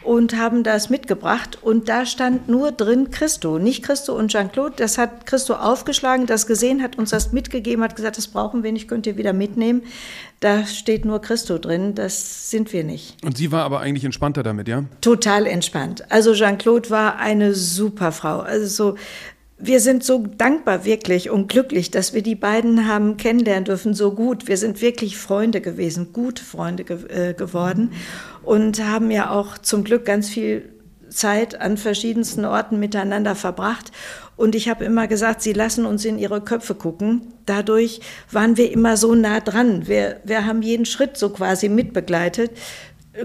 und 0.07 0.37
haben 0.37 0.63
das 0.63 0.89
mitgebracht. 0.89 1.59
Und 1.63 1.89
da 1.89 2.07
stand 2.07 2.49
nur 2.49 2.73
drin 2.73 3.11
Christo, 3.11 3.59
nicht 3.59 3.83
Christo 3.83 4.17
und 4.17 4.31
Jean-Claude. 4.31 4.75
Das 4.77 4.99
hat 4.99 5.27
Christo 5.27 5.55
aufgeschlagen, 5.55 6.27
das 6.27 6.47
gesehen, 6.47 6.83
hat 6.83 6.97
uns 6.97 7.11
das 7.11 7.33
mitgegeben, 7.33 7.83
hat 7.83 7.97
gesagt, 7.97 8.17
das 8.17 8.29
brauchen 8.29 8.63
wir 8.63 8.73
nicht, 8.73 8.89
könnt 8.89 9.07
ihr 9.07 9.17
wieder 9.17 9.33
mitnehmen. 9.33 9.83
Da 10.41 10.67
steht 10.67 11.05
nur 11.05 11.21
Christo 11.21 11.59
drin, 11.59 11.95
das 11.95 12.51
sind 12.51 12.73
wir 12.73 12.85
nicht. 12.85 13.17
Und 13.25 13.37
sie 13.37 13.51
war 13.53 13.65
aber 13.65 13.81
eigentlich 13.81 14.05
entspannter 14.05 14.43
damit, 14.43 14.69
ja? 14.69 14.85
Total 15.01 15.47
entspannt. 15.47 16.11
Also 16.11 16.35
Jean-Claude 16.35 16.91
war 16.91 17.17
eine 17.19 17.55
super 17.55 18.13
Frau. 18.13 18.41
Also 18.41 18.67
so 18.67 18.99
wir 19.59 19.81
sind 19.81 20.05
so 20.05 20.27
dankbar 20.27 20.85
wirklich 20.85 21.31
und 21.31 21.49
glücklich, 21.49 21.91
dass 21.91 22.13
wir 22.13 22.23
die 22.23 22.35
beiden 22.35 22.87
haben 22.87 23.17
kennenlernen 23.17 23.65
dürfen, 23.65 23.95
so 23.95 24.13
gut. 24.13 24.49
Wir 24.49 24.59
sind 24.59 24.83
wirklich 24.83 25.17
Freunde 25.17 25.61
gewesen, 25.61 26.13
gute 26.13 26.45
Freunde 26.45 26.85
ge 26.85 26.99
äh, 27.09 27.35
geworden 27.35 27.93
und 28.43 28.85
haben 28.85 29.11
ja 29.11 29.31
auch 29.31 29.57
zum 29.59 29.83
Glück 29.83 30.05
ganz 30.05 30.29
viel 30.29 30.69
Zeit 31.09 31.61
an 31.61 31.77
verschiedensten 31.77 32.45
Orten 32.45 32.79
miteinander 32.79 33.35
verbracht. 33.35 33.93
Und 34.37 34.55
ich 34.55 34.69
habe 34.69 34.85
immer 34.85 35.07
gesagt, 35.07 35.41
sie 35.41 35.55
lassen 35.55 35.87
uns 35.87 36.05
in 36.05 36.19
ihre 36.19 36.43
Köpfe 36.43 36.75
gucken. 36.75 37.33
Dadurch 37.47 38.01
waren 38.31 38.59
wir 38.59 38.71
immer 38.71 38.99
so 38.99 39.15
nah 39.15 39.41
dran. 39.41 39.87
Wir, 39.87 40.21
wir 40.25 40.45
haben 40.45 40.61
jeden 40.61 40.85
Schritt 40.85 41.17
so 41.17 41.31
quasi 41.31 41.71
mitbegleitet. 41.71 42.51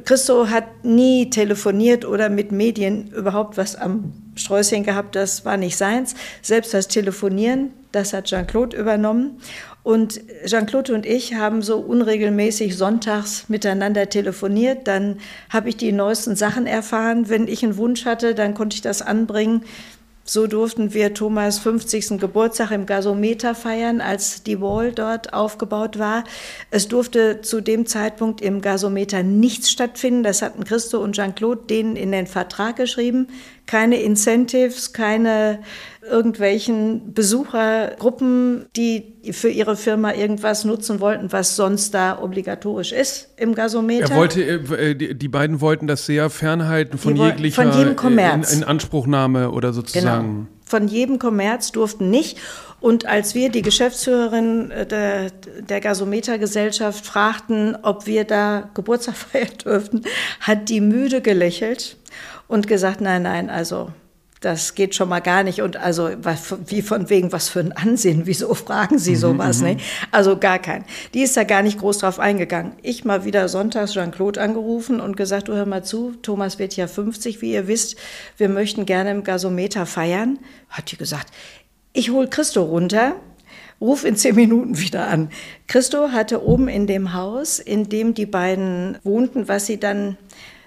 Christo 0.06 0.50
hat 0.50 0.84
nie 0.84 1.30
telefoniert 1.30 2.06
oder 2.06 2.30
mit 2.30 2.52
Medien 2.52 3.12
überhaupt 3.12 3.58
was 3.58 3.76
am 3.76 4.14
Sträußchen 4.36 4.84
gehabt, 4.84 5.16
das 5.16 5.44
war 5.44 5.58
nicht 5.58 5.78
seins. 5.78 6.16
Selbst 6.42 6.74
das 6.74 6.88
Telefonieren, 6.88 7.72
das 7.92 8.14
hat 8.14 8.26
Jean-Claude 8.26 8.78
übernommen. 8.78 9.42
Und 9.84 10.22
Jean-Claude 10.46 10.94
und 10.94 11.06
ich 11.06 11.34
haben 11.34 11.62
so 11.62 11.80
unregelmäßig 11.80 12.78
sonntags 12.78 13.50
miteinander 13.50 14.10
telefoniert. 14.10 14.88
Dann 14.88 15.18
habe 15.50 15.70
ich 15.70 15.78
die 15.78 15.92
neuesten 15.92 16.36
Sachen 16.36 16.68
erfahren. 16.68 17.30
Wenn 17.30 17.48
ich 17.48 17.64
einen 17.64 17.78
Wunsch 17.78 18.06
hatte, 18.06 18.36
dann 18.36 18.54
konnte 18.54 18.76
ich 18.76 18.82
das 18.82 19.02
anbringen. 19.02 19.64
So 20.32 20.48
durften 20.48 20.94
wir 20.94 21.14
Thomas 21.14 21.60
50. 21.60 22.18
Geburtstag 22.18 22.72
im 22.72 22.86
Gasometer 22.86 23.54
feiern, 23.54 24.00
als 24.00 24.44
die 24.44 24.62
Wall 24.62 24.94
dort 24.94 25.34
aufgebaut 25.34 26.00
war. 26.00 26.24
Es 26.70 26.88
durfte 26.88 27.42
zu 27.42 27.60
dem 27.60 27.86
Zeitpunkt 27.86 28.40
im 28.40 28.62
Gasometer 28.62 29.24
nichts 29.24 29.70
stattfinden. 29.70 30.24
Das 30.24 30.42
hatten 30.42 30.64
Christo 30.64 31.04
und 31.04 31.18
Jean-Claude 31.18 31.64
denen 31.70 31.98
in 31.98 32.14
den 32.14 32.28
Vertrag 32.28 32.78
geschrieben. 32.78 33.28
Keine 33.72 34.02
Incentives, 34.02 34.92
keine 34.92 35.60
irgendwelchen 36.02 37.14
Besuchergruppen, 37.14 38.66
die 38.76 39.14
für 39.32 39.48
ihre 39.48 39.78
Firma 39.78 40.14
irgendwas 40.14 40.66
nutzen 40.66 41.00
wollten, 41.00 41.32
was 41.32 41.56
sonst 41.56 41.94
da 41.94 42.22
obligatorisch 42.22 42.92
ist 42.92 43.30
im 43.38 43.56
Gasometer. 43.56 44.12
Er 44.12 44.18
wollte, 44.18 44.44
äh, 44.44 44.92
äh, 44.92 45.14
die 45.16 45.28
beiden 45.30 45.62
wollten 45.62 45.88
das 45.88 46.06
sehr 46.06 46.30
fernhalten 46.30 46.98
von 46.98 47.16
jeglicher 47.16 47.64
von 47.64 47.72
jedem 47.72 47.96
Kommerz. 47.96 48.52
In, 48.52 48.60
in 48.60 48.64
Anspruchnahme 48.66 49.52
oder 49.52 49.72
sozusagen. 49.72 50.28
Genau. 50.28 50.48
Von 50.66 50.90
jedem 50.90 51.18
Kommerz 51.18 51.72
durften 51.72 52.10
nicht. 52.10 52.40
Und 52.82 53.06
als 53.06 53.36
wir 53.36 53.50
die 53.50 53.62
Geschäftsführerin 53.62 54.72
äh, 54.72 54.86
der, 54.86 55.30
der 55.70 55.80
Gasometergesellschaft 55.80 57.06
fragten, 57.06 57.78
ob 57.84 58.06
wir 58.06 58.26
da 58.26 58.70
Geburtstag 58.74 59.16
feiern 59.32 59.58
dürften, 59.64 60.02
hat 60.42 60.68
die 60.68 60.82
müde 60.82 61.22
gelächelt 61.22 61.96
und 62.52 62.68
gesagt, 62.68 63.00
nein, 63.00 63.24
nein, 63.24 63.50
also 63.50 63.92
das 64.42 64.74
geht 64.74 64.96
schon 64.96 65.08
mal 65.08 65.20
gar 65.22 65.44
nicht. 65.44 65.62
Und 65.62 65.78
also, 65.78 66.10
wie 66.66 66.82
von 66.82 67.10
wegen, 67.10 67.32
was 67.32 67.48
für 67.48 67.60
ein 67.62 67.72
Ansehen, 67.72 68.24
wieso 68.26 68.54
fragen 68.54 69.00
Sie 69.00 69.12
mhm, 69.12 69.18
sowas, 69.18 69.60
mhm, 69.60 69.68
ne? 69.68 69.78
Also 70.12 70.38
gar 70.38 70.60
kein. 70.60 70.84
Die 71.14 71.22
ist 71.22 71.38
da 71.38 71.44
gar 71.46 71.62
nicht 71.62 71.80
groß 71.80 72.00
drauf 72.00 72.20
eingegangen. 72.20 72.74
Ich 72.82 73.06
mal 73.06 73.24
wieder 73.24 73.48
sonntags 73.48 73.94
Jean-Claude 73.94 74.42
angerufen 74.42 75.00
und 75.00 75.16
gesagt, 75.16 75.48
du 75.48 75.54
hör 75.54 75.66
mal 75.66 75.86
zu, 75.86 76.14
Thomas 76.22 76.60
wird 76.60 76.76
ja 76.76 76.88
50, 76.88 77.42
wie 77.42 77.54
ihr 77.54 77.68
wisst, 77.68 77.96
wir 78.36 78.50
möchten 78.50 78.86
gerne 78.86 79.12
im 79.12 79.24
Gasometer 79.24 79.86
feiern. 79.86 80.40
Hat 80.70 80.92
die 80.92 80.98
gesagt, 80.98 81.32
ich 81.94 82.10
hol 82.10 82.28
Christo 82.28 82.64
runter, 82.64 83.16
ruf 83.80 84.04
in 84.04 84.16
zehn 84.16 84.36
Minuten 84.36 84.80
wieder 84.80 85.08
an. 85.08 85.30
Christo 85.68 86.12
hatte 86.12 86.44
oben 86.44 86.68
in 86.68 86.88
dem 86.88 87.14
Haus, 87.14 87.60
in 87.60 87.90
dem 87.90 88.14
die 88.14 88.26
beiden 88.26 88.98
wohnten, 89.04 89.48
was 89.48 89.68
sie 89.68 89.80
dann 89.80 90.18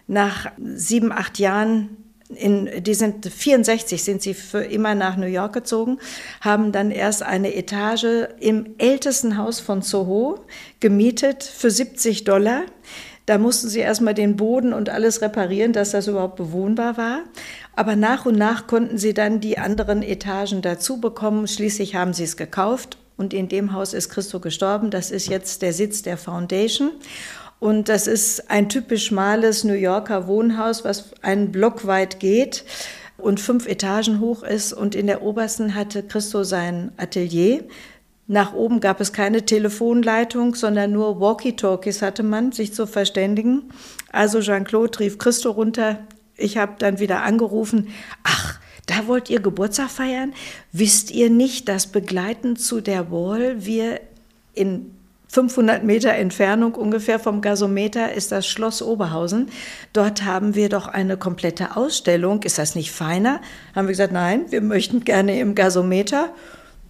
nach 0.07 0.51
sieben, 0.59 1.13
acht 1.13 1.39
Jahren 1.39 1.97
in, 2.29 2.83
die 2.83 2.95
sind 2.95 3.27
64, 3.27 4.03
sind 4.03 4.23
sie 4.23 4.35
für 4.35 4.65
immer 4.65 4.95
nach 4.95 5.17
New 5.17 5.27
York 5.27 5.53
gezogen, 5.53 5.99
haben 6.41 6.73
dann 6.73 6.91
erst 6.91 7.23
eine 7.23 7.55
Etage 7.55 8.29
im 8.41 8.75
ältesten 8.79 9.37
Haus 9.37 9.61
von 9.61 9.83
Soho 9.83 10.45
gemietet 10.81 11.43
für 11.45 11.71
70 11.71 12.25
Dollar. 12.25 12.63
Da 13.27 13.39
mussten 13.39 13.69
sie 13.69 13.81
erstmal 13.81 14.15
den 14.15 14.37
Boden 14.37 14.75
und 14.75 14.91
alles 14.91 15.23
reparieren, 15.23 15.73
dass 15.73 15.93
das 15.93 16.09
überhaupt 16.09 16.37
bewohnbar 16.37 16.97
war. 16.99 17.21
Aber 17.75 17.97
nach 17.97 18.27
und 18.27 18.37
nach 18.37 18.67
konnten 18.67 18.99
sie 18.99 19.15
dann 19.15 19.41
die 19.41 19.57
anderen 19.57 20.03
Etagen 20.03 20.61
dazu 20.61 21.01
bekommen. 21.01 21.49
Schließlich 21.49 21.95
haben 21.95 22.13
sie 22.13 22.25
es 22.25 22.37
gekauft 22.37 22.99
und 23.17 23.33
in 23.33 23.49
dem 23.49 23.73
Haus 23.73 23.95
ist 23.95 24.11
Christo 24.11 24.41
gestorben. 24.41 24.91
Das 24.91 25.11
ist 25.11 25.29
jetzt 25.29 25.63
der 25.63 25.73
Sitz 25.73 26.03
der 26.03 26.19
Foundation. 26.19 26.91
Und 27.61 27.89
das 27.89 28.07
ist 28.07 28.51
ein 28.51 28.69
typisch 28.69 29.07
schmales 29.07 29.65
New 29.65 29.75
Yorker 29.75 30.27
Wohnhaus, 30.27 30.85
was 30.85 31.13
einen 31.23 31.51
Block 31.53 31.87
weit 31.87 32.21
geht 32.21 32.65
und 33.17 33.41
fünf 33.41 33.67
Etagen 33.67 34.21
hoch 34.21 34.43
ist. 34.43 34.73
Und 34.73 34.95
in 34.95 35.07
der 35.07 35.23
obersten 35.23 35.75
hatte 35.75 36.03
Christo 36.03 36.45
sein 36.45 36.93
Atelier. 36.97 37.65
Nach 38.27 38.55
oben 38.55 38.81
gab 38.81 39.01
es 39.01 39.13
keine 39.13 39.45
Telefonleitung, 39.45 40.55
sondern 40.55 40.93
nur 40.93 41.21
Walkie-Talkies 41.21 42.01
hatte 42.01 42.23
man, 42.23 42.53
sich 42.53 42.73
zu 42.73 42.87
verständigen. 42.87 43.65
Also 44.13 44.41
Jean-Claude 44.41 44.99
rief 45.01 45.19
Christo 45.19 45.51
runter. 45.51 46.01
Ich 46.37 46.57
habe 46.57 46.75
dann 46.79 46.99
wieder 46.99 47.23
angerufen. 47.23 47.89
Ach, 48.23 48.59
da 48.87 49.07
wollt 49.07 49.29
ihr 49.29 49.41
Geburtstag 49.41 49.91
feiern? 49.91 50.33
Wisst 50.73 51.11
ihr 51.11 51.29
nicht, 51.29 51.69
dass 51.69 51.87
begleitend 51.87 52.61
zu 52.61 52.81
der 52.81 53.11
Wall 53.11 53.65
wir 53.65 54.01
in 54.55 54.94
500 55.35 55.83
Meter 55.83 56.15
Entfernung 56.15 56.77
ungefähr 56.77 57.19
vom 57.19 57.41
Gasometer 57.41 58.13
ist 58.13 58.31
das 58.31 58.47
Schloss 58.47 58.81
Oberhausen. 58.83 59.49
Dort 59.93 60.25
haben 60.25 60.55
wir 60.55 60.69
doch 60.69 60.87
eine 60.87 61.17
komplette 61.17 61.77
Ausstellung. 61.77 62.45
Ist 62.45 62.59
das 62.59 62.77
nicht 62.77 62.93
feiner? 62.93 63.41
Haben 63.75 63.89
wir 63.89 63.93
gesagt, 63.93 64.13
nein, 64.13 64.43
wir 64.51 64.61
möchten 64.61 65.03
gerne 65.03 65.41
im 65.41 65.57
Gasometer. 65.57 66.33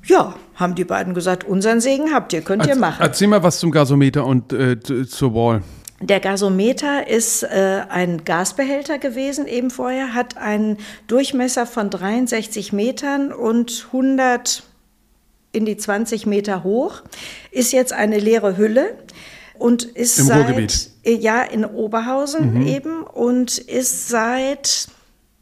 Ja, 0.04 0.34
haben 0.56 0.74
die 0.74 0.84
beiden 0.84 1.14
gesagt, 1.14 1.44
unseren 1.44 1.80
Segen 1.80 2.12
habt 2.12 2.34
ihr, 2.34 2.42
könnt 2.42 2.66
ihr 2.66 2.76
machen. 2.76 3.00
Erzähl 3.00 3.28
mal 3.28 3.42
was 3.42 3.58
zum 3.58 3.70
Gasometer 3.70 4.26
und 4.26 4.52
äh, 4.52 4.78
zur 4.78 5.34
Wall. 5.34 5.62
Der 6.02 6.20
Gasometer 6.20 7.08
ist 7.08 7.44
äh, 7.44 7.80
ein 7.88 8.24
Gasbehälter 8.24 8.98
gewesen, 8.98 9.46
eben 9.46 9.70
vorher, 9.70 10.12
hat 10.12 10.36
einen 10.36 10.76
Durchmesser 11.06 11.64
von 11.64 11.88
63 11.88 12.74
Metern 12.74 13.32
und 13.32 13.86
100 13.86 14.64
in 15.54 15.64
die 15.64 15.76
20 15.76 16.26
Meter 16.26 16.64
hoch, 16.64 17.02
ist 17.50 17.72
jetzt 17.72 17.92
eine 17.92 18.18
leere 18.18 18.56
Hülle 18.56 18.96
und 19.58 19.84
ist 19.84 20.18
Im 20.18 20.26
seit 20.26 20.48
Ruhrgebiet. 20.48 20.90
ja 21.04 21.42
in 21.42 21.64
Oberhausen 21.64 22.54
mhm. 22.54 22.66
eben 22.66 23.02
und 23.02 23.58
ist 23.58 24.08
seit 24.08 24.88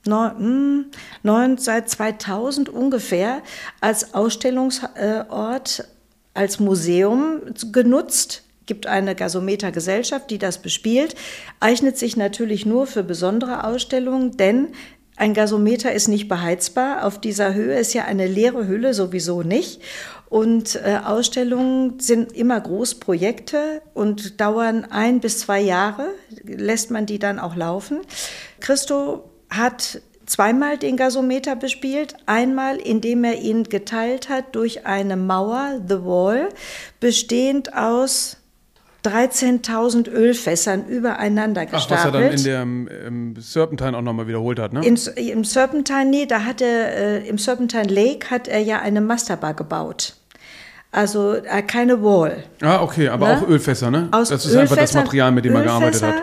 neun, 0.07 0.87
neun, 1.23 1.59
seit 1.59 1.89
2000 1.89 2.69
ungefähr 2.69 3.43
als 3.81 4.15
Ausstellungsort, 4.15 5.89
als 6.35 6.61
Museum 6.61 7.41
genutzt 7.73 8.43
gibt 8.67 8.87
eine 8.87 9.15
Gasometergesellschaft, 9.15 10.31
die 10.31 10.39
das 10.39 10.59
bespielt, 10.59 11.15
eignet 11.61 11.99
sich 11.99 12.17
natürlich 12.17 12.65
nur 12.65 12.87
für 12.87 13.03
besondere 13.03 13.65
Ausstellungen, 13.65 14.37
denn 14.37 14.69
Ein 15.17 15.35
Gasometer 15.35 15.93
ist 15.93 16.09
nicht 16.09 16.29
beheizbar. 16.29 17.05
Auf 17.05 17.21
dieser 17.21 17.55
Höhe 17.55 17.79
ist 17.79 17.93
ja 17.93 18.05
eine 18.05 18.27
leere 18.27 18.67
Hülle 18.67 18.95
sowieso 18.95 19.43
nicht. 19.43 19.81
Und 20.29 20.77
äh, 20.77 21.01
Ausstellungen 21.05 22.01
sind 22.01 22.33
immer 22.33 22.59
Großprojekte 22.59 23.83
und 23.93 24.41
dauern 24.41 24.87
ein 24.91 25.21
bis 25.21 25.41
zwei 25.41 25.61
Jahre, 25.61 26.09
lässt 26.43 26.91
man 26.91 27.05
die 27.05 27.19
dann 27.19 27.39
auch 27.39 27.55
laufen. 27.55 28.01
Christo 28.61 29.31
hat 29.51 30.01
zweimal 30.25 30.79
den 30.79 30.97
Gasometer 30.97 31.57
bespielt. 31.57 32.15
Einmal, 32.25 32.79
indem 32.79 33.25
er 33.25 33.41
ihn 33.41 33.65
geteilt 33.65 34.31
hat 34.31 34.55
durch 34.55 34.87
eine 34.87 35.17
Mauer, 35.17 35.83
The 35.87 36.03
Wall, 36.05 36.49
bestehend 36.99 37.75
aus 37.77 38.39
13.000 39.05 40.09
Ölfässern 40.09 40.87
übereinander 40.87 41.67
gestapelt. 41.67 41.91
Ach, 41.91 41.99
was 41.99 42.05
er 42.05 42.13
dann 42.13 42.33
in 42.33 42.45
der 42.45 43.07
im 43.07 43.35
Serpentine 43.37 43.97
auch 43.97 44.03
nochmal 44.03 44.29
wiederholt 44.29 44.59
hat, 44.59 44.73
ne? 44.73 44.85
In, 44.87 44.97
Im 45.17 45.45
Serpentine, 45.45 46.05
nee, 46.05 46.27
da 46.27 46.45
hat 46.45 46.61
er, 46.61 46.97
äh, 46.97 47.29
im 47.29 47.39
Serpentine 47.39 47.85
Lake 47.85 48.31
hat 48.31 48.47
er 48.47 48.61
ja 48.61 48.81
eine 48.81 49.01
Masterbar 49.01 49.55
gebaut. 49.55 50.15
Also 50.93 51.35
äh, 51.35 51.63
keine 51.63 52.03
Wall. 52.03 52.45
Ah, 52.61 52.83
okay, 52.83 53.09
aber 53.09 53.29
ne? 53.29 53.39
auch 53.39 53.49
Ölfässer, 53.49 53.91
ne? 53.91 54.09
Aus 54.13 54.29
das 54.29 54.45
ist 54.47 54.55
einfach 54.55 54.77
das 54.77 54.95
Material, 54.95 55.33
mit 55.33 55.45
dem 55.45 55.55
er 55.55 55.63
gearbeitet 55.63 56.03
hat. 56.03 56.23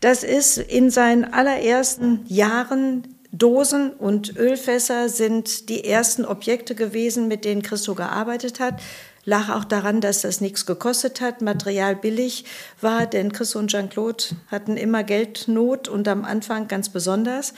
Das 0.00 0.22
ist 0.22 0.58
in 0.58 0.90
seinen 0.90 1.24
allerersten 1.24 2.24
Jahren 2.26 3.04
Dosen 3.30 3.90
und 3.90 4.36
Ölfässer 4.36 5.08
sind 5.08 5.68
die 5.68 5.84
ersten 5.84 6.24
Objekte 6.24 6.74
gewesen, 6.74 7.28
mit 7.28 7.44
denen 7.44 7.62
Christo 7.62 7.94
gearbeitet 7.94 8.58
hat 8.58 8.80
lag 9.28 9.50
auch 9.50 9.64
daran, 9.64 10.00
dass 10.00 10.22
das 10.22 10.40
nichts 10.40 10.64
gekostet 10.64 11.20
hat, 11.20 11.42
Material 11.42 11.94
billig 11.94 12.46
war, 12.80 13.04
denn 13.04 13.30
Chris 13.30 13.54
und 13.54 13.70
Jean-Claude 13.70 14.24
hatten 14.50 14.78
immer 14.78 15.04
Geldnot 15.04 15.86
und 15.86 16.08
am 16.08 16.24
Anfang 16.24 16.66
ganz 16.66 16.88
besonders. 16.88 17.52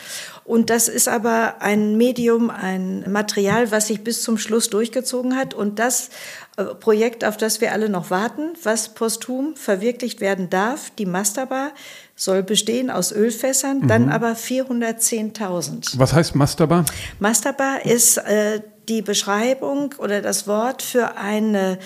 Und 0.44 0.68
das 0.68 0.88
ist 0.88 1.06
aber 1.06 1.62
ein 1.62 1.96
Medium, 1.96 2.50
ein 2.50 3.04
Material, 3.10 3.70
was 3.70 3.86
sich 3.86 4.02
bis 4.02 4.22
zum 4.22 4.36
Schluss 4.36 4.68
durchgezogen 4.68 5.36
hat 5.36 5.54
und 5.54 5.78
das 5.78 6.10
äh, 6.56 6.64
Projekt, 6.64 7.24
auf 7.24 7.36
das 7.36 7.60
wir 7.60 7.72
alle 7.72 7.88
noch 7.88 8.10
warten, 8.10 8.54
was 8.64 8.94
posthum 8.94 9.54
verwirklicht 9.54 10.20
werden 10.20 10.50
darf, 10.50 10.90
die 10.98 11.06
Masterbar, 11.06 11.70
soll 12.16 12.42
bestehen 12.42 12.90
aus 12.90 13.12
Ölfässern, 13.12 13.78
mhm. 13.78 13.88
dann 13.88 14.08
aber 14.08 14.32
410.000. 14.32 15.98
Was 15.98 16.12
heißt 16.12 16.34
Masterbar? 16.34 16.84
Masterbar 17.20 17.86
ist 17.86 18.18
äh, 18.18 18.60
die 18.90 19.02
Beschreibung 19.02 19.94
oder 19.98 20.20
das 20.20 20.46
Wort 20.48 20.82
für 20.82 21.16
eine, 21.16 21.78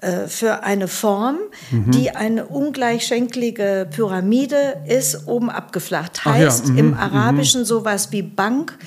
äh, 0.00 0.28
für 0.28 0.62
eine 0.62 0.86
Form, 0.86 1.38
mhm. 1.70 1.90
die 1.90 2.12
eine 2.12 2.46
ungleichschenklige 2.46 3.88
Pyramide 3.90 4.82
ist, 4.86 5.26
oben 5.26 5.50
abgeflacht. 5.50 6.24
Heißt 6.24 6.68
ja, 6.68 6.72
mhm, 6.72 6.78
im 6.78 6.86
mhm. 6.92 6.96
Arabischen 6.98 7.64
sowas 7.64 8.12
wie 8.12 8.22
Bank 8.22 8.78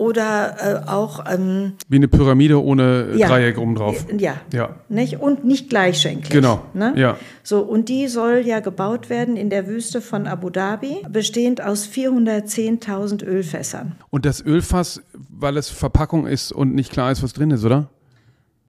oder 0.00 0.84
äh, 0.86 0.88
auch 0.88 1.26
ähm, 1.30 1.74
wie 1.88 1.96
eine 1.96 2.08
Pyramide 2.08 2.64
ohne 2.64 3.10
ja, 3.16 3.28
Dreieck 3.28 3.58
oben 3.58 3.74
drauf. 3.74 4.06
Ja, 4.16 4.36
ja. 4.50 4.76
Nicht? 4.88 5.20
Und 5.20 5.44
nicht 5.44 5.68
gleichschenklich. 5.68 6.30
Genau. 6.30 6.62
Ne? 6.72 6.94
Ja. 6.96 7.18
So, 7.42 7.60
und 7.60 7.90
die 7.90 8.08
soll 8.08 8.42
ja 8.46 8.60
gebaut 8.60 9.10
werden 9.10 9.36
in 9.36 9.50
der 9.50 9.66
Wüste 9.66 10.00
von 10.00 10.26
Abu 10.26 10.48
Dhabi, 10.48 11.02
bestehend 11.06 11.62
aus 11.62 11.86
410.000 11.86 13.26
Ölfässern. 13.26 13.96
Und 14.08 14.24
das 14.24 14.42
Ölfass, 14.42 15.02
weil 15.28 15.58
es 15.58 15.68
Verpackung 15.68 16.26
ist 16.26 16.50
und 16.50 16.74
nicht 16.74 16.90
klar 16.90 17.12
ist, 17.12 17.22
was 17.22 17.34
drin 17.34 17.50
ist, 17.50 17.64
oder? 17.66 17.90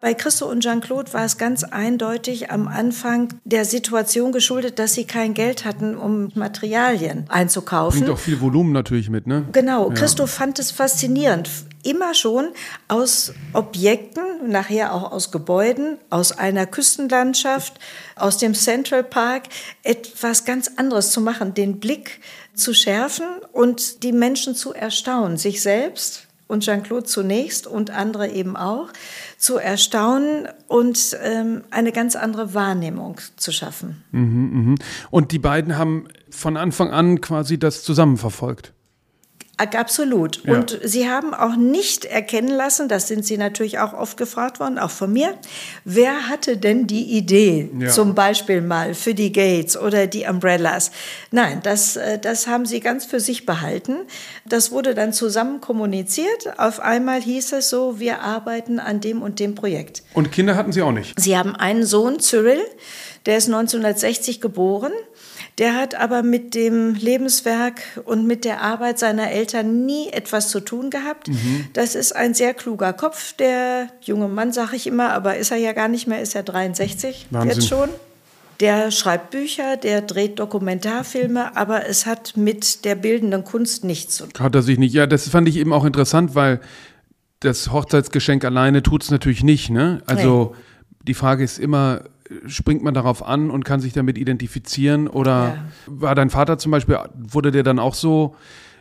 Bei 0.02 0.16
Christo 0.16 0.50
und 0.50 0.62
Jean-Claude 0.62 1.14
war 1.14 1.26
es 1.26 1.38
ganz 1.38 1.64
eindeutig 1.64 2.50
am 2.50 2.68
Anfang 2.68 3.30
der 3.44 3.66
Situation 3.66 4.32
geschuldet, 4.32 4.80
dass 4.80 4.96
sie 4.96 5.06
kein 5.06 5.36
Geld 5.36 5.64
hatten, 5.64 5.96
um 5.96 6.32
Materialien 6.34 7.26
einzukaufen. 7.30 8.00
Bringt 8.02 8.12
auch 8.12 8.20
viel 8.20 8.42
Volumen 8.42 8.72
natürlich 8.72 9.12
mit, 9.12 9.28
ne? 9.28 9.46
Genau. 9.52 9.90
Ja. 9.90 9.94
Christo 9.94 10.26
fand 10.26 10.58
es 10.58 10.72
faszinierend. 10.72 11.52
Immer 11.84 12.16
schon 12.16 12.48
aus 12.88 13.32
Objekten, 13.54 14.24
nachher 14.48 14.96
auch 14.96 15.12
aus 15.12 15.32
Gebäuden, 15.32 16.00
aus 16.10 16.32
einer 16.32 16.66
Küstenlandschaft, 16.66 17.80
aus 18.16 18.40
dem 18.40 18.56
Central 18.56 19.04
Park 19.04 19.44
etwas 19.84 20.46
ganz 20.46 20.72
anderes 20.78 21.12
zu 21.12 21.22
machen, 21.22 21.54
den 21.54 21.80
Blick 21.80 22.22
zu 22.56 22.74
schärfen 22.74 23.28
und 23.52 24.02
die 24.02 24.14
Menschen 24.14 24.56
zu 24.56 24.74
erstaunen, 24.74 25.38
sich 25.38 25.62
selbst 25.62 26.28
und 26.52 26.66
Jean-Claude 26.66 27.06
zunächst 27.06 27.66
und 27.66 27.92
andere 27.92 28.28
eben 28.28 28.58
auch, 28.58 28.90
zu 29.42 29.58
erstaunen 29.58 30.48
und 30.68 31.18
ähm, 31.24 31.64
eine 31.72 31.92
ganz 31.92 32.16
andere 32.16 32.54
Wahrnehmung 32.54 33.20
zu 33.38 33.52
schaffen. 33.52 34.04
Mhm, 34.12 34.74
mh. 34.74 34.76
Und 35.10 35.32
die 35.32 35.40
beiden 35.40 35.80
haben 35.80 36.08
von 36.30 36.58
Anfang 36.58 36.92
an 36.92 37.22
quasi 37.22 37.58
das 37.58 37.82
zusammen 37.82 38.18
verfolgt. 38.18 38.72
Absolut. 39.62 40.44
Ja. 40.46 40.54
Und 40.54 40.80
Sie 40.84 41.10
haben 41.10 41.34
auch 41.34 41.56
nicht 41.56 42.06
erkennen 42.06 42.50
lassen, 42.50 42.88
das 42.88 43.08
sind 43.08 43.26
Sie 43.26 43.38
natürlich 43.38 43.80
auch 43.80 43.94
oft 43.94 44.18
gefragt 44.18 44.60
worden, 44.60 44.80
auch 44.80 44.90
von 44.90 45.12
mir, 45.12 45.34
wer 45.86 46.30
hatte 46.30 46.58
denn 46.58 46.88
die 46.88 47.18
Idee, 47.18 47.70
ja. 47.78 47.90
zum 47.90 48.16
Beispiel 48.16 48.62
mal 48.62 48.94
für 48.94 49.14
die 49.14 49.32
Gates 49.32 49.78
oder 49.78 50.08
die 50.08 50.26
Umbrellas? 50.26 50.92
Nein, 51.32 51.60
das, 51.64 51.96
äh, 51.96 52.20
das 52.20 52.48
haben 52.48 52.66
Sie 52.66 52.80
ganz 52.80 53.06
für 53.06 53.20
sich 53.20 53.46
behalten. 53.46 53.98
Das 54.46 54.72
wurde 54.72 54.96
dann 54.96 55.14
zusammen 55.14 55.62
kommuniziert. 55.62 56.58
Auf 56.58 56.80
einmal 56.80 57.22
hieß 57.22 57.54
es 57.54 57.70
so, 57.70 58.00
wir 58.00 58.22
arbeiten 58.22 58.80
an 58.80 59.02
dem 59.02 59.22
und 59.22 59.40
dem 59.40 59.56
Projekt. 59.56 60.04
Und 60.14 60.32
Kinder 60.32 60.56
hatten 60.56 60.72
Sie 60.72 60.82
auch 60.82 60.92
nicht? 60.92 61.20
Sie 61.20 61.38
haben 61.38 61.56
einen 61.56 61.86
Sohn, 61.86 62.20
Cyril, 62.20 62.62
der 63.26 63.38
ist 63.38 63.48
1960 63.48 64.42
geboren. 64.42 64.92
Der 65.62 65.76
hat 65.76 65.94
aber 65.94 66.24
mit 66.24 66.56
dem 66.56 66.96
Lebenswerk 66.96 67.82
und 68.06 68.26
mit 68.26 68.46
der 68.46 68.64
Arbeit 68.64 68.98
seiner 68.98 69.30
Eltern 69.30 69.86
nie 69.86 70.10
etwas 70.10 70.50
zu 70.50 70.60
tun 70.60 70.90
gehabt. 70.90 71.28
Mhm. 71.28 71.66
Das 71.74 71.94
ist 71.94 72.16
ein 72.16 72.34
sehr 72.34 72.56
kluger 72.56 72.94
Kopf, 72.94 73.34
der 73.34 73.90
junge 74.02 74.28
Mann, 74.28 74.52
sage 74.54 74.76
ich 74.76 74.88
immer, 74.88 75.14
aber 75.14 75.38
ist 75.38 75.52
er 75.52 75.58
ja 75.58 75.74
gar 75.74 75.88
nicht 75.88 76.08
mehr, 76.08 76.20
ist 76.20 76.34
er 76.34 76.42
63 76.42 77.28
Wahnsinn. 77.30 77.52
jetzt 77.52 77.70
schon. 77.70 77.90
Der 78.60 78.90
schreibt 78.90 79.30
Bücher, 79.30 79.78
der 79.78 80.02
dreht 80.02 80.40
Dokumentarfilme, 80.40 81.56
aber 81.56 81.88
es 81.88 82.08
hat 82.08 82.36
mit 82.36 82.84
der 82.84 82.96
bildenden 82.96 83.44
Kunst 83.44 83.84
nichts 83.84 84.16
zu 84.16 84.26
tun. 84.26 84.44
Hat 84.44 84.56
er 84.56 84.64
sich 84.64 84.80
nicht. 84.80 84.96
Ja, 84.96 85.06
das 85.06 85.30
fand 85.30 85.48
ich 85.48 85.58
eben 85.58 85.74
auch 85.74 85.86
interessant, 85.86 86.34
weil 86.34 86.60
das 87.40 87.72
Hochzeitsgeschenk 87.72 88.44
alleine 88.46 88.82
tut 88.82 89.04
es 89.04 89.12
natürlich 89.12 89.44
nicht. 89.44 89.70
Ne? 89.70 90.02
Also 90.08 90.56
nee. 90.56 91.04
die 91.04 91.14
Frage 91.14 91.44
ist 91.44 91.60
immer, 91.60 92.02
springt 92.48 92.84
man 92.84 92.94
darauf 92.94 93.26
an 93.26 93.50
und 93.52 93.66
kann 93.66 93.80
sich 93.80 93.94
damit 93.94 94.18
identifizieren? 94.18 95.08
Oder 95.08 95.32
ja. 95.32 95.66
war 95.88 96.16
dein 96.16 96.30
Vater 96.30 96.58
zum 96.58 96.72
Beispiel, 96.72 96.98
wurde 97.16 97.52
der 97.52 97.64
dann 97.64 97.80
auch 97.80 97.96
so 97.96 98.36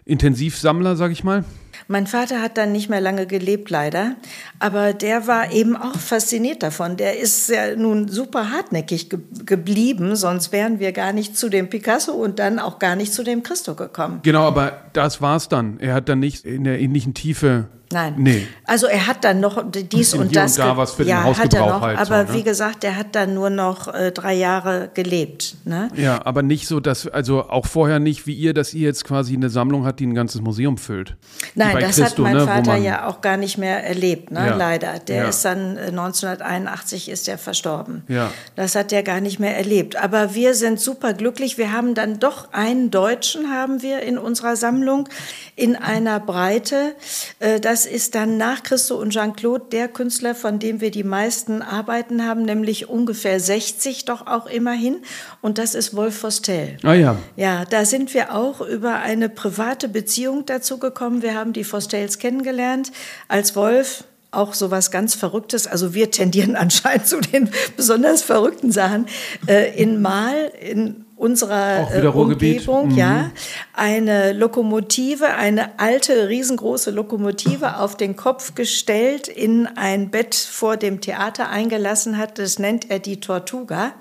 Intensivsammler, 0.04 0.96
sag 0.96 1.12
ich 1.12 1.24
mal? 1.24 1.44
Mein 1.88 2.06
Vater 2.06 2.40
hat 2.40 2.56
dann 2.56 2.72
nicht 2.72 2.88
mehr 2.88 3.00
lange 3.00 3.26
gelebt, 3.26 3.70
leider. 3.70 4.16
Aber 4.58 4.92
der 4.92 5.26
war 5.26 5.52
eben 5.52 5.76
auch 5.76 5.96
fasziniert 5.96 6.62
davon. 6.62 6.96
Der 6.96 7.18
ist 7.18 7.48
ja 7.48 7.74
nun 7.74 8.08
super 8.08 8.50
hartnäckig 8.50 9.10
ge 9.10 9.18
geblieben, 9.44 10.14
sonst 10.16 10.52
wären 10.52 10.78
wir 10.78 10.92
gar 10.92 11.12
nicht 11.12 11.36
zu 11.36 11.48
dem 11.48 11.68
Picasso 11.68 12.12
und 12.12 12.38
dann 12.38 12.58
auch 12.58 12.78
gar 12.78 12.96
nicht 12.96 13.12
zu 13.12 13.24
dem 13.24 13.42
Christo 13.42 13.74
gekommen. 13.74 14.20
Genau, 14.22 14.46
aber 14.46 14.84
das 14.92 15.20
war's 15.20 15.48
dann. 15.48 15.80
Er 15.80 15.94
hat 15.94 16.08
dann 16.08 16.20
nicht 16.20 16.44
in 16.44 16.64
der 16.64 16.78
ähnlichen 16.80 17.14
Tiefe 17.14 17.68
Nein. 17.92 18.14
Nee. 18.18 18.46
Also 18.64 18.86
er 18.86 19.06
hat 19.08 19.24
dann 19.24 19.40
noch 19.40 19.64
dies 19.72 20.14
und, 20.14 20.34
das. 20.36 20.56
Und 20.56 20.64
da 20.64 20.76
was 20.76 20.92
für 20.92 21.02
ja, 21.02 21.24
den 21.24 21.36
hat 21.36 21.54
er 21.54 21.66
noch, 21.66 21.80
halt 21.80 21.98
aber 21.98 22.26
so, 22.26 22.32
ne? 22.32 22.38
wie 22.38 22.42
gesagt, 22.44 22.84
er 22.84 22.96
hat 22.96 23.16
dann 23.16 23.34
nur 23.34 23.50
noch 23.50 23.92
äh, 23.92 24.12
drei 24.12 24.34
Jahre 24.34 24.90
gelebt. 24.94 25.56
Ne? 25.64 25.88
Ja, 25.96 26.24
aber 26.24 26.42
nicht 26.42 26.68
so, 26.68 26.78
dass, 26.78 27.08
also 27.08 27.48
auch 27.48 27.66
vorher 27.66 27.98
nicht 27.98 28.26
wie 28.26 28.34
ihr, 28.34 28.54
dass 28.54 28.74
ihr 28.74 28.86
jetzt 28.86 29.04
quasi 29.04 29.34
eine 29.34 29.50
Sammlung 29.50 29.86
habt, 29.86 29.98
die 29.98 30.06
ein 30.06 30.14
ganzes 30.14 30.40
Museum 30.40 30.78
füllt. 30.78 31.16
Nein, 31.56 31.78
das 31.80 31.96
Christo, 31.96 32.24
hat 32.24 32.32
mein 32.32 32.36
ne, 32.36 32.46
Vater 32.46 32.76
ja 32.76 33.08
auch 33.08 33.20
gar 33.20 33.36
nicht 33.36 33.58
mehr 33.58 33.84
erlebt, 33.84 34.30
ne? 34.30 34.46
Ja. 34.46 34.56
leider. 34.56 34.98
Der 35.00 35.22
ja. 35.22 35.28
ist 35.28 35.44
dann 35.44 35.76
1981 35.76 37.08
äh, 37.08 37.12
ist 37.12 37.28
er 37.28 37.38
verstorben. 37.38 38.04
Ja. 38.06 38.30
Das 38.54 38.76
hat 38.76 38.92
er 38.92 39.02
gar 39.02 39.20
nicht 39.20 39.40
mehr 39.40 39.56
erlebt. 39.56 39.96
Aber 39.96 40.34
wir 40.34 40.54
sind 40.54 40.80
super 40.80 41.12
glücklich. 41.12 41.58
Wir 41.58 41.72
haben 41.72 41.94
dann 41.94 42.20
doch 42.20 42.52
einen 42.52 42.90
Deutschen 42.90 43.50
haben 43.50 43.82
wir 43.82 44.00
in 44.02 44.16
unserer 44.16 44.54
Sammlung 44.54 45.08
in 45.56 45.74
einer 45.76 46.20
Breite, 46.20 46.94
äh, 47.40 47.58
dass 47.58 47.79
das 47.80 47.86
ist 47.86 48.14
dann 48.14 48.36
nach 48.36 48.62
Christo 48.62 48.96
und 48.96 49.08
Jean-Claude 49.08 49.64
der 49.72 49.88
Künstler, 49.88 50.34
von 50.34 50.58
dem 50.58 50.82
wir 50.82 50.90
die 50.90 51.02
meisten 51.02 51.62
Arbeiten 51.62 52.26
haben, 52.26 52.42
nämlich 52.42 52.90
ungefähr 52.90 53.40
60 53.40 54.04
doch 54.04 54.26
auch 54.26 54.44
immerhin. 54.44 54.96
Und 55.40 55.56
das 55.56 55.74
ist 55.74 55.96
Wolf 55.96 56.18
Fostel. 56.18 56.76
Ah 56.82 56.92
ja. 56.92 57.16
Ja, 57.36 57.64
da 57.64 57.86
sind 57.86 58.12
wir 58.12 58.34
auch 58.34 58.60
über 58.60 58.96
eine 58.96 59.30
private 59.30 59.88
Beziehung 59.88 60.44
dazu 60.44 60.76
gekommen. 60.76 61.22
Wir 61.22 61.34
haben 61.34 61.54
die 61.54 61.64
Fostels 61.64 62.18
kennengelernt, 62.18 62.92
als 63.28 63.56
Wolf 63.56 64.04
auch 64.30 64.54
so 64.54 64.70
was 64.70 64.90
ganz 64.90 65.14
Verrücktes. 65.14 65.66
Also 65.66 65.94
wir 65.94 66.10
tendieren 66.10 66.56
anscheinend 66.56 67.06
zu 67.06 67.20
den 67.20 67.50
besonders 67.76 68.22
verrückten 68.22 68.72
Sachen. 68.72 69.06
Äh, 69.46 69.80
in 69.80 70.00
Mal, 70.00 70.52
in 70.60 71.04
unserer 71.20 71.92
äh, 71.92 72.06
Umgebung, 72.06 72.92
mhm. 72.92 72.96
ja, 72.96 73.30
eine 73.74 74.32
Lokomotive, 74.32 75.26
eine 75.26 75.78
alte, 75.78 76.30
riesengroße 76.30 76.90
Lokomotive 76.90 77.76
auf 77.76 77.94
den 77.94 78.16
Kopf 78.16 78.54
gestellt, 78.54 79.28
in 79.28 79.66
ein 79.66 80.10
Bett 80.10 80.34
vor 80.34 80.78
dem 80.78 81.02
Theater 81.02 81.50
eingelassen 81.50 82.16
hat. 82.16 82.38
Das 82.38 82.58
nennt 82.58 82.90
er 82.90 83.00
die 83.00 83.20
Tortuga. 83.20 83.92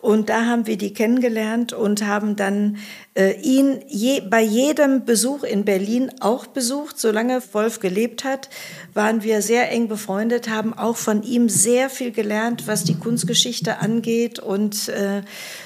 Und 0.00 0.28
da 0.28 0.46
haben 0.46 0.68
wir 0.68 0.78
die 0.78 0.92
kennengelernt 0.92 1.72
und 1.72 2.06
haben 2.06 2.36
dann 2.36 2.76
äh, 3.14 3.32
ihn 3.40 3.80
je, 3.88 4.20
bei 4.20 4.40
jedem 4.40 5.04
Besuch 5.04 5.42
in 5.42 5.64
Berlin 5.64 6.12
auch 6.20 6.46
besucht. 6.46 7.00
Solange 7.00 7.42
Wolf 7.52 7.80
gelebt 7.80 8.22
hat, 8.22 8.48
waren 8.94 9.24
wir 9.24 9.42
sehr 9.42 9.72
eng 9.72 9.88
befreundet, 9.88 10.48
haben 10.48 10.72
auch 10.72 10.96
von 10.96 11.24
ihm 11.24 11.48
sehr 11.48 11.90
viel 11.90 12.12
gelernt, 12.12 12.68
was 12.68 12.84
die 12.84 12.94
Kunstgeschichte 12.94 13.78
angeht 13.78 14.38
und 14.38 14.88
äh, 14.88 15.22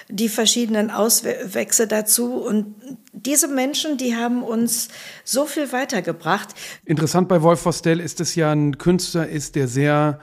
die 0.09 0.31
verschiedenen 0.31 0.91
Auswächse 0.91 1.87
dazu. 1.87 2.37
Und 2.37 2.75
diese 3.13 3.49
Menschen, 3.49 3.99
die 3.99 4.17
haben 4.17 4.43
uns 4.43 4.89
so 5.25 5.45
viel 5.45 5.73
weitergebracht. 5.73 6.49
Interessant 6.87 7.29
bei 7.29 7.43
Wolf 7.43 7.67
Vostell 7.67 8.01
ist 8.01 8.19
es 8.23 8.35
ja 8.35 8.51
ein 8.51 8.79
Künstler 8.79 9.29
ist, 9.29 9.57
der 9.57 9.69
sehr 9.69 10.21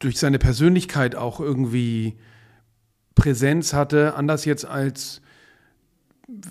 durch 0.00 0.18
seine 0.18 0.38
Persönlichkeit 0.38 1.14
auch 1.14 1.40
irgendwie 1.40 2.18
Präsenz 3.14 3.72
hatte, 3.72 4.14
anders 4.14 4.44
jetzt 4.44 4.64
als 4.64 5.20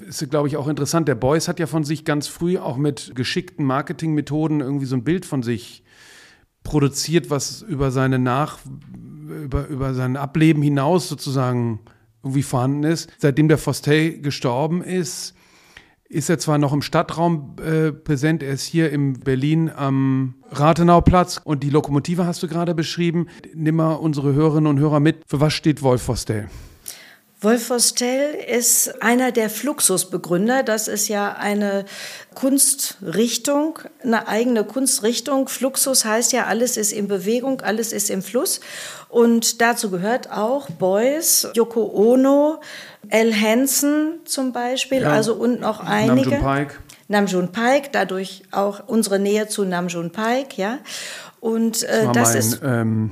ist, 0.08 0.30
glaube 0.30 0.48
ich, 0.48 0.58
auch 0.58 0.68
interessant. 0.68 1.08
Der 1.08 1.16
Beuys 1.16 1.48
hat 1.48 1.60
ja 1.60 1.66
von 1.66 1.84
sich 1.84 2.06
ganz 2.06 2.28
früh 2.28 2.58
auch 2.58 2.78
mit 2.78 3.14
geschickten 3.16 3.66
Marketingmethoden 3.66 4.60
irgendwie 4.60 4.86
so 4.86 4.96
ein 4.96 5.04
Bild 5.04 5.26
von 5.26 5.42
sich 5.42 5.84
produziert, 6.64 7.30
was 7.30 7.62
über 7.64 7.90
seine 7.90 8.20
Nach, 8.20 8.60
über, 9.28 9.68
über 9.68 9.94
sein 9.94 10.18
Ableben 10.18 10.62
hinaus 10.62 11.10
sozusagen 11.10 11.80
irgendwie 12.24 12.44
vorhanden 12.44 12.84
ist. 12.84 13.12
Seitdem 13.18 13.48
der 13.48 13.58
Fostel 13.58 14.22
gestorben 14.22 14.84
ist, 14.84 15.36
ist 16.12 16.30
er 16.30 16.38
zwar 16.38 16.58
noch 16.58 16.74
im 16.74 16.82
Stadtraum 16.82 17.56
äh, 17.64 17.92
präsent, 17.92 18.44
er 18.44 18.54
ist 18.54 18.66
hier 18.66 18.92
in 18.92 19.20
Berlin 19.20 19.72
am 19.74 20.36
Rathenauplatz 20.50 21.40
und 21.44 21.64
die 21.64 21.70
Lokomotive 21.70 22.26
hast 22.26 22.44
du 22.44 22.48
gerade 22.48 22.76
beschrieben. 22.76 23.28
Nimm 23.54 23.78
mal 23.78 23.94
unsere 23.94 24.34
Hörerinnen 24.34 24.70
und 24.70 24.80
Hörer 24.80 25.00
mit. 25.00 25.24
Für 25.28 25.40
was 25.40 25.54
steht 25.54 25.82
Wolf 25.82 26.02
Fostel? 26.02 26.48
Wolf 27.44 27.72
Vostell 27.72 28.36
ist 28.36 29.02
einer 29.02 29.32
der 29.32 29.50
Fluxusbegründer. 29.50 30.62
Das 30.62 30.88
ist 30.88 31.08
ja 31.08 31.34
eine 31.34 31.86
Kunstrichtung, 32.36 33.80
eine 34.04 34.28
eigene 34.28 34.64
Kunstrichtung. 34.64 35.48
Fluxus 35.48 36.06
heißt 36.06 36.34
ja, 36.34 36.46
alles 36.46 36.78
ist 36.78 36.92
in 36.92 37.08
Bewegung, 37.08 37.62
alles 37.62 37.94
ist 37.94 38.12
im 38.12 38.22
Fluss. 38.22 38.62
Und 39.10 39.60
dazu 39.60 39.90
gehört 39.90 40.32
auch 40.32 40.70
Beuys, 40.70 41.48
Yoko 41.56 41.92
Ono, 41.96 42.62
Al 43.10 43.34
Hansen 43.34 44.20
zum 44.26 44.54
Beispiel, 44.54 45.02
ja. 45.02 45.12
also 45.12 45.34
und 45.34 45.62
noch 45.62 45.80
einige. 45.80 46.30
Namjoon 46.30 46.56
Pike. 46.56 46.76
Namjoon 47.08 47.52
Pike, 47.52 47.90
dadurch 47.92 48.44
auch 48.52 48.88
unsere 48.88 49.18
Nähe 49.18 49.48
zu 49.48 49.66
Namjoon 49.66 50.12
Pike, 50.12 50.62
ja. 50.62 50.78
Und 51.40 51.82
äh, 51.84 52.06
das, 52.14 52.14
das 52.14 52.30
mein, 52.30 52.38
ist. 52.38 52.62
Ähm, 52.64 53.12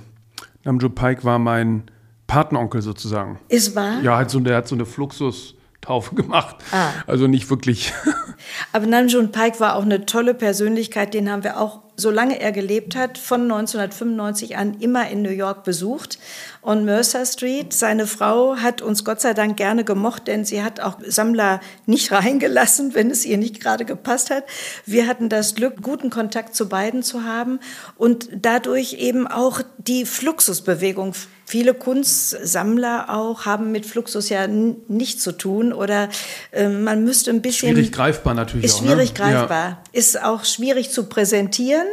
Namjoon 0.66 0.94
Pike 0.94 1.24
war 1.24 1.40
mein 1.40 1.90
Patenonkel 2.30 2.82
sozusagen. 2.82 3.40
Ist 3.50 3.76
wahr? 3.76 4.02
Ja, 4.02 4.18
hat 4.18 4.30
so, 4.30 4.40
der 4.40 4.56
hat 4.56 4.68
so 4.68 4.76
eine 4.76 4.86
Fluxus-Taufe 4.86 6.16
gemacht. 6.16 6.58
Ah. 6.72 6.92
Also 7.08 7.28
nicht 7.28 7.50
wirklich. 7.50 7.92
Aber 8.72 8.86
Namjoon 8.86 9.32
Pike 9.32 9.60
war 9.60 9.76
auch 9.76 9.84
eine 9.84 10.06
tolle 10.06 10.34
Persönlichkeit, 10.34 11.14
den 11.14 11.30
haben 11.30 11.44
wir 11.44 11.60
auch 11.60 11.82
solange 12.00 12.40
er 12.40 12.52
gelebt 12.52 12.96
hat, 12.96 13.18
von 13.18 13.44
1995 13.44 14.58
an 14.58 14.76
immer 14.80 15.10
in 15.10 15.22
New 15.22 15.30
York 15.30 15.64
besucht. 15.64 16.18
On 16.62 16.86
Mercer 16.86 17.26
Street. 17.26 17.74
Seine 17.74 18.08
Frau 18.08 18.58
hat 18.58 18.82
uns 18.82 19.04
Gott 19.04 19.22
sei 19.22 19.34
Dank 19.34 19.58
gerne 19.58 19.84
gemocht, 19.84 20.28
denn 20.28 20.46
sie 20.46 20.64
hat 20.64 20.80
auch 20.80 20.98
Sammler 21.06 21.60
nicht 21.86 22.12
reingelassen, 22.12 22.96
wenn 22.96 23.12
es 23.12 23.26
ihr 23.26 23.38
nicht 23.38 23.62
gerade 23.62 23.86
gepasst 23.86 24.30
hat. 24.30 24.46
Wir 24.86 25.08
hatten 25.08 25.30
das 25.30 25.56
Glück, 25.56 25.82
guten 25.82 26.10
Kontakt 26.10 26.56
zu 26.56 26.70
beiden 26.70 27.04
zu 27.04 27.24
haben 27.24 27.60
und 27.96 28.30
dadurch 28.34 28.94
eben 28.94 29.28
auch 29.28 29.62
die 29.78 30.06
Fluxusbewegung 30.06 31.14
Viele 31.50 31.74
Kunstsammler 31.74 33.10
auch 33.10 33.48
haben 33.48 33.72
mit 33.72 33.84
Fluxus 33.84 34.30
ja 34.30 34.46
nichts 34.46 35.24
zu 35.24 35.32
tun 35.32 35.74
oder 35.74 36.08
äh, 36.52 36.70
man 36.70 37.04
müsste 37.04 37.32
ein 37.32 37.42
bisschen. 37.42 37.74
Schwierig 37.74 37.92
greifbar 37.92 38.36
natürlich 38.36 38.66
ist 38.66 38.76
auch. 38.76 38.82
Ist 38.84 38.88
schwierig 38.88 39.10
ne? 39.10 39.16
greifbar. 39.16 39.68
Ja. 39.70 39.84
Ist 39.92 40.22
auch 40.22 40.46
schwierig 40.46 40.92
zu 40.92 41.06
präsentieren 41.06 41.88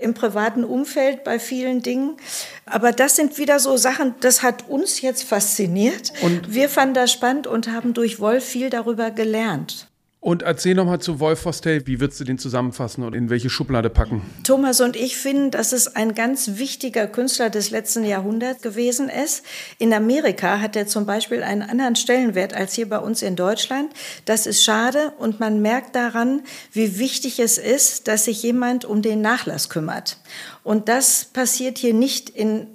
im 0.00 0.12
privaten 0.12 0.64
Umfeld 0.64 1.22
bei 1.22 1.38
vielen 1.38 1.82
Dingen. 1.82 2.16
Aber 2.64 2.90
das 2.90 3.14
sind 3.14 3.38
wieder 3.38 3.60
so 3.60 3.76
Sachen, 3.76 4.16
das 4.22 4.42
hat 4.42 4.68
uns 4.68 5.00
jetzt 5.00 5.22
fasziniert. 5.22 6.12
Und 6.22 6.52
wir 6.52 6.68
fanden 6.68 6.94
das 6.94 7.12
spannend 7.12 7.46
und 7.46 7.68
haben 7.68 7.94
durch 7.94 8.18
Wolf 8.18 8.44
viel 8.44 8.70
darüber 8.70 9.12
gelernt. 9.12 9.86
Und 10.26 10.42
erzähl 10.42 10.74
nochmal 10.74 10.98
zu 10.98 11.20
Wolf 11.20 11.44
Vostell, 11.44 11.86
wie 11.86 12.00
würdest 12.00 12.18
du 12.18 12.24
den 12.24 12.36
zusammenfassen 12.36 13.04
und 13.04 13.14
in 13.14 13.30
welche 13.30 13.48
Schublade 13.48 13.88
packen? 13.88 14.22
Thomas 14.42 14.80
und 14.80 14.96
ich 14.96 15.16
finden, 15.16 15.52
dass 15.52 15.70
es 15.70 15.94
ein 15.94 16.16
ganz 16.16 16.58
wichtiger 16.58 17.06
Künstler 17.06 17.48
des 17.48 17.70
letzten 17.70 18.02
Jahrhunderts 18.02 18.60
gewesen 18.60 19.08
ist. 19.08 19.44
In 19.78 19.94
Amerika 19.94 20.58
hat 20.58 20.74
er 20.74 20.88
zum 20.88 21.06
Beispiel 21.06 21.44
einen 21.44 21.62
anderen 21.62 21.94
Stellenwert 21.94 22.54
als 22.54 22.74
hier 22.74 22.88
bei 22.88 22.98
uns 22.98 23.22
in 23.22 23.36
Deutschland. 23.36 23.92
Das 24.24 24.48
ist 24.48 24.64
schade 24.64 25.12
und 25.20 25.38
man 25.38 25.62
merkt 25.62 25.94
daran, 25.94 26.42
wie 26.72 26.98
wichtig 26.98 27.38
es 27.38 27.56
ist, 27.56 28.08
dass 28.08 28.24
sich 28.24 28.42
jemand 28.42 28.84
um 28.84 29.02
den 29.02 29.20
Nachlass 29.20 29.68
kümmert. 29.68 30.16
Und 30.64 30.88
das 30.88 31.26
passiert 31.26 31.78
hier 31.78 31.94
nicht 31.94 32.30
in 32.30 32.66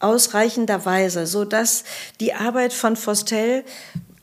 ausreichender 0.00 0.84
Weise, 0.84 1.26
so 1.26 1.46
dass 1.46 1.84
die 2.20 2.34
Arbeit 2.34 2.74
von 2.74 2.94
Vostell 2.96 3.64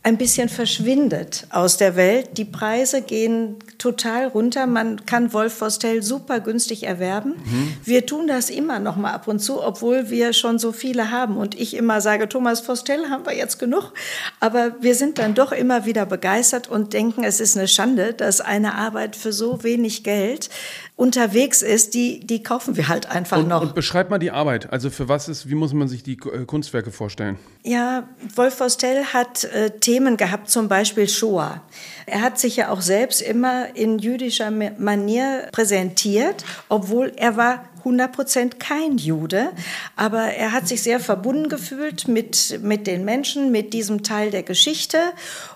ein 0.08 0.18
bisschen 0.18 0.48
verschwindet 0.48 1.48
aus 1.50 1.76
der 1.76 1.98
Welt. 1.98 2.38
Die 2.38 2.46
Preise 2.46 3.02
gehen 3.02 3.58
total 3.78 4.28
runter. 4.28 4.68
Man 4.68 5.06
kann 5.06 5.34
Wolf 5.34 5.62
Vostell 5.62 6.04
super 6.04 6.40
günstig 6.40 6.84
erwerben. 6.84 7.36
Mhm. 7.44 7.74
Wir 7.84 8.06
tun 8.06 8.28
das 8.28 8.50
immer 8.50 8.80
noch 8.80 8.96
mal 8.96 9.12
ab 9.12 9.28
und 9.28 9.40
zu, 9.40 9.62
obwohl 9.64 10.10
wir 10.10 10.34
schon 10.34 10.60
so 10.60 10.72
viele 10.72 11.12
haben. 11.12 11.38
Und 11.38 11.60
ich 11.60 11.76
immer 11.76 12.02
sage, 12.02 12.30
Thomas 12.30 12.68
Vostell 12.68 13.10
haben 13.10 13.26
wir 13.26 13.36
jetzt 13.36 13.60
genug. 13.60 13.94
Aber 14.40 14.76
wir 14.82 14.96
sind 14.96 15.20
dann 15.20 15.34
doch 15.34 15.52
immer 15.52 15.86
wieder 15.86 16.06
begeistert 16.06 16.68
und 16.68 16.94
denken, 16.94 17.24
es 17.24 17.40
ist 17.40 17.58
eine 17.58 17.68
Schande, 17.68 18.14
dass 18.14 18.42
eine 18.42 18.76
Arbeit 18.76 19.16
für 19.16 19.34
so 19.34 19.64
wenig 19.64 20.04
Geld 20.04 20.50
unterwegs 20.98 21.62
ist, 21.62 21.94
die, 21.94 22.26
die 22.26 22.42
kaufen 22.42 22.76
wir 22.76 22.88
halt 22.88 23.06
einfach 23.06 23.38
und, 23.38 23.48
noch. 23.48 23.62
Und 23.62 23.76
beschreib 23.76 24.10
mal 24.10 24.18
die 24.18 24.32
Arbeit. 24.32 24.74
Also 24.74 24.90
für 24.90 25.08
was 25.08 25.30
ist, 25.30 25.48
wie 25.48 25.54
muss 25.54 25.72
man 25.72 25.88
sich 25.88 26.02
die 26.02 26.14
äh, 26.14 26.46
Kunstwerke 26.46 26.92
vorstellen? 26.92 27.38
Ja, 27.64 28.10
Wolf 28.36 28.60
Vostell 28.60 29.06
hat 29.06 29.44
äh, 29.44 29.70
Themen 29.80 30.18
gehabt, 30.18 30.50
zum 30.50 30.68
Beispiel 30.68 31.08
Shoah. 31.08 31.62
Er 32.10 32.22
hat 32.22 32.40
sich 32.40 32.56
ja 32.56 32.70
auch 32.70 32.80
selbst 32.80 33.22
immer 33.22 33.76
in 33.76 34.00
jüdischer 34.00 34.50
Manier 34.50 35.50
präsentiert, 35.52 36.46
obwohl 36.70 37.12
er 37.18 37.36
war 37.36 37.66
100 37.80 38.12
Prozent 38.14 38.60
kein 38.62 38.98
Jude, 38.98 39.50
aber 39.98 40.22
er 40.22 40.54
hat 40.54 40.70
sich 40.70 40.84
sehr 40.84 41.02
verbunden 41.02 41.50
gefühlt 41.50 42.08
mit, 42.08 42.60
mit 42.62 42.88
den 42.88 43.04
Menschen, 43.04 43.52
mit 43.52 43.74
diesem 43.74 44.04
Teil 44.04 44.32
der 44.32 44.44
Geschichte 44.44 44.98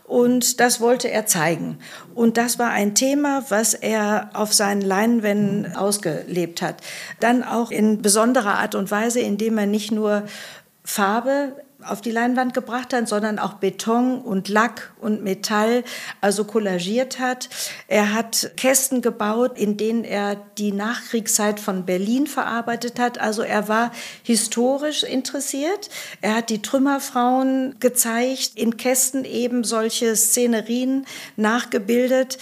und 0.03 0.59
das 0.59 0.81
wollte 0.81 1.09
er 1.09 1.25
zeigen. 1.25 1.79
Und 2.15 2.35
das 2.35 2.59
war 2.59 2.71
ein 2.71 2.95
Thema, 2.95 3.45
was 3.47 3.73
er 3.73 4.29
auf 4.33 4.53
seinen 4.53 4.81
Leinwänden 4.81 5.73
ausgelebt 5.77 6.61
hat. 6.61 6.81
Dann 7.21 7.43
auch 7.43 7.71
in 7.71 8.01
besonderer 8.01 8.55
Art 8.55 8.75
und 8.75 8.91
Weise, 8.91 9.21
indem 9.21 9.57
er 9.57 9.67
nicht 9.67 9.93
nur 9.93 10.23
Farbe 10.83 11.55
auf 11.85 12.01
die 12.01 12.11
Leinwand 12.11 12.53
gebracht 12.53 12.93
hat, 12.93 13.07
sondern 13.07 13.39
auch 13.39 13.53
Beton 13.53 14.21
und 14.21 14.49
Lack 14.49 14.93
und 14.99 15.23
Metall, 15.23 15.83
also 16.21 16.45
kollagiert 16.45 17.19
hat. 17.19 17.49
Er 17.87 18.13
hat 18.13 18.51
Kästen 18.57 19.01
gebaut, 19.01 19.57
in 19.57 19.77
denen 19.77 20.03
er 20.03 20.35
die 20.57 20.71
Nachkriegszeit 20.71 21.59
von 21.59 21.85
Berlin 21.85 22.27
verarbeitet 22.27 22.99
hat. 22.99 23.19
Also 23.19 23.41
er 23.41 23.67
war 23.67 23.91
historisch 24.23 25.03
interessiert. 25.03 25.89
Er 26.21 26.35
hat 26.35 26.49
die 26.49 26.61
Trümmerfrauen 26.61 27.75
gezeigt, 27.79 28.51
in 28.55 28.77
Kästen 28.77 29.25
eben 29.25 29.63
solche 29.63 30.15
Szenerien 30.15 31.05
nachgebildet. 31.35 32.37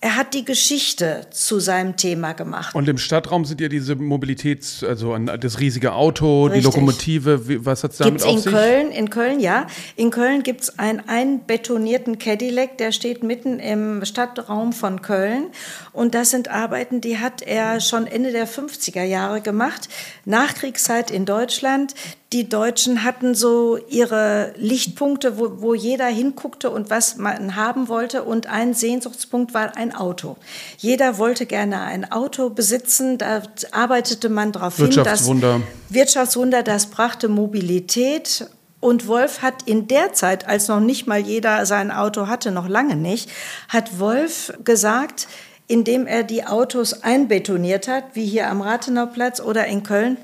Er 0.00 0.14
hat 0.14 0.32
die 0.32 0.44
Geschichte 0.44 1.26
zu 1.32 1.58
seinem 1.58 1.96
Thema 1.96 2.32
gemacht. 2.32 2.72
Und 2.72 2.88
im 2.88 2.98
Stadtraum 2.98 3.44
sind 3.44 3.60
ja 3.60 3.66
diese 3.66 3.94
Mobilitäts-, 3.94 4.86
also 4.86 5.18
das 5.18 5.58
riesige 5.58 5.92
Auto, 5.92 6.44
Richtig. 6.44 6.60
die 6.60 6.66
Lokomotive, 6.66 7.64
was 7.64 7.82
hat 7.82 7.90
es 7.90 7.98
damit 7.98 8.12
gibt's 8.12 8.24
auf 8.24 8.36
in 8.36 8.38
sich? 8.38 8.52
Köln, 8.52 8.90
in 8.92 9.10
Köln, 9.10 9.40
ja. 9.40 9.66
In 9.96 10.10
Köln 10.12 10.44
gibt 10.44 10.60
es 10.60 10.78
einen 10.78 11.00
einbetonierten 11.08 12.18
Cadillac, 12.18 12.78
der 12.78 12.92
steht 12.92 13.24
mitten 13.24 13.58
im 13.58 14.04
Stadtraum 14.04 14.72
von 14.72 15.02
Köln. 15.02 15.48
Und 15.92 16.14
das 16.14 16.30
sind 16.30 16.48
Arbeiten, 16.48 17.00
die 17.00 17.18
hat 17.18 17.42
er 17.42 17.80
schon 17.80 18.06
Ende 18.06 18.30
der 18.30 18.46
50er 18.46 19.02
Jahre 19.02 19.40
gemacht. 19.40 19.88
Nachkriegszeit 20.24 21.10
in 21.10 21.24
Deutschland 21.24 21.94
die 22.32 22.48
Deutschen 22.48 23.04
hatten 23.04 23.34
so 23.34 23.78
ihre 23.88 24.52
Lichtpunkte, 24.56 25.38
wo, 25.38 25.62
wo 25.62 25.74
jeder 25.74 26.06
hinguckte 26.06 26.70
und 26.70 26.90
was 26.90 27.16
man 27.16 27.56
haben 27.56 27.88
wollte. 27.88 28.22
Und 28.22 28.48
ein 28.48 28.74
Sehnsuchtspunkt 28.74 29.54
war 29.54 29.76
ein 29.78 29.94
Auto. 29.94 30.36
Jeder 30.76 31.16
wollte 31.16 31.46
gerne 31.46 31.80
ein 31.80 32.12
Auto 32.12 32.50
besitzen. 32.50 33.16
Da 33.16 33.42
arbeitete 33.72 34.28
man 34.28 34.52
darauf 34.52 34.76
hin. 34.76 34.86
Wirtschaftswunder. 34.86 35.62
Wirtschaftswunder, 35.88 36.62
das 36.62 36.86
brachte 36.86 37.28
Mobilität. 37.28 38.50
Und 38.80 39.08
Wolf 39.08 39.40
hat 39.40 39.62
in 39.64 39.88
der 39.88 40.12
Zeit, 40.12 40.46
als 40.46 40.68
noch 40.68 40.80
nicht 40.80 41.06
mal 41.06 41.18
jeder 41.18 41.64
sein 41.64 41.90
Auto 41.90 42.28
hatte, 42.28 42.50
noch 42.50 42.68
lange 42.68 42.94
nicht, 42.94 43.30
hat 43.68 43.98
Wolf 43.98 44.52
gesagt, 44.64 45.28
indem 45.66 46.06
er 46.06 46.22
die 46.22 46.44
Autos 46.46 47.02
einbetoniert 47.02 47.88
hat, 47.88 48.04
wie 48.12 48.26
hier 48.26 48.48
am 48.48 48.60
Rathenauplatz 48.60 49.40
oder 49.40 49.66
in 49.66 49.82
Köln, 49.82 50.16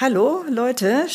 Hallo 0.00 0.44
Leute, 0.50 1.06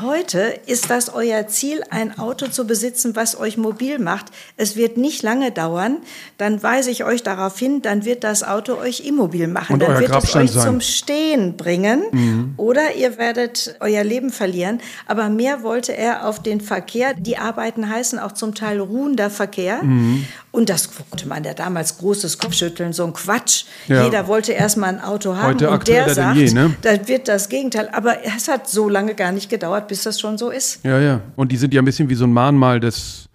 heute 0.00 0.60
ist 0.66 0.90
das 0.90 1.12
euer 1.12 1.48
Ziel, 1.48 1.82
ein 1.90 2.20
Auto 2.20 2.46
zu 2.46 2.68
besitzen, 2.68 3.16
was 3.16 3.36
euch 3.36 3.56
mobil 3.56 3.98
macht. 3.98 4.26
Es 4.56 4.76
wird 4.76 4.96
nicht 4.96 5.24
lange 5.24 5.50
dauern, 5.50 5.96
dann 6.36 6.62
weise 6.62 6.92
ich 6.92 7.02
euch 7.02 7.24
darauf 7.24 7.58
hin, 7.58 7.82
dann 7.82 8.04
wird 8.04 8.22
das 8.22 8.44
Auto 8.44 8.76
euch 8.76 9.04
immobil 9.04 9.48
machen. 9.48 9.72
Und 9.72 9.82
dann 9.82 9.90
euer 9.90 10.00
wird 10.02 10.12
Grabstein 10.12 10.44
es 10.44 10.50
euch 10.52 10.62
sein. 10.62 10.70
zum 10.70 10.80
Stehen 10.80 11.56
bringen 11.56 12.04
Mhm. 12.12 12.54
oder 12.58 12.94
ihr 12.94 13.18
werdet 13.18 13.74
euer 13.80 14.04
Leben 14.04 14.30
verlieren. 14.30 14.80
Aber 15.08 15.30
mehr 15.30 15.64
wollte 15.64 15.96
er 15.96 16.24
auf 16.24 16.40
den 16.40 16.60
Verkehr. 16.60 17.14
Die 17.14 17.38
Arbeiten 17.38 17.90
heißen 17.90 18.20
auch 18.20 18.32
zum 18.32 18.54
Teil 18.54 18.78
ruhender 18.78 19.30
Verkehr. 19.30 19.82
Mhm. 19.82 20.26
Und 20.58 20.68
das 20.68 20.90
konnte 20.92 21.28
man 21.28 21.44
ja 21.44 21.54
damals 21.54 21.98
großes 21.98 22.36
Kopfschütteln, 22.36 22.92
so 22.92 23.04
ein 23.04 23.12
Quatsch. 23.12 23.66
Ja. 23.86 24.02
Jeder 24.02 24.26
wollte 24.26 24.50
erstmal 24.50 24.88
ein 24.88 25.00
Auto 25.00 25.36
haben 25.36 25.50
Heute 25.50 25.70
und 25.70 25.86
der 25.86 26.12
sagt, 26.12 26.36
je, 26.36 26.50
ne? 26.50 26.74
da 26.82 27.06
wird 27.06 27.28
das 27.28 27.48
Gegenteil. 27.48 27.88
Aber 27.92 28.24
es 28.24 28.48
hat 28.48 28.68
so 28.68 28.88
lange 28.88 29.14
gar 29.14 29.30
nicht 29.30 29.48
gedauert, 29.48 29.86
bis 29.86 30.02
das 30.02 30.18
schon 30.18 30.36
so 30.36 30.50
ist. 30.50 30.84
Ja, 30.84 30.98
ja. 30.98 31.20
Und 31.36 31.52
die 31.52 31.56
sind 31.56 31.72
ja 31.72 31.80
ein 31.80 31.84
bisschen 31.84 32.08
wie 32.08 32.16
so 32.16 32.24
ein 32.24 32.32
Mahnmal 32.32 32.80
des 32.80 33.28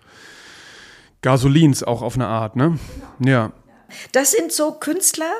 Gasolins 1.21 1.81
auch 1.81 2.01
auf 2.01 2.15
eine 2.15 2.27
Art, 2.27 2.57
ne? 2.57 2.77
Ja. 3.19 3.53
Das 4.11 4.31
sind 4.31 4.51
so 4.51 4.71
Künstler, 4.71 5.31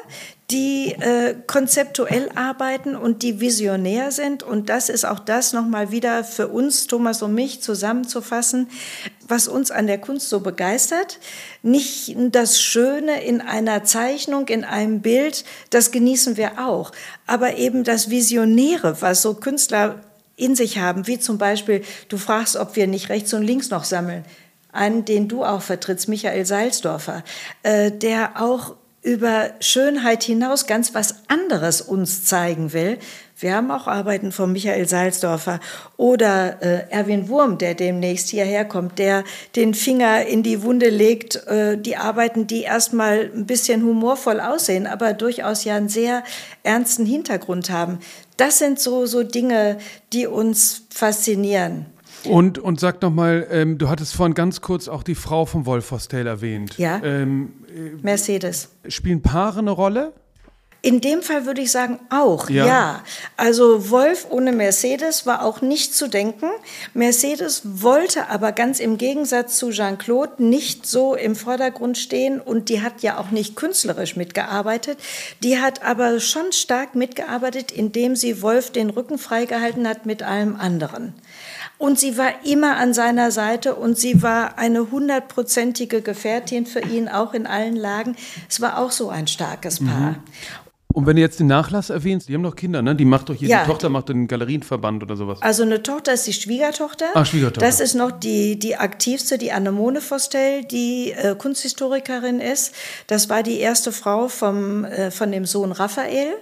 die 0.52 0.92
äh, 0.92 1.36
konzeptuell 1.48 2.30
arbeiten 2.36 2.96
und 2.96 3.24
die 3.24 3.40
visionär 3.40 4.12
sind. 4.12 4.44
Und 4.44 4.70
das 4.70 4.90
ist 4.90 5.06
auch 5.06 5.20
das 5.20 5.54
nochmal 5.54 5.92
wieder 5.92 6.24
für 6.24 6.48
uns, 6.48 6.88
Thomas 6.88 7.22
und 7.22 7.34
mich, 7.34 7.62
zusammenzufassen, 7.62 8.70
was 9.28 9.48
uns 9.48 9.72
an 9.72 9.88
der 9.88 9.98
Kunst 9.98 10.30
so 10.30 10.42
begeistert. 10.42 11.20
Nicht 11.64 12.16
das 12.32 12.62
Schöne 12.62 13.24
in 13.24 13.42
einer 13.42 13.84
Zeichnung, 13.84 14.48
in 14.48 14.64
einem 14.64 15.02
Bild, 15.02 15.44
das 15.70 15.92
genießen 15.92 16.38
wir 16.38 16.60
auch. 16.66 16.92
Aber 17.26 17.58
eben 17.58 17.84
das 17.84 18.10
Visionäre, 18.10 19.02
was 19.02 19.22
so 19.22 19.34
Künstler 19.34 20.02
in 20.36 20.56
sich 20.56 20.78
haben, 20.78 21.08
wie 21.08 21.20
zum 21.20 21.38
Beispiel, 21.38 21.84
du 22.10 22.18
fragst, 22.18 22.58
ob 22.58 22.76
wir 22.76 22.88
nicht 22.88 23.10
rechts 23.10 23.34
und 23.34 23.44
links 23.44 23.70
noch 23.70 23.84
sammeln. 23.84 24.26
Einen, 24.74 25.06
den 25.06 25.28
du 25.28 25.44
auch 25.46 25.62
vertrittst, 25.62 26.10
Michael 26.10 26.46
Salzdorfer, 26.46 27.24
äh, 27.64 27.92
der 27.92 28.42
auch 28.42 28.76
über 29.04 29.52
Schönheit 29.60 30.24
hinaus 30.24 30.66
ganz 30.66 30.94
was 30.94 31.16
anderes 31.28 31.82
uns 31.82 32.24
zeigen 32.24 32.72
will. 32.72 32.98
Wir 33.38 33.56
haben 33.56 33.72
auch 33.72 33.88
Arbeiten 33.88 34.32
von 34.32 34.54
Michael 34.54 34.88
Salzdorfer 34.88 35.60
oder 35.98 36.62
äh, 36.62 36.90
Erwin 36.90 37.28
Wurm, 37.28 37.58
der 37.58 37.76
demnächst 37.76 38.30
hierher 38.30 38.64
kommt, 38.64 39.00
der 39.00 39.26
den 39.58 39.74
Finger 39.74 40.26
in 40.26 40.44
die 40.44 40.64
Wunde 40.64 40.90
legt. 40.90 41.36
Äh, 41.48 41.78
die 41.78 41.98
Arbeiten, 41.98 42.48
die 42.48 42.62
erstmal 42.62 43.30
ein 43.36 43.46
bisschen 43.46 43.84
humorvoll 43.84 44.40
aussehen, 44.40 44.88
aber 44.88 45.12
durchaus 45.14 45.66
ja 45.66 45.76
einen 45.76 45.90
sehr 45.90 46.24
ernsten 46.64 47.06
Hintergrund 47.06 47.70
haben. 47.70 48.00
Das 48.38 48.60
sind 48.60 48.80
so, 48.80 49.06
so 49.06 49.24
Dinge, 49.24 49.78
die 50.14 50.28
uns 50.28 50.84
faszinieren. 50.90 51.88
Und, 52.26 52.60
und 52.60 52.80
sag 52.80 53.02
noch 53.02 53.12
mal, 53.12 53.48
ähm, 53.52 53.78
du 53.78 53.90
hattest 53.90 54.16
vorhin 54.16 54.34
ganz 54.34 54.62
kurz 54.62 54.88
auch 54.88 55.04
die 55.04 55.16
Frau 55.16 55.46
von 55.46 55.66
Wolf 55.66 55.92
Hostel 55.92 56.28
erwähnt. 56.28 56.78
Ja. 56.78 57.02
Ähm, 57.04 57.54
Mercedes. 58.02 58.70
spielen 58.88 59.22
Paare 59.22 59.60
eine 59.60 59.72
Rolle? 59.72 60.14
In 60.86 61.00
dem 61.00 61.22
Fall 61.22 61.46
würde 61.46 61.62
ich 61.62 61.72
sagen 61.72 61.98
auch, 62.10 62.50
Ja. 62.50 62.68
ja. 62.68 63.04
Also 63.38 63.90
Wolf 63.90 64.28
ohne 64.30 64.52
Mercedes 64.52 65.26
war 65.26 65.46
auch 65.46 65.62
nicht 65.62 65.96
zu 65.96 66.10
denken. 66.10 66.48
Mercedes 66.94 67.62
wollte 67.64 68.30
aber 68.30 68.52
ganz 68.52 68.82
im 68.82 68.98
Gegensatz 68.98 69.58
zu 69.58 69.72
Jean-Claude 69.72 70.44
nicht 70.44 70.86
so 70.86 71.16
im 71.16 71.38
Vordergrund 71.38 71.98
stehen 71.98 72.42
und 72.42 72.68
die 72.68 72.82
hat 72.82 73.02
ja 73.02 73.18
auch 73.18 73.32
nicht 73.32 73.56
künstlerisch 73.56 74.18
mitgearbeitet. 74.18 74.98
Die 75.42 75.58
hat 75.58 75.84
aber 75.86 76.20
schon 76.20 76.52
stark 76.52 76.96
mitgearbeitet, 76.96 77.72
indem 77.72 78.18
sie 78.18 78.42
Wolf 78.42 78.70
den 78.72 78.90
Rücken 78.90 79.18
freigehalten 79.18 79.88
hat 79.88 80.06
mit 80.06 80.22
allem 80.22 80.58
anderen. 80.58 81.14
Und 81.84 82.00
sie 82.00 82.18
war 82.18 82.46
immer 82.46 82.78
an 82.78 82.94
seiner 82.94 83.30
Seite 83.30 83.76
und 83.76 83.98
sie 83.98 84.22
war 84.22 84.58
eine 84.58 84.90
hundertprozentige 84.90 86.02
Gefährtin 86.02 86.66
für 86.66 86.80
ihn, 86.80 87.10
auch 87.10 87.34
in 87.34 87.46
allen 87.46 87.76
Lagen. 87.76 88.16
Es 88.48 88.62
war 88.62 88.78
auch 88.78 88.92
so 88.92 89.10
ein 89.10 89.28
starkes 89.28 89.84
Paar. 89.84 90.16
Und 90.94 91.08
wenn 91.08 91.16
du 91.16 91.22
jetzt 91.22 91.40
den 91.40 91.48
Nachlass 91.48 91.90
erwähnst, 91.90 92.30
die 92.30 92.36
haben 92.36 92.44
doch 92.44 92.56
Kinder, 92.56 92.82
ne? 92.82 92.96
Die 92.96 93.06
macht 93.06 93.30
doch 93.30 93.36
hier, 93.36 93.50
Ja. 93.50 93.64
die 93.64 93.70
Tochter 93.70 93.90
macht 93.90 94.10
den 94.10 94.28
Galerienverband 94.28 95.02
oder 95.04 95.16
sowas. 95.16 95.40
Also 95.42 95.64
eine 95.64 95.82
Tochter 95.82 96.14
ist 96.14 96.28
die 96.28 96.34
Schwiegertochter. 96.34 97.08
Ah, 97.16 97.26
Schwiegertochter. 97.26 97.66
Das 97.66 97.80
ist 97.80 97.96
noch 97.96 98.12
die, 98.12 98.58
die 98.60 98.76
aktivste, 98.76 99.38
die 99.38 99.52
Annemone 99.52 100.02
Vostell, 100.02 100.64
die 100.64 101.12
äh, 101.12 101.36
Kunsthistorikerin 101.36 102.40
ist. 102.40 102.74
Das 103.08 103.30
war 103.30 103.42
die 103.44 103.60
erste 103.60 103.92
Frau 103.92 104.28
vom, 104.28 104.86
äh, 104.86 105.10
von 105.12 105.32
dem 105.32 105.46
Sohn 105.46 105.72
Raphael. 105.72 106.34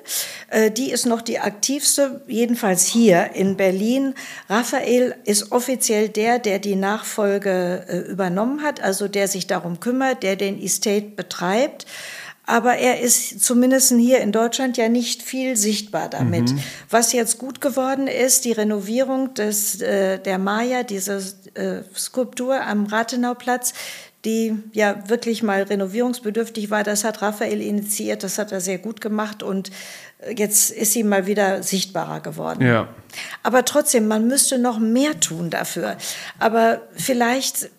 Äh, 0.50 0.70
die 0.72 0.92
ist 0.92 1.06
noch 1.06 1.22
die 1.22 1.40
aktivste, 1.40 2.22
jedenfalls 2.28 2.86
hier 2.86 3.32
in 3.34 3.56
Berlin. 3.58 4.14
Raphael 4.50 5.16
ist 5.24 5.52
offiziell 5.52 6.10
der, 6.10 6.40
der 6.40 6.60
die 6.60 6.76
Nachfolge 6.76 7.86
äh, 7.88 7.98
übernommen 8.12 8.62
hat, 8.64 8.82
also 8.84 9.08
der 9.08 9.28
sich 9.28 9.48
darum 9.48 9.80
kümmert, 9.80 10.24
der 10.24 10.36
den 10.36 10.62
Estate 10.62 11.08
betreibt. 11.16 11.86
Aber 12.46 12.76
er 12.76 13.02
ist 13.02 13.44
zumindest 13.44 13.92
hier 13.92 14.20
in 14.20 14.32
Deutschland 14.32 14.76
ja 14.78 14.90
nicht 14.90 15.22
viel 15.22 15.56
sichtbar 15.56 16.10
damit. 16.10 16.54
Was 16.90 17.14
jetzt 17.14 17.38
gut 17.38 17.62
geworden 17.62 18.08
ist, 18.08 18.46
die 18.46 18.52
Renovierung 18.52 19.34
des, 19.36 19.80
äh, 19.82 20.20
der 20.20 20.38
Maya, 20.38 20.84
diese 20.84 21.24
äh, 21.54 21.84
Skulptur 21.96 22.62
am 22.62 22.88
Rathenauplatz, 22.88 23.74
die 24.26 24.56
ja 24.74 25.08
wirklich 25.08 25.44
mal 25.44 25.64
renovierungsbedürftig 25.64 26.70
war, 26.70 26.84
das 26.84 27.04
hat 27.04 27.22
Raphael 27.22 27.62
initiiert, 27.62 28.24
das 28.24 28.38
hat 28.38 28.52
er 28.52 28.62
sehr 28.62 28.78
gut 28.78 29.02
gemacht 29.02 29.42
und 29.44 29.72
äh, 30.20 30.34
jetzt 30.36 30.72
ist 30.72 30.94
sie 30.94 31.04
mal 31.04 31.26
wieder 31.26 31.64
sichtbarer 31.64 32.20
geworden. 32.20 32.66
Ja. 32.66 32.90
Aber 33.44 33.66
trotzdem, 33.66 34.08
man 34.08 34.28
müsste 34.28 34.58
noch 34.58 34.80
mehr 34.80 35.20
tun 35.20 35.50
dafür. 35.50 35.98
Aber 36.40 36.82
vielleicht, 36.96 37.70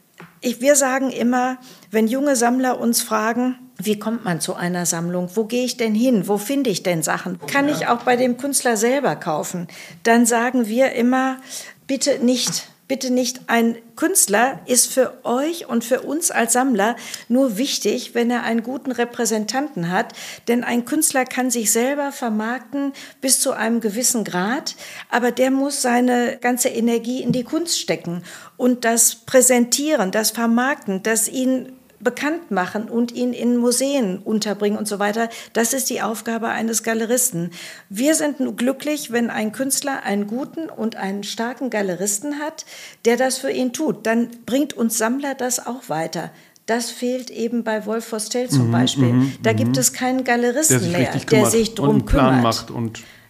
ich, 0.40 0.60
wir 0.60 0.76
sagen 0.76 1.10
immer, 1.10 1.58
wenn 1.90 2.08
junge 2.08 2.36
Sammler 2.36 2.80
uns 2.80 3.02
fragen, 3.02 3.56
wie 3.84 3.98
kommt 3.98 4.24
man 4.24 4.40
zu 4.40 4.54
einer 4.54 4.86
Sammlung? 4.86 5.30
Wo 5.34 5.44
gehe 5.44 5.64
ich 5.64 5.76
denn 5.76 5.94
hin? 5.94 6.28
Wo 6.28 6.38
finde 6.38 6.70
ich 6.70 6.82
denn 6.82 7.02
Sachen? 7.02 7.38
Kann 7.46 7.68
ich 7.68 7.86
auch 7.86 8.02
bei 8.02 8.16
dem 8.16 8.36
Künstler 8.36 8.76
selber 8.76 9.16
kaufen? 9.16 9.68
Dann 10.02 10.26
sagen 10.26 10.66
wir 10.68 10.92
immer, 10.92 11.38
bitte 11.86 12.24
nicht. 12.24 12.68
Bitte 12.88 13.10
nicht. 13.10 13.42
Ein 13.46 13.78
Künstler 13.96 14.60
ist 14.66 14.92
für 14.92 15.24
euch 15.24 15.66
und 15.66 15.82
für 15.82 16.02
uns 16.02 16.30
als 16.30 16.52
Sammler 16.52 16.96
nur 17.28 17.56
wichtig, 17.56 18.14
wenn 18.14 18.30
er 18.30 18.42
einen 18.42 18.62
guten 18.62 18.92
Repräsentanten 18.92 19.90
hat. 19.90 20.12
Denn 20.46 20.62
ein 20.62 20.84
Künstler 20.84 21.24
kann 21.24 21.50
sich 21.50 21.72
selber 21.72 22.12
vermarkten 22.12 22.92
bis 23.22 23.40
zu 23.40 23.52
einem 23.52 23.80
gewissen 23.80 24.24
Grad, 24.24 24.74
aber 25.08 25.30
der 25.30 25.50
muss 25.50 25.80
seine 25.80 26.36
ganze 26.38 26.68
Energie 26.68 27.22
in 27.22 27.32
die 27.32 27.44
Kunst 27.44 27.80
stecken 27.80 28.24
und 28.58 28.84
das 28.84 29.14
Präsentieren, 29.14 30.10
das 30.10 30.30
Vermarkten, 30.30 31.02
das 31.02 31.28
ihn 31.28 31.72
bekannt 32.02 32.50
machen 32.50 32.88
und 32.88 33.12
ihn 33.12 33.32
in 33.32 33.56
Museen 33.56 34.18
unterbringen 34.18 34.78
und 34.78 34.88
so 34.88 34.98
weiter. 34.98 35.28
Das 35.52 35.72
ist 35.72 35.90
die 35.90 36.02
Aufgabe 36.02 36.48
eines 36.48 36.82
Galeristen. 36.82 37.50
Wir 37.88 38.14
sind 38.14 38.56
glücklich, 38.56 39.12
wenn 39.12 39.30
ein 39.30 39.52
Künstler 39.52 40.02
einen 40.02 40.26
guten 40.26 40.68
und 40.68 40.96
einen 40.96 41.22
starken 41.24 41.70
Galeristen 41.70 42.38
hat, 42.38 42.64
der 43.04 43.16
das 43.16 43.38
für 43.38 43.50
ihn 43.50 43.72
tut. 43.72 44.06
Dann 44.06 44.28
bringt 44.46 44.74
uns 44.74 44.98
Sammler 44.98 45.34
das 45.34 45.66
auch 45.66 45.88
weiter. 45.88 46.30
Das 46.66 46.90
fehlt 46.90 47.30
eben 47.30 47.64
bei 47.64 47.86
Wolf 47.86 48.12
Vostell 48.12 48.48
zum 48.48 48.70
Beispiel. 48.70 49.32
da 49.42 49.52
gibt 49.52 49.76
es 49.76 49.92
keinen 49.92 50.18
Mhm, 50.18 50.24
Galeristen 50.24 50.92
mehr, 50.92 51.10
der 51.30 51.46
sich 51.46 51.74
drum 51.74 52.04
kümmert. 52.06 52.66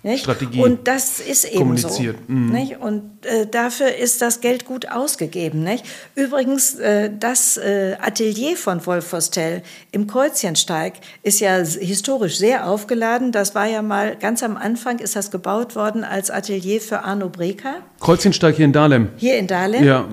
Nicht? 0.04 0.22
Strategie 0.24 0.60
Und 0.60 0.88
das 0.88 1.20
ist 1.20 1.44
eben 1.44 1.58
kommuniziert. 1.58 2.16
so. 2.26 2.32
Mhm. 2.32 2.76
Und 2.80 3.24
äh, 3.24 3.46
dafür 3.46 3.94
ist 3.94 4.20
das 4.20 4.40
Geld 4.40 4.64
gut 4.64 4.90
ausgegeben. 4.90 5.62
Nicht? 5.62 5.84
Übrigens, 6.16 6.74
äh, 6.74 7.10
das 7.16 7.56
äh, 7.56 7.96
Atelier 8.00 8.56
von 8.56 8.84
Wolf 8.84 9.12
Vostell 9.12 9.62
im 9.92 10.08
Kreuzchensteig 10.08 10.94
ist 11.22 11.38
ja 11.40 11.58
historisch 11.58 12.38
sehr 12.38 12.66
aufgeladen. 12.68 13.30
Das 13.30 13.54
war 13.54 13.66
ja 13.66 13.80
mal, 13.82 14.16
ganz 14.16 14.42
am 14.42 14.56
Anfang 14.56 14.98
ist 14.98 15.14
das 15.14 15.30
gebaut 15.30 15.76
worden 15.76 16.02
als 16.02 16.30
Atelier 16.30 16.80
für 16.80 17.04
Arno 17.04 17.28
Breker. 17.28 17.76
Kreuzchensteig 18.00 18.56
hier 18.56 18.64
in 18.64 18.72
Dahlem. 18.72 19.08
Hier 19.16 19.38
in 19.38 19.46
Dahlem 19.46 19.84
Ja. 19.84 20.08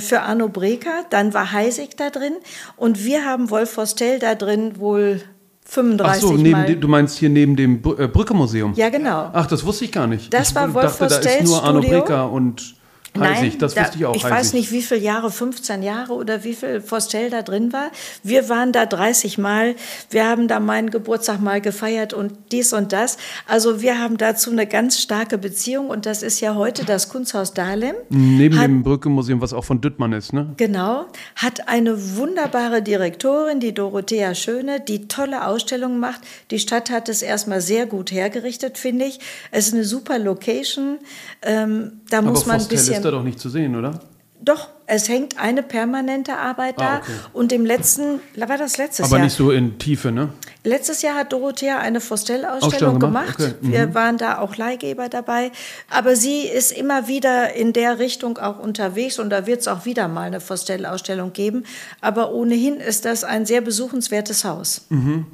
für 0.00 0.20
Arno 0.20 0.48
Breker, 0.48 1.06
dann 1.08 1.32
war 1.32 1.52
Heisig 1.52 1.96
da 1.96 2.10
drin 2.10 2.34
und 2.76 3.04
wir 3.04 3.24
haben 3.24 3.48
Wolf 3.48 3.76
Vostell 3.76 4.18
da 4.18 4.34
drin 4.34 4.78
wohl 4.78 5.22
35 5.70 6.24
Ach 6.24 6.28
so, 6.28 6.36
neben 6.36 6.66
dem, 6.66 6.80
du 6.80 6.88
meinst 6.88 7.18
hier 7.18 7.28
neben 7.28 7.54
dem 7.54 7.76
äh, 7.76 8.08
Brücke-Museum? 8.08 8.72
ja, 8.74 8.88
genau. 8.88 9.30
Ach, 9.32 9.46
das 9.46 9.64
wusste 9.64 9.84
ich 9.84 9.92
gar 9.92 10.08
nicht. 10.08 10.34
Das 10.34 10.50
ich 10.50 10.54
war 10.56 10.74
Wolf 10.74 10.98
dachte, 10.98 11.20
da 11.22 11.30
ist 11.30 11.44
nur 11.44 11.62
Arno. 11.62 11.80
Breker 11.80 12.30
und 12.30 12.74
Nein, 13.14 13.44
ich, 13.44 13.58
das 13.58 13.76
wusste 13.76 13.98
ich 13.98 14.06
auch. 14.06 14.14
Ich 14.14 14.24
weiß 14.24 14.52
nicht, 14.52 14.70
wie 14.72 14.82
viele 14.82 15.00
Jahre, 15.00 15.30
15 15.30 15.82
Jahre 15.82 16.12
oder 16.12 16.44
wie 16.44 16.54
viel 16.54 16.80
Forstel 16.80 17.30
da 17.30 17.42
drin 17.42 17.72
war. 17.72 17.90
Wir 18.22 18.48
waren 18.48 18.72
da 18.72 18.86
30 18.86 19.38
Mal. 19.38 19.74
Wir 20.10 20.26
haben 20.26 20.48
da 20.48 20.60
meinen 20.60 20.90
Geburtstag 20.90 21.40
mal 21.40 21.60
gefeiert 21.60 22.12
und 22.12 22.32
dies 22.52 22.72
und 22.72 22.92
das. 22.92 23.18
Also 23.46 23.82
wir 23.82 23.98
haben 23.98 24.16
dazu 24.16 24.50
eine 24.50 24.66
ganz 24.66 25.00
starke 25.00 25.38
Beziehung 25.38 25.88
und 25.88 26.06
das 26.06 26.22
ist 26.22 26.40
ja 26.40 26.54
heute 26.54 26.84
das 26.84 27.08
Kunsthaus 27.08 27.52
Dahlem. 27.52 27.94
Neben 28.08 28.58
hat, 28.58 28.64
dem 28.64 28.82
Brücke-Museum, 28.82 29.40
was 29.40 29.52
auch 29.52 29.64
von 29.64 29.80
Düttmann 29.80 30.12
ist, 30.12 30.32
ne? 30.32 30.54
Genau. 30.56 31.06
Hat 31.36 31.68
eine 31.68 32.16
wunderbare 32.16 32.82
Direktorin, 32.82 33.60
die 33.60 33.74
Dorothea 33.74 34.34
Schöne, 34.34 34.80
die 34.80 35.08
tolle 35.08 35.46
Ausstellungen 35.46 35.98
macht. 35.98 36.20
Die 36.50 36.58
Stadt 36.58 36.90
hat 36.90 37.08
es 37.08 37.22
erstmal 37.22 37.60
sehr 37.60 37.86
gut 37.86 38.12
hergerichtet, 38.12 38.78
finde 38.78 39.06
ich. 39.06 39.18
Es 39.50 39.68
ist 39.68 39.74
eine 39.74 39.84
super 39.84 40.18
Location. 40.18 40.98
Ähm, 41.42 42.00
da 42.08 42.18
Aber 42.18 42.30
muss 42.30 42.46
man 42.46 42.60
ein 42.60 42.68
bisschen 42.68 42.99
ist 43.00 43.04
da 43.04 43.10
doch 43.10 43.22
nicht 43.22 43.38
zu 43.40 43.48
sehen, 43.48 43.76
oder? 43.76 44.00
Doch, 44.42 44.68
es 44.86 45.08
hängt 45.08 45.38
eine 45.38 45.62
permanente 45.62 46.36
Arbeit 46.36 46.80
da. 46.80 46.94
Ah, 46.94 46.98
okay. 46.98 47.12
Und 47.34 47.52
im 47.52 47.66
letzten, 47.66 48.20
war 48.36 48.56
das 48.56 48.78
letztes 48.78 49.04
Aber 49.04 49.10
Jahr? 49.10 49.18
Aber 49.18 49.24
nicht 49.24 49.36
so 49.36 49.50
in 49.50 49.78
Tiefe, 49.78 50.10
ne? 50.10 50.30
Letztes 50.64 51.02
Jahr 51.02 51.14
hat 51.14 51.32
Dorothea 51.32 51.78
eine 51.78 52.00
Forstell-Ausstellung 52.00 52.98
gemacht. 52.98 53.34
Okay. 53.38 53.54
Mhm. 53.60 53.72
Wir 53.72 53.94
waren 53.94 54.16
da 54.16 54.38
auch 54.38 54.56
Leihgeber 54.56 55.10
dabei. 55.10 55.52
Aber 55.90 56.16
sie 56.16 56.40
ist 56.40 56.72
immer 56.72 57.06
wieder 57.06 57.52
in 57.54 57.74
der 57.74 57.98
Richtung 57.98 58.38
auch 58.38 58.58
unterwegs 58.58 59.18
und 59.18 59.28
da 59.28 59.46
wird 59.46 59.60
es 59.60 59.68
auch 59.68 59.84
wieder 59.84 60.08
mal 60.08 60.22
eine 60.22 60.40
Forstell-Ausstellung 60.40 61.34
geben. 61.34 61.64
Aber 62.00 62.32
ohnehin 62.32 62.76
ist 62.78 63.04
das 63.04 63.24
ein 63.24 63.44
sehr 63.44 63.60
besuchenswertes 63.60 64.44
Haus. 64.46 64.86
Mhm. 64.88 65.26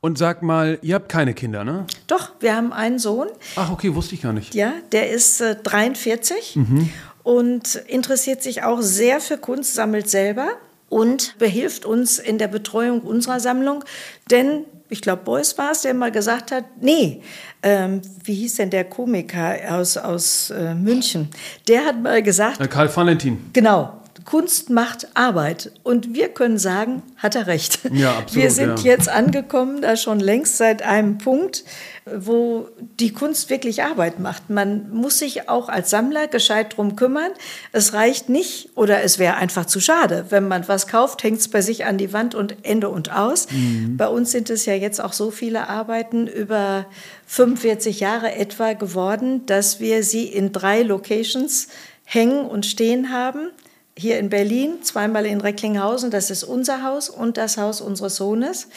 Und 0.00 0.16
sag 0.16 0.42
mal, 0.42 0.78
ihr 0.82 0.94
habt 0.94 1.08
keine 1.08 1.34
Kinder, 1.34 1.64
ne? 1.64 1.84
Doch, 2.06 2.30
wir 2.38 2.54
haben 2.54 2.72
einen 2.72 3.00
Sohn. 3.00 3.26
Ach, 3.56 3.70
okay, 3.72 3.94
wusste 3.96 4.14
ich 4.14 4.22
gar 4.22 4.32
nicht. 4.32 4.54
Ja, 4.54 4.72
der 4.92 5.10
ist 5.10 5.40
äh, 5.40 5.56
43 5.56 6.54
mhm. 6.54 6.90
Und 7.28 7.74
interessiert 7.74 8.42
sich 8.42 8.62
auch 8.62 8.80
sehr 8.80 9.20
für 9.20 9.36
Kunst, 9.36 9.74
sammelt 9.74 10.08
selber 10.08 10.48
und 10.88 11.36
behilft 11.36 11.84
uns 11.84 12.18
in 12.18 12.38
der 12.38 12.48
Betreuung 12.48 13.02
unserer 13.02 13.38
Sammlung. 13.38 13.84
Denn 14.30 14.64
ich 14.88 15.02
glaube, 15.02 15.24
Beuys 15.24 15.58
war 15.58 15.72
es, 15.72 15.82
der 15.82 15.92
mal 15.92 16.10
gesagt 16.10 16.52
hat, 16.52 16.64
nee, 16.80 17.20
ähm, 17.62 18.00
wie 18.24 18.32
hieß 18.32 18.54
denn 18.56 18.70
der 18.70 18.84
Komiker 18.84 19.56
aus, 19.68 19.98
aus 19.98 20.48
äh, 20.48 20.74
München? 20.74 21.28
Der 21.68 21.84
hat 21.84 22.02
mal 22.02 22.22
gesagt. 22.22 22.70
Karl 22.70 22.96
Valentin. 22.96 23.50
Genau, 23.52 24.00
Kunst 24.28 24.68
macht 24.68 25.08
Arbeit. 25.14 25.72
Und 25.84 26.12
wir 26.12 26.28
können 26.28 26.58
sagen, 26.58 27.02
hat 27.16 27.34
er 27.34 27.46
recht. 27.46 27.78
Ja, 27.94 28.18
absolut, 28.18 28.34
wir 28.34 28.50
sind 28.50 28.80
ja. 28.80 28.92
jetzt 28.92 29.08
angekommen, 29.08 29.80
da 29.80 29.96
schon 29.96 30.20
längst 30.20 30.58
seit 30.58 30.82
einem 30.82 31.16
Punkt, 31.16 31.64
wo 32.04 32.68
die 33.00 33.14
Kunst 33.14 33.48
wirklich 33.48 33.84
Arbeit 33.84 34.20
macht. 34.20 34.50
Man 34.50 34.90
muss 34.90 35.18
sich 35.18 35.48
auch 35.48 35.70
als 35.70 35.88
Sammler 35.88 36.26
gescheit 36.28 36.76
drum 36.76 36.94
kümmern. 36.94 37.30
Es 37.72 37.94
reicht 37.94 38.28
nicht 38.28 38.68
oder 38.74 39.02
es 39.02 39.18
wäre 39.18 39.36
einfach 39.36 39.64
zu 39.64 39.80
schade. 39.80 40.26
Wenn 40.28 40.46
man 40.46 40.68
was 40.68 40.86
kauft, 40.86 41.22
hängt 41.22 41.40
es 41.40 41.48
bei 41.48 41.62
sich 41.62 41.86
an 41.86 41.96
die 41.96 42.12
Wand 42.12 42.34
und 42.34 42.66
Ende 42.66 42.90
und 42.90 43.10
aus. 43.10 43.50
Mhm. 43.50 43.96
Bei 43.96 44.08
uns 44.08 44.30
sind 44.30 44.50
es 44.50 44.66
ja 44.66 44.74
jetzt 44.74 45.02
auch 45.02 45.14
so 45.14 45.30
viele 45.30 45.70
Arbeiten 45.70 46.26
über 46.26 46.84
45 47.28 48.00
Jahre 48.00 48.34
etwa 48.34 48.74
geworden, 48.74 49.46
dass 49.46 49.80
wir 49.80 50.04
sie 50.04 50.26
in 50.26 50.52
drei 50.52 50.82
Locations 50.82 51.68
hängen 52.04 52.44
und 52.44 52.66
stehen 52.66 53.10
haben 53.10 53.52
hier 53.98 54.18
in 54.18 54.30
Berlin, 54.30 54.82
zweimal 54.82 55.26
in 55.26 55.40
Recklinghausen, 55.40 56.10
das 56.10 56.30
ist 56.30 56.44
unser 56.44 56.82
Haus 56.82 57.08
und 57.10 57.36
das 57.36 57.58
Haus 57.58 57.80
unseres 57.80 58.16
Sohnes. 58.16 58.68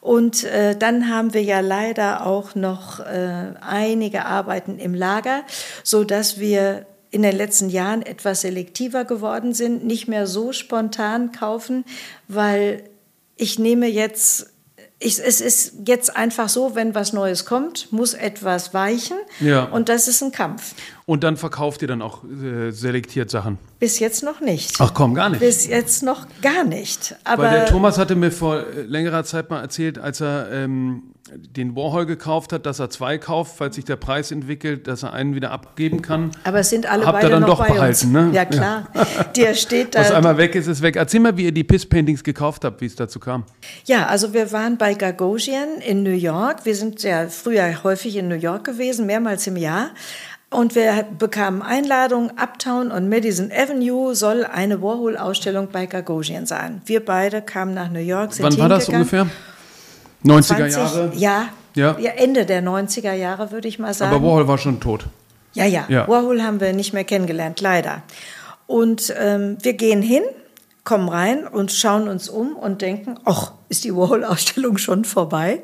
Und 0.00 0.42
äh, 0.44 0.76
dann 0.76 1.08
haben 1.08 1.32
wir 1.32 1.42
ja 1.42 1.60
leider 1.60 2.26
auch 2.26 2.56
noch 2.56 2.98
äh, 2.98 3.54
einige 3.60 4.24
Arbeiten 4.24 4.78
im 4.78 4.94
Lager, 4.94 5.42
so 5.84 6.02
dass 6.02 6.40
wir 6.40 6.86
in 7.10 7.22
den 7.22 7.36
letzten 7.36 7.68
Jahren 7.68 8.02
etwas 8.02 8.40
selektiver 8.40 9.04
geworden 9.04 9.52
sind, 9.52 9.84
nicht 9.84 10.08
mehr 10.08 10.26
so 10.26 10.52
spontan 10.52 11.30
kaufen, 11.30 11.84
weil 12.26 12.84
ich 13.36 13.58
nehme 13.58 13.86
jetzt 13.86 14.48
ich, 15.04 15.18
es 15.18 15.40
ist 15.40 15.74
jetzt 15.86 16.16
einfach 16.16 16.48
so, 16.48 16.74
wenn 16.74 16.94
was 16.94 17.12
Neues 17.12 17.44
kommt, 17.44 17.92
muss 17.92 18.14
etwas 18.14 18.72
weichen. 18.72 19.16
Ja. 19.40 19.64
Und 19.64 19.88
das 19.88 20.08
ist 20.08 20.22
ein 20.22 20.32
Kampf. 20.32 20.74
Und 21.12 21.24
dann 21.24 21.36
verkauft 21.36 21.82
ihr 21.82 21.88
dann 21.88 22.00
auch 22.00 22.24
äh, 22.24 22.70
selektiert 22.70 23.28
Sachen? 23.30 23.58
Bis 23.78 23.98
jetzt 23.98 24.22
noch 24.22 24.40
nicht. 24.40 24.76
Ach 24.78 24.94
komm, 24.94 25.14
gar 25.14 25.28
nicht. 25.28 25.40
Bis 25.40 25.66
jetzt 25.66 26.02
noch 26.02 26.26
gar 26.40 26.64
nicht. 26.64 27.14
Aber 27.24 27.42
Weil 27.42 27.50
der 27.50 27.66
Thomas 27.66 27.98
hatte 27.98 28.14
mir 28.14 28.30
vor 28.32 28.60
äh, 28.60 28.80
längerer 28.80 29.22
Zeit 29.22 29.50
mal 29.50 29.60
erzählt, 29.60 29.98
als 29.98 30.22
er 30.22 30.50
ähm, 30.50 31.02
den 31.34 31.76
Warhol 31.76 32.06
gekauft 32.06 32.54
hat, 32.54 32.64
dass 32.64 32.78
er 32.78 32.88
zwei 32.88 33.18
kauft, 33.18 33.56
falls 33.58 33.76
sich 33.76 33.84
der 33.84 33.96
Preis 33.96 34.30
entwickelt, 34.30 34.86
dass 34.86 35.02
er 35.02 35.12
einen 35.12 35.34
wieder 35.34 35.50
abgeben 35.50 36.00
kann. 36.00 36.30
Aber 36.44 36.60
es 36.60 36.70
sind 36.70 36.86
alle 36.90 37.04
Habt 37.04 37.16
beide 37.16 37.26
ihr 37.26 37.30
dann 37.30 37.42
noch 37.42 37.48
doch 37.48 37.58
bei 37.58 37.74
behalten, 37.74 38.06
uns. 38.06 38.12
ne? 38.12 38.30
Ja 38.32 38.46
klar. 38.46 38.88
Der 39.36 39.52
steht 39.52 39.94
da. 39.94 40.00
Was 40.00 40.12
einmal 40.12 40.38
weg 40.38 40.54
ist, 40.54 40.66
ist 40.66 40.80
weg. 40.80 40.96
Erzähl 40.96 41.20
mal, 41.20 41.36
wie 41.36 41.44
ihr 41.44 41.52
die 41.52 41.64
Piss-Paintings 41.64 42.24
gekauft 42.24 42.64
habt, 42.64 42.80
wie 42.80 42.86
es 42.86 42.96
dazu 42.96 43.20
kam. 43.20 43.44
Ja, 43.84 44.06
also 44.06 44.32
wir 44.32 44.50
waren 44.52 44.78
bei 44.78 44.94
Gagosian 44.94 45.78
in 45.86 46.02
New 46.02 46.10
York. 46.10 46.64
Wir 46.64 46.74
sind 46.74 47.02
ja 47.02 47.28
früher 47.28 47.84
häufig 47.84 48.16
in 48.16 48.28
New 48.28 48.34
York 48.34 48.64
gewesen, 48.64 49.04
mehrmals 49.04 49.46
im 49.46 49.58
Jahr. 49.58 49.90
Und 50.52 50.74
wir 50.74 51.06
bekamen 51.18 51.62
Einladungen. 51.62 52.32
Uptown 52.38 52.90
und 52.90 53.08
Madison 53.08 53.50
Avenue 53.50 54.14
soll 54.14 54.44
eine 54.44 54.82
Warhol-Ausstellung 54.82 55.68
bei 55.72 55.86
Gagosian 55.86 56.46
sein. 56.46 56.82
Wir 56.84 57.04
beide 57.04 57.40
kamen 57.40 57.74
nach 57.74 57.90
New 57.90 58.00
York. 58.00 58.34
Sind 58.34 58.44
Wann 58.44 58.58
war 58.58 58.68
das 58.68 58.88
ungefähr? 58.88 59.26
90er 60.24 60.68
20, 60.68 60.72
Jahre? 60.74 61.12
Ja, 61.16 61.48
ja. 61.74 62.10
Ende 62.16 62.44
der 62.44 62.62
90er 62.62 63.14
Jahre, 63.14 63.50
würde 63.50 63.66
ich 63.66 63.78
mal 63.78 63.94
sagen. 63.94 64.14
Aber 64.14 64.24
Warhol 64.24 64.46
war 64.46 64.58
schon 64.58 64.78
tot. 64.78 65.06
Ja, 65.54 65.64
ja, 65.64 65.86
ja. 65.88 66.06
Warhol 66.06 66.42
haben 66.42 66.60
wir 66.60 66.72
nicht 66.72 66.92
mehr 66.92 67.04
kennengelernt, 67.04 67.60
leider. 67.60 68.02
Und 68.66 69.12
ähm, 69.18 69.56
wir 69.62 69.74
gehen 69.74 70.02
hin, 70.02 70.22
kommen 70.84 71.08
rein 71.08 71.46
und 71.46 71.72
schauen 71.72 72.08
uns 72.08 72.28
um 72.28 72.56
und 72.56 72.82
denken, 72.82 73.18
ach, 73.24 73.52
ist 73.68 73.84
die 73.84 73.94
Warhol-Ausstellung 73.94 74.78
schon 74.78 75.04
vorbei? 75.04 75.60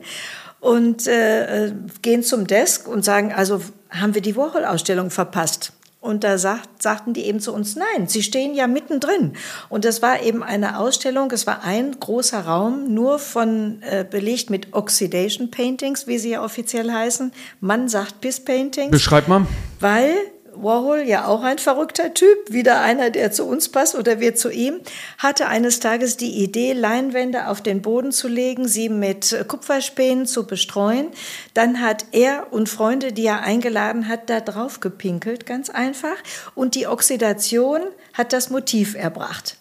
Und 0.61 1.06
äh, 1.06 1.66
äh 1.66 1.72
gehen 2.02 2.22
zum 2.22 2.46
Desk 2.46 2.88
und 2.88 3.04
sagen, 3.04 3.32
also 3.32 3.61
haben 3.90 4.14
wir 4.14 4.22
die 4.22 4.36
Warhol-Ausstellung 4.36 5.11
verpasst? 5.11 5.72
Und 6.00 6.22
da 6.22 6.38
sagt, 6.38 6.80
sagten 6.80 7.12
die 7.12 7.24
eben 7.24 7.40
zu 7.40 7.52
uns, 7.52 7.74
nein, 7.74 8.06
sie 8.06 8.22
stehen 8.22 8.54
ja 8.54 8.68
mittendrin. 8.68 9.32
Und 9.68 9.84
das 9.84 10.00
war 10.00 10.22
eben 10.22 10.44
eine 10.44 10.78
Ausstellung, 10.78 11.30
es 11.32 11.46
war 11.46 11.64
ein 11.64 11.98
großer 11.98 12.40
Raum, 12.40 12.94
nur 12.94 13.18
von 13.18 13.82
äh, 13.82 14.06
belegt 14.09 14.48
mit 14.48 14.74
Oxidation 14.74 15.50
Paintings, 15.50 16.06
wie 16.06 16.18
sie 16.18 16.30
ja 16.30 16.44
offiziell 16.44 16.92
heißen. 16.92 17.32
Man 17.61 17.88
sagt 17.88 18.20
Piss 18.20 18.38
Paintings. 18.38 18.92
Beschreib 18.92 19.26
mal. 19.26 19.46
Weil 19.80 20.14
Warhol, 20.62 21.02
ja 21.02 21.26
auch 21.26 21.42
ein 21.42 21.59
verrückter 21.59 22.14
Typ, 22.14 22.36
wieder 22.48 22.80
einer, 22.80 23.11
der 23.11 23.32
zu 23.32 23.44
uns 23.44 23.68
passt 23.68 23.94
oder 23.94 24.20
wir 24.20 24.34
zu 24.34 24.50
ihm, 24.50 24.80
hatte 25.18 25.46
eines 25.46 25.80
Tages 25.80 26.16
die 26.16 26.42
Idee, 26.42 26.72
Leinwände 26.72 27.48
auf 27.48 27.62
den 27.62 27.82
Boden 27.82 28.12
zu 28.12 28.28
legen, 28.28 28.66
sie 28.66 28.88
mit 28.88 29.44
Kupferspänen 29.46 30.26
zu 30.26 30.46
bestreuen. 30.46 31.09
Dann 31.54 31.80
hat 31.80 32.06
er 32.12 32.52
und 32.52 32.68
Freunde, 32.68 33.12
die 33.12 33.26
er 33.26 33.42
eingeladen 33.42 34.09
hat, 34.09 34.28
da 34.30 34.40
drauf 34.40 34.80
gepinkelt, 34.80 35.46
ganz 35.46 35.70
einfach. 35.70 36.16
Und 36.54 36.74
die 36.74 36.86
Oxidation 36.86 37.80
hat 38.12 38.32
das 38.32 38.50
Motiv 38.50 38.94
erbracht. 38.94 39.56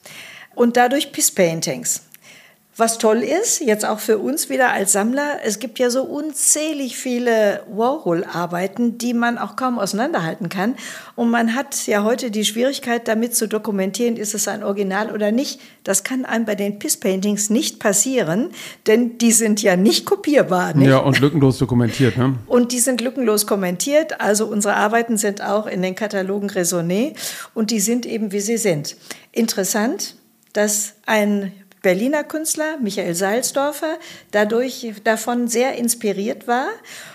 Und 0.56 0.78
dadurch 0.78 1.12
Piss 1.12 1.32
Paintings. 1.32 2.07
Was 2.80 3.00
toll 3.00 3.24
ist, 3.24 3.60
jetzt 3.60 3.88
auch 3.88 3.98
für 3.98 4.20
uns 4.20 4.50
wieder 4.50 4.70
als 4.70 4.92
Sammler, 4.92 5.40
es 5.44 5.58
gibt 5.58 5.80
ja 5.80 5.90
so 5.90 6.04
unzählig 6.04 6.96
viele 6.96 7.64
Warhol-Arbeiten, 7.72 9.00
die 9.00 9.16
man 9.16 9.40
auch 9.40 9.56
kaum 9.56 9.80
auseinanderhalten 9.80 10.48
kann. 10.48 10.76
Und 11.16 11.32
man 11.32 11.56
hat 11.56 11.88
ja 11.88 12.04
heute 12.04 12.30
die 12.30 12.46
Schwierigkeit, 12.46 13.08
damit 13.08 13.36
zu 13.36 13.48
dokumentieren, 13.48 14.16
ist 14.16 14.36
es 14.36 14.48
ein 14.48 14.64
Original 14.64 15.12
oder 15.12 15.32
nicht. 15.32 15.60
Das 15.84 16.04
kann 16.04 16.24
einem 16.24 16.46
bei 16.46 16.54
den 16.54 16.78
Piss-Paintings 16.78 17.50
nicht 17.50 17.80
passieren, 17.80 18.52
denn 18.86 19.18
die 19.18 19.32
sind 19.32 19.64
ja 19.64 19.76
nicht 19.76 20.06
kopierbar. 20.06 20.76
Nicht? 20.76 20.90
Ja, 20.90 21.00
und 21.00 21.20
lückenlos 21.20 21.58
dokumentiert. 21.58 22.16
Ne? 22.16 22.36
Und 22.46 22.72
die 22.72 22.80
sind 22.80 23.02
lückenlos 23.02 23.48
kommentiert. 23.48 24.22
Also 24.22 24.46
unsere 24.46 24.76
Arbeiten 24.76 25.18
sind 25.18 25.42
auch 25.42 25.66
in 25.66 25.82
den 25.82 25.96
Katalogen 25.96 26.52
Raisonné 26.52 27.16
und 27.56 27.72
die 27.72 27.80
sind 27.80 28.06
eben, 28.06 28.32
wie 28.32 28.40
sie 28.40 28.58
sind. 28.58 28.98
Interessant, 29.32 30.16
dass 30.54 30.94
ein 31.08 31.54
Berliner 31.88 32.26
Künstler, 32.26 32.76
Michael 32.82 33.16
Salzdorfer, 33.16 33.98
dadurch 34.32 34.92
davon 35.06 35.48
sehr 35.48 35.76
inspiriert 35.76 36.46
war 36.46 36.68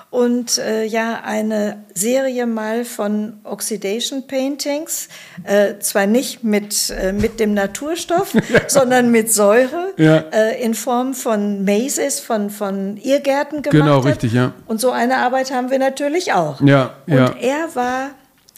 und 0.09 0.57
äh, 0.57 0.85
ja 0.85 1.21
eine 1.23 1.85
Serie 1.93 2.47
mal 2.47 2.87
von 2.87 3.35
Oxidation 3.45 4.27
Paintings, 4.27 5.11
äh, 5.45 5.79
zwar 5.81 6.07
nicht 6.07 6.43
mit, 6.43 6.89
äh, 6.89 7.13
mit 7.13 7.39
dem 7.39 7.53
Naturstoff, 7.53 8.33
sondern 8.67 9.11
mit 9.11 9.31
Säure 9.31 9.93
ja. 9.99 10.25
Äh, 10.33 10.65
in 10.65 10.73
Form 10.73 11.13
von 11.13 11.67
Mazes, 11.67 12.19
von, 12.21 12.49
von 12.49 12.97
Irrgärten 12.97 13.61
gemacht 13.61 13.79
Genau, 13.79 13.99
richtig, 13.99 14.33
ja. 14.33 14.55
Und 14.67 14.81
so 14.81 14.91
eine 14.91 15.19
Arbeit 15.19 15.53
haben 15.53 15.71
wir 15.71 15.81
natürlich 15.81 16.33
auch. 16.33 16.63
Ja, 16.63 16.95
ja. 17.07 17.27
Und 17.27 17.43
er 17.43 17.75
war 17.75 18.13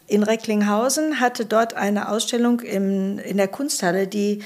in 0.07 0.23
Recklinghausen, 0.23 1.19
hatte 1.19 1.45
dort 1.45 1.75
eine 1.75 2.09
Ausstellung 2.09 2.61
im, 2.61 3.19
in 3.19 3.37
der 3.37 3.49
Kunsthalle, 3.49 4.07
die 4.07 4.45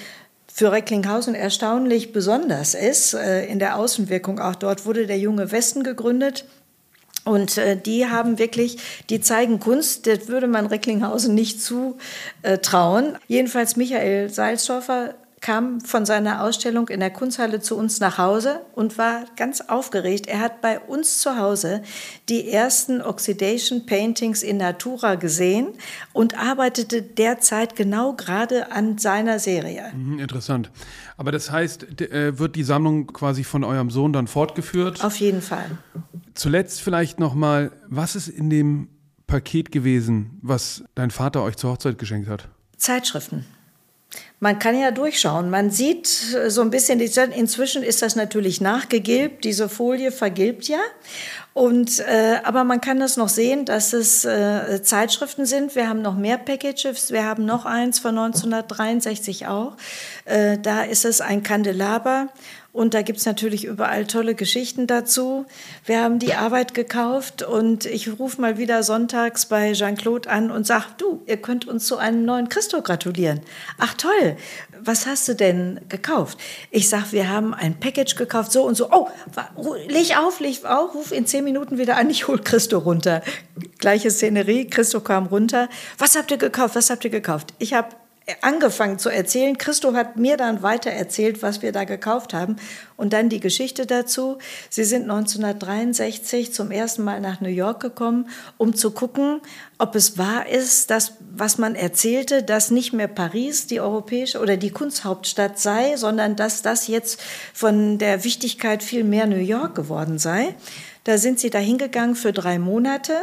für 0.58 0.72
Recklinghausen 0.72 1.36
erstaunlich 1.36 2.12
besonders 2.12 2.74
ist. 2.74 3.14
Äh, 3.14 3.46
in 3.46 3.60
der 3.60 3.76
Außenwirkung 3.76 4.40
auch 4.40 4.56
dort 4.56 4.86
wurde 4.86 5.06
der 5.06 5.16
Junge 5.16 5.52
Westen 5.52 5.84
gegründet. 5.84 6.46
Und 7.24 7.58
äh, 7.58 7.76
die 7.76 8.06
haben 8.06 8.40
wirklich, 8.40 8.78
die 9.08 9.20
zeigen 9.20 9.60
Kunst, 9.60 10.08
das 10.08 10.26
würde 10.26 10.48
man 10.48 10.66
Recklinghausen 10.66 11.32
nicht 11.32 11.62
zutrauen. 11.62 13.16
Jedenfalls 13.28 13.76
Michael 13.76 14.30
Salzdorfer 14.30 15.14
kam 15.40 15.80
von 15.80 16.04
seiner 16.04 16.42
Ausstellung 16.42 16.88
in 16.88 17.00
der 17.00 17.10
Kunsthalle 17.10 17.60
zu 17.60 17.76
uns 17.76 18.00
nach 18.00 18.18
Hause 18.18 18.60
und 18.74 18.98
war 18.98 19.24
ganz 19.36 19.60
aufgeregt. 19.60 20.26
Er 20.26 20.40
hat 20.40 20.60
bei 20.60 20.80
uns 20.80 21.18
zu 21.18 21.36
Hause 21.36 21.82
die 22.28 22.50
ersten 22.50 23.00
Oxidation 23.00 23.86
Paintings 23.86 24.42
in 24.42 24.56
Natura 24.56 25.14
gesehen 25.14 25.68
und 26.12 26.38
arbeitete 26.38 27.02
derzeit 27.02 27.76
genau 27.76 28.14
gerade 28.14 28.72
an 28.72 28.98
seiner 28.98 29.38
Serie. 29.38 29.92
Mhm, 29.94 30.18
interessant. 30.18 30.70
Aber 31.16 31.32
das 31.32 31.50
heißt, 31.50 32.00
äh, 32.00 32.38
wird 32.38 32.56
die 32.56 32.64
Sammlung 32.64 33.08
quasi 33.08 33.44
von 33.44 33.64
eurem 33.64 33.90
Sohn 33.90 34.12
dann 34.12 34.26
fortgeführt? 34.26 35.04
Auf 35.04 35.16
jeden 35.16 35.42
Fall. 35.42 35.66
Zuletzt 36.34 36.80
vielleicht 36.80 37.18
noch 37.20 37.34
mal, 37.34 37.72
was 37.88 38.16
ist 38.16 38.28
in 38.28 38.50
dem 38.50 38.88
Paket 39.26 39.72
gewesen, 39.72 40.38
was 40.42 40.84
dein 40.94 41.10
Vater 41.10 41.42
euch 41.42 41.56
zur 41.56 41.72
Hochzeit 41.72 41.98
geschenkt 41.98 42.28
hat? 42.28 42.48
Zeitschriften. 42.76 43.44
Man 44.40 44.58
kann 44.58 44.78
ja 44.78 44.92
durchschauen. 44.92 45.50
Man 45.50 45.70
sieht 45.70 46.34
äh, 46.34 46.50
so 46.50 46.62
ein 46.62 46.70
bisschen, 46.70 47.00
inzwischen 47.00 47.82
ist 47.82 48.02
das 48.02 48.16
natürlich 48.16 48.60
nachgegilbt, 48.60 49.44
diese 49.44 49.68
Folie 49.68 50.12
vergilbt 50.12 50.68
ja. 50.68 50.78
Und, 51.54 51.98
äh, 51.98 52.38
aber 52.44 52.62
man 52.62 52.80
kann 52.80 53.00
das 53.00 53.16
noch 53.16 53.28
sehen, 53.28 53.64
dass 53.64 53.92
es 53.92 54.24
äh, 54.24 54.80
Zeitschriften 54.80 55.44
sind. 55.44 55.74
Wir 55.74 55.88
haben 55.88 56.02
noch 56.02 56.16
mehr 56.16 56.38
Packages. 56.38 57.10
Wir 57.10 57.24
haben 57.24 57.44
noch 57.46 57.64
eins 57.64 57.98
von 57.98 58.16
1963 58.16 59.48
auch. 59.48 59.76
Äh, 60.24 60.58
da 60.58 60.82
ist 60.82 61.04
es 61.04 61.20
ein 61.20 61.42
Kandelaber 61.42 62.28
und 62.72 62.92
da 62.94 63.02
gibt 63.02 63.18
es 63.18 63.26
natürlich 63.26 63.64
überall 63.64 64.06
tolle 64.06 64.34
Geschichten 64.34 64.86
dazu. 64.86 65.46
Wir 65.86 66.02
haben 66.02 66.18
die 66.18 66.34
Arbeit 66.34 66.74
gekauft 66.74 67.42
und 67.42 67.86
ich 67.86 68.20
rufe 68.20 68.40
mal 68.40 68.58
wieder 68.58 68.82
sonntags 68.82 69.46
bei 69.46 69.72
Jean-Claude 69.72 70.28
an 70.28 70.50
und 70.50 70.66
sage, 70.66 70.84
du, 70.98 71.22
ihr 71.26 71.38
könnt 71.38 71.66
uns 71.66 71.86
zu 71.86 71.96
einem 71.96 72.24
neuen 72.24 72.50
Christo 72.50 72.82
gratulieren. 72.82 73.40
Ach 73.78 73.94
toll, 73.94 74.36
was 74.80 75.06
hast 75.06 75.26
du 75.28 75.34
denn 75.34 75.80
gekauft? 75.88 76.38
Ich 76.70 76.88
sage, 76.88 77.06
wir 77.10 77.30
haben 77.30 77.54
ein 77.54 77.80
Package 77.80 78.16
gekauft, 78.16 78.52
so 78.52 78.64
und 78.64 78.76
so. 78.76 78.90
Oh, 78.92 79.08
leg 79.88 80.16
auf, 80.18 80.38
leg 80.38 80.64
auf, 80.64 80.94
ruf 80.94 81.10
in 81.10 81.26
zehn 81.26 81.44
Minuten 81.44 81.78
wieder 81.78 81.96
an, 81.96 82.10
ich 82.10 82.28
hol 82.28 82.38
Christo 82.38 82.78
runter. 82.78 83.22
Gleiche 83.78 84.10
Szenerie, 84.10 84.66
Christo 84.66 85.00
kam 85.00 85.26
runter. 85.26 85.68
Was 85.96 86.16
habt 86.16 86.30
ihr 86.30 86.36
gekauft, 86.36 86.76
was 86.76 86.90
habt 86.90 87.04
ihr 87.04 87.10
gekauft? 87.10 87.54
Ich 87.58 87.72
habe 87.72 87.88
angefangen 88.42 88.98
zu 88.98 89.08
erzählen. 89.08 89.56
Christo 89.58 89.94
hat 89.94 90.16
mir 90.16 90.36
dann 90.36 90.62
weiter 90.62 90.90
erzählt, 90.90 91.42
was 91.42 91.62
wir 91.62 91.72
da 91.72 91.84
gekauft 91.84 92.34
haben. 92.34 92.56
Und 92.96 93.12
dann 93.12 93.28
die 93.28 93.40
Geschichte 93.40 93.86
dazu. 93.86 94.38
Sie 94.70 94.84
sind 94.84 95.02
1963 95.02 96.52
zum 96.52 96.70
ersten 96.70 97.04
Mal 97.04 97.20
nach 97.20 97.40
New 97.40 97.48
York 97.48 97.80
gekommen, 97.80 98.28
um 98.56 98.74
zu 98.74 98.90
gucken, 98.90 99.40
ob 99.78 99.94
es 99.94 100.18
wahr 100.18 100.48
ist, 100.48 100.90
dass, 100.90 101.12
was 101.32 101.58
man 101.58 101.74
erzählte, 101.74 102.42
dass 102.42 102.70
nicht 102.70 102.92
mehr 102.92 103.08
Paris 103.08 103.66
die 103.66 103.80
europäische 103.80 104.40
oder 104.40 104.56
die 104.56 104.70
Kunsthauptstadt 104.70 105.58
sei, 105.58 105.96
sondern 105.96 106.34
dass 106.34 106.62
das 106.62 106.88
jetzt 106.88 107.20
von 107.54 107.98
der 107.98 108.24
Wichtigkeit 108.24 108.82
viel 108.82 109.04
mehr 109.04 109.26
New 109.26 109.36
York 109.36 109.74
geworden 109.74 110.18
sei. 110.18 110.54
Da 111.08 111.16
sind 111.16 111.40
sie 111.40 111.48
dahingegangen 111.48 112.14
für 112.14 112.34
drei 112.34 112.58
Monate, 112.58 113.14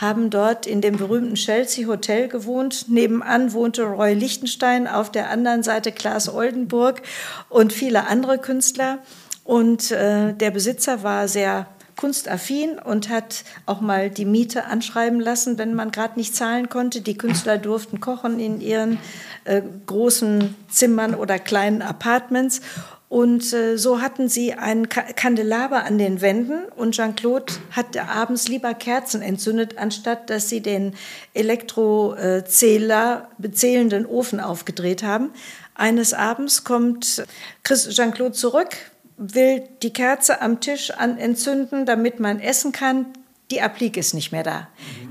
haben 0.00 0.30
dort 0.30 0.66
in 0.66 0.80
dem 0.80 0.96
berühmten 0.96 1.34
Chelsea 1.34 1.86
Hotel 1.86 2.26
gewohnt. 2.28 2.86
Nebenan 2.88 3.52
wohnte 3.52 3.82
Roy 3.82 4.14
Lichtenstein, 4.14 4.88
auf 4.88 5.12
der 5.12 5.28
anderen 5.28 5.62
Seite 5.62 5.92
Klaas 5.92 6.32
Oldenburg 6.32 7.02
und 7.50 7.74
viele 7.74 8.06
andere 8.06 8.38
Künstler. 8.38 9.00
Und 9.44 9.90
äh, 9.90 10.32
der 10.32 10.52
Besitzer 10.52 11.02
war 11.02 11.28
sehr 11.28 11.66
kunstaffin 11.96 12.78
und 12.78 13.10
hat 13.10 13.44
auch 13.66 13.82
mal 13.82 14.08
die 14.08 14.24
Miete 14.24 14.64
anschreiben 14.64 15.20
lassen, 15.20 15.58
wenn 15.58 15.74
man 15.74 15.90
gerade 15.90 16.18
nicht 16.18 16.34
zahlen 16.34 16.70
konnte. 16.70 17.02
Die 17.02 17.18
Künstler 17.18 17.58
durften 17.58 18.00
kochen 18.00 18.40
in 18.40 18.62
ihren 18.62 18.98
äh, 19.44 19.60
großen 19.84 20.54
Zimmern 20.70 21.14
oder 21.14 21.38
kleinen 21.38 21.82
Apartments. 21.82 22.62
Und 23.14 23.52
äh, 23.52 23.78
so 23.78 24.00
hatten 24.00 24.28
sie 24.28 24.54
einen 24.54 24.88
Kandelaber 24.88 25.84
an 25.84 25.98
den 25.98 26.20
Wänden 26.20 26.64
und 26.74 26.96
Jean-Claude 26.96 27.52
hat 27.70 27.96
abends 27.96 28.48
lieber 28.48 28.74
Kerzen 28.74 29.22
entzündet, 29.22 29.78
anstatt 29.78 30.30
dass 30.30 30.48
sie 30.48 30.60
den 30.60 30.96
Elektrozähler 31.32 33.28
bezählenden 33.38 34.04
Ofen 34.04 34.40
aufgedreht 34.40 35.04
haben. 35.04 35.30
Eines 35.76 36.12
Abends 36.12 36.64
kommt 36.64 37.24
Jean-Claude 37.62 38.32
zurück, 38.32 38.70
will 39.16 39.62
die 39.84 39.92
Kerze 39.92 40.40
am 40.42 40.58
Tisch 40.58 40.90
an 40.90 41.16
entzünden, 41.16 41.86
damit 41.86 42.18
man 42.18 42.40
essen 42.40 42.72
kann. 42.72 43.06
Die 43.52 43.60
Applique 43.60 44.00
ist 44.00 44.14
nicht 44.14 44.32
mehr 44.32 44.42
da. 44.42 44.66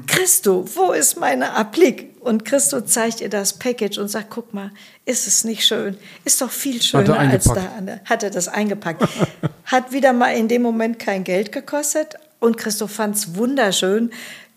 Christo, 0.07 0.65
wo 0.75 0.91
ist 0.91 1.17
meine 1.17 1.53
Applique? 1.53 2.12
Und 2.23 2.45
Christo 2.45 2.81
zeigt 2.81 3.21
ihr 3.21 3.29
das 3.29 3.53
Package 3.53 3.97
und 3.97 4.07
sagt, 4.07 4.29
guck 4.29 4.53
mal, 4.53 4.71
ist 5.05 5.27
es 5.27 5.43
nicht 5.43 5.65
schön? 5.65 5.97
Ist 6.23 6.41
doch 6.41 6.49
viel 6.49 6.81
schöner 6.81 7.19
als 7.19 7.45
da. 7.45 7.61
Hat 8.05 8.23
er 8.23 8.29
das 8.29 8.47
eingepackt. 8.47 9.03
Hat 9.65 9.91
wieder 9.91 10.13
mal 10.13 10.29
in 10.29 10.47
dem 10.47 10.61
Moment 10.61 10.99
kein 10.99 11.23
Geld 11.23 11.51
gekostet. 11.51 12.15
Und 12.39 12.57
Christo 12.57 12.87
fand 12.87 13.15
es 13.15 13.35
wunderschön. 13.35 14.11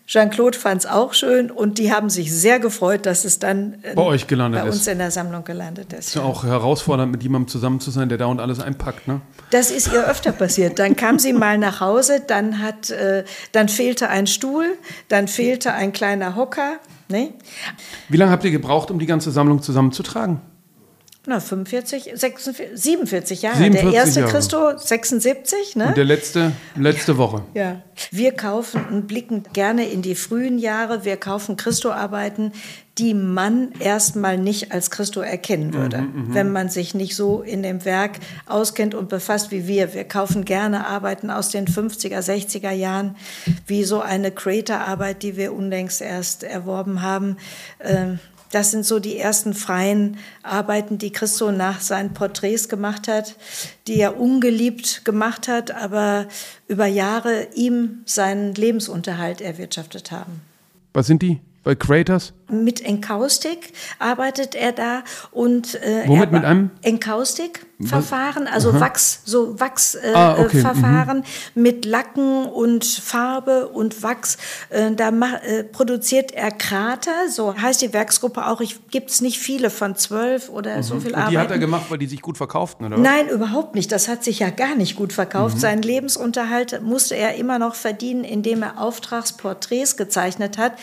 Jean-Claude 0.07 0.57
fand 0.57 0.85
es 0.85 0.89
auch 0.89 1.13
schön 1.13 1.51
und 1.51 1.79
die 1.79 1.91
haben 1.91 2.09
sich 2.09 2.33
sehr 2.33 2.59
gefreut, 2.59 3.05
dass 3.05 3.25
es 3.25 3.39
dann 3.39 3.75
äh, 3.81 3.93
bei 3.93 4.03
euch 4.03 4.25
gelandet 4.25 4.61
bei 4.61 4.67
uns 4.67 4.77
ist. 4.77 4.87
in 4.87 4.99
der 4.99 5.11
Sammlung 5.11 5.43
gelandet 5.43 5.91
ist. 5.91 6.07
Ist 6.07 6.15
ja 6.15 6.21
auch 6.21 6.45
herausfordernd, 6.45 7.11
mit 7.11 7.23
jemandem 7.23 7.49
zusammen 7.49 7.81
zu 7.81 7.91
sein, 7.91 8.07
der 8.07 8.17
da 8.17 8.27
und 8.27 8.39
alles 8.39 8.61
einpackt, 8.61 9.09
ne? 9.09 9.19
Das 9.51 9.69
ist 9.69 9.91
ihr 9.91 10.07
öfter 10.07 10.31
passiert. 10.31 10.79
Dann 10.79 10.95
kam 10.95 11.19
sie 11.19 11.33
mal 11.33 11.57
nach 11.57 11.81
Hause, 11.81 12.21
dann 12.25 12.61
hat, 12.61 12.89
äh, 12.89 13.25
dann 13.51 13.67
fehlte 13.67 14.07
ein 14.07 14.27
Stuhl, 14.27 14.77
dann 15.09 15.27
fehlte 15.27 15.73
ein 15.73 15.91
kleiner 15.91 16.37
Hocker. 16.37 16.79
Ne? 17.09 17.33
Wie 18.09 18.17
lange 18.17 18.31
habt 18.31 18.43
ihr 18.43 18.51
gebraucht, 18.51 18.91
um 18.91 18.99
die 18.99 19.05
ganze 19.05 19.31
Sammlung 19.31 19.61
zusammenzutragen? 19.61 20.41
Na, 21.29 21.41
45, 21.41 22.11
46, 22.15 22.69
47 22.73 23.41
Jahre. 23.41 23.57
47 23.57 23.91
der 23.91 23.99
erste 23.99 24.19
Jahre. 24.21 24.31
Christo 24.31 24.77
76, 24.77 25.75
ne? 25.75 25.87
Und 25.87 25.97
der 25.97 26.05
letzte, 26.05 26.53
letzte 26.77 27.17
Woche. 27.17 27.43
Ja. 27.53 27.81
Wir 28.11 28.31
kaufen 28.31 28.85
und 28.89 29.07
blicken 29.07 29.43
gerne 29.51 29.89
in 29.89 30.01
die 30.01 30.15
frühen 30.15 30.57
Jahre. 30.57 31.03
Wir 31.03 31.17
kaufen 31.17 31.57
Christo-Arbeiten, 31.57 32.53
die 32.97 33.13
man 33.13 33.71
erstmal 33.79 34.37
nicht 34.37 34.71
als 34.71 34.89
Christo 34.89 35.21
erkennen 35.21 35.73
würde, 35.73 35.99
mhm, 35.99 36.29
mhm, 36.29 36.33
wenn 36.33 36.51
man 36.51 36.69
sich 36.69 36.95
nicht 36.95 37.15
so 37.15 37.41
in 37.41 37.61
dem 37.61 37.85
Werk 37.85 38.19
auskennt 38.47 38.95
und 38.95 39.09
befasst 39.09 39.51
wie 39.51 39.67
wir. 39.67 39.93
Wir 39.93 40.03
kaufen 40.03 40.45
gerne 40.45 40.87
Arbeiten 40.87 41.29
aus 41.29 41.49
den 41.49 41.67
50er, 41.67 42.19
60er 42.19 42.71
Jahren, 42.71 43.15
wie 43.67 43.83
so 43.83 44.01
eine 44.01 44.31
Creator-Arbeit, 44.31 45.21
die 45.21 45.37
wir 45.37 45.53
unlängst 45.53 46.01
erst 46.01 46.43
erworben 46.43 47.01
haben. 47.01 47.37
Ähm, 47.79 48.19
das 48.51 48.71
sind 48.71 48.85
so 48.85 48.99
die 48.99 49.17
ersten 49.17 49.53
freien 49.53 50.17
Arbeiten, 50.41 50.97
die 50.97 51.11
Christo 51.11 51.51
nach 51.51 51.81
seinen 51.81 52.13
Porträts 52.13 52.69
gemacht 52.69 53.07
hat, 53.07 53.35
die 53.87 53.99
er 53.99 54.19
ungeliebt 54.19 55.03
gemacht 55.03 55.47
hat, 55.47 55.71
aber 55.71 56.27
über 56.67 56.85
Jahre 56.85 57.47
ihm 57.55 58.03
seinen 58.05 58.55
Lebensunterhalt 58.55 59.41
erwirtschaftet 59.41 60.11
haben. 60.11 60.41
Was 60.93 61.07
sind 61.07 61.21
die? 61.21 61.39
Bei 61.67 61.75
Creators? 61.75 62.31
Mit 62.49 62.79
Enkaustik 62.79 63.73
arbeitet 63.99 64.55
er 64.55 64.71
da 64.71 65.03
und 65.31 65.75
äh, 65.75 66.07
womit? 66.07 66.31
mit 66.31 66.45
einem 66.45 66.71
Enkaustik-Verfahren, 67.79 68.47
also 68.47 68.71
Aha. 68.71 68.79
Wachs, 68.79 69.21
so 69.25 69.59
Wachsverfahren 69.59 70.13
äh, 70.13 70.17
ah, 70.17 71.11
okay. 71.11 71.23
mhm. 71.53 71.61
mit 71.61 71.85
Lacken 71.85 72.45
und 72.45 72.85
Farbe 72.85 73.67
und 73.67 74.01
Wachs. 74.03 74.37
Äh, 74.69 74.91
da 74.91 75.09
äh, 75.09 75.63
produziert 75.63 76.31
er 76.31 76.51
Krater, 76.51 77.29
so 77.29 77.55
heißt 77.55 77.81
die 77.81 77.93
Werksgruppe 77.93 78.47
auch. 78.47 78.61
Ich 78.61 78.89
gibt 78.89 79.11
es 79.11 79.21
nicht 79.21 79.39
viele 79.39 79.69
von 79.69 79.95
zwölf 79.95 80.49
oder 80.49 80.77
mhm. 80.77 80.83
so 80.83 80.99
viel 80.99 81.15
Arbeit. 81.15 81.31
Die 81.31 81.37
hat 81.37 81.51
er 81.51 81.59
gemacht, 81.59 81.85
weil 81.89 81.97
die 81.97 82.07
sich 82.07 82.21
gut 82.21 82.37
verkauften, 82.37 82.85
oder? 82.85 82.97
Nein, 82.97 83.29
überhaupt 83.29 83.75
nicht. 83.75 83.91
Das 83.91 84.07
hat 84.07 84.23
sich 84.23 84.39
ja 84.39 84.49
gar 84.49 84.75
nicht 84.75 84.95
gut 84.95 85.13
verkauft. 85.13 85.55
Mhm. 85.55 85.59
Seinen 85.59 85.81
Lebensunterhalt 85.81 86.81
musste 86.81 87.15
er 87.15 87.35
immer 87.35 87.59
noch 87.59 87.75
verdienen, 87.75 88.23
indem 88.23 88.63
er 88.63 88.79
Auftragsporträts 88.79 89.97
gezeichnet 89.97 90.57
hat 90.57 90.73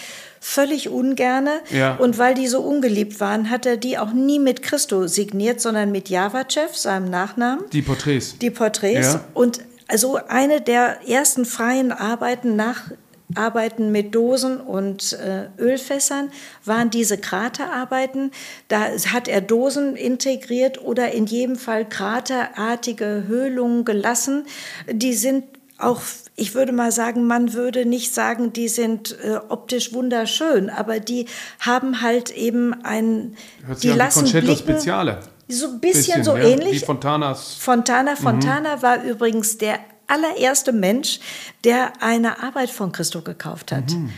völlig 0.45 0.91
ungerne. 0.91 1.63
Ja. 1.71 1.97
Und 1.97 2.19
weil 2.19 2.35
die 2.35 2.49
so 2.49 2.61
ungeliebt 2.61 3.19
waren, 3.19 3.49
hat 3.49 3.65
er 3.65 3.79
die 3.79 3.97
auch 3.97 4.13
nie 4.13 4.39
mit 4.39 4.61
Christo 4.63 5.07
signiert, 5.07 5.63
sondern 5.63 5.91
mit 5.91 6.11
Javachev, 6.11 6.77
seinem 6.85 7.11
Nachnamen. 7.11 7.65
Die 7.73 7.83
Porträts. 7.83 8.39
Die 8.39 8.51
Porträts. 8.51 9.15
Ja. 9.15 9.25
Und 9.35 9.61
also 9.89 10.19
eine 10.29 10.61
der 10.61 11.09
ersten 11.09 11.45
freien 11.45 11.93
Arbeiten 11.93 12.57
nach 12.57 12.91
Arbeiten 13.35 13.91
mit 13.91 14.15
Dosen 14.15 14.61
und 14.61 15.15
äh, 15.15 15.49
Ölfässern 15.59 16.31
waren 16.65 16.91
diese 16.91 17.19
Kraterarbeiten. 17.19 18.31
Da 18.69 18.83
hat 19.13 19.29
er 19.29 19.41
Dosen 19.41 19.97
integriert 19.97 20.81
oder 20.83 21.13
in 21.13 21.27
jedem 21.27 21.57
Fall 21.57 21.89
kraterartige 21.89 23.25
Höhlungen 23.27 23.85
gelassen. 23.85 24.47
Die 24.91 25.15
sind 25.15 25.45
auch, 25.79 26.01
ich 26.37 26.55
würde 26.55 26.73
mal 26.73 26.93
sagen, 26.93 27.27
man 27.27 27.53
würde 27.55 27.87
nicht 27.87 28.15
sagen, 28.15 28.53
die 28.53 28.69
sind 28.69 29.17
äh, 29.25 29.37
optisch 29.49 29.93
wunderschön, 29.93 30.71
aber 30.71 31.01
die 31.01 31.27
haben 31.59 32.01
halt 32.01 32.31
eben 32.31 32.85
ein, 32.85 33.37
Hört 33.67 33.83
die 33.83 33.89
lassen 33.89 34.31
blicken, 34.31 34.57
Speziale. 34.57 35.21
So 35.49 35.67
ein 35.67 35.81
bisschen, 35.81 36.23
bisschen 36.23 36.25
so 36.25 36.37
ja, 36.37 36.45
ähnlich. 36.45 36.83
Wie 36.83 36.87
Fontanas. 36.87 37.55
Fontana, 37.55 38.17
Fontana 38.17 38.77
mhm. 38.77 38.83
war 38.83 39.03
übrigens 39.03 39.59
der 39.59 39.79
allererste 40.07 40.73
Mensch, 40.73 41.21
der 41.65 41.93
eine 42.01 42.43
Arbeit 42.43 42.71
von 42.71 42.93
Christo 42.93 43.23
gekauft 43.23 43.73
hat. 43.73 43.91
Mhm. 43.91 44.11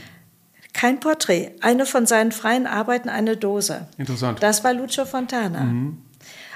Kein 0.73 1.01
Porträt, 1.01 1.53
eine 1.63 1.87
von 1.87 2.07
seinen 2.07 2.33
freien 2.33 2.67
Arbeiten, 2.67 3.09
eine 3.09 3.37
Dose. 3.37 3.89
Interessant. 3.97 4.43
Das 4.43 4.63
war 4.63 4.75
Lucio 4.75 5.07
Fontana. 5.07 5.61
Mhm. 5.61 6.03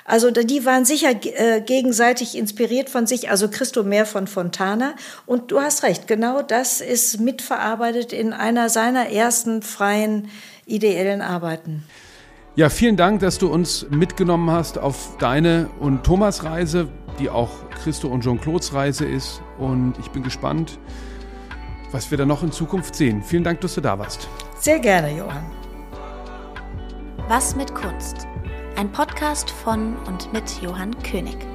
Also 0.04 0.30
die 0.30 0.66
waren 0.66 0.84
sicher 0.84 1.10
äh, 1.24 1.60
gegenseitig 1.60 2.36
inspiriert 2.36 2.90
von 2.90 3.06
sich, 3.06 3.30
also 3.30 3.48
Christo 3.48 3.84
mehr 3.84 4.06
von 4.06 4.26
Fontana. 4.26 4.94
Und 5.24 5.52
du 5.52 5.60
hast 5.60 5.84
recht, 5.84 6.08
genau 6.08 6.42
das 6.42 6.80
ist 6.80 7.20
mitverarbeitet 7.20 8.12
in 8.12 8.32
einer 8.32 8.68
seiner 8.68 9.10
ersten 9.10 9.62
freien 9.62 10.28
ideellen 10.66 11.22
Arbeiten. 11.22 11.84
Ja, 12.56 12.68
vielen 12.68 12.96
Dank, 12.96 13.20
dass 13.20 13.38
du 13.38 13.48
uns 13.48 13.86
mitgenommen 13.90 14.50
hast 14.50 14.76
auf 14.76 15.16
deine 15.18 15.68
und 15.78 16.02
Thomas 16.02 16.42
Reise, 16.42 16.88
die 17.20 17.30
auch 17.30 17.50
Christo 17.70 18.08
und 18.08 18.22
Jean-Claudes 18.22 18.74
Reise 18.74 19.04
ist. 19.04 19.40
Und 19.56 19.94
ich 20.00 20.10
bin 20.10 20.24
gespannt, 20.24 20.78
was 21.92 22.10
wir 22.10 22.18
da 22.18 22.26
noch 22.26 22.42
in 22.42 22.50
Zukunft 22.50 22.96
sehen. 22.96 23.22
Vielen 23.22 23.44
Dank, 23.44 23.60
dass 23.60 23.76
du 23.76 23.80
da 23.80 23.96
warst. 23.98 24.28
Sehr 24.58 24.80
gerne, 24.80 25.16
Johann. 25.16 25.44
Was 27.28 27.54
mit 27.54 27.72
Kunst? 27.72 28.26
Ein 28.76 28.90
Podcast 28.90 29.48
von 29.50 29.96
und 30.08 30.32
mit 30.32 30.60
Johann 30.60 30.90
König. 31.04 31.49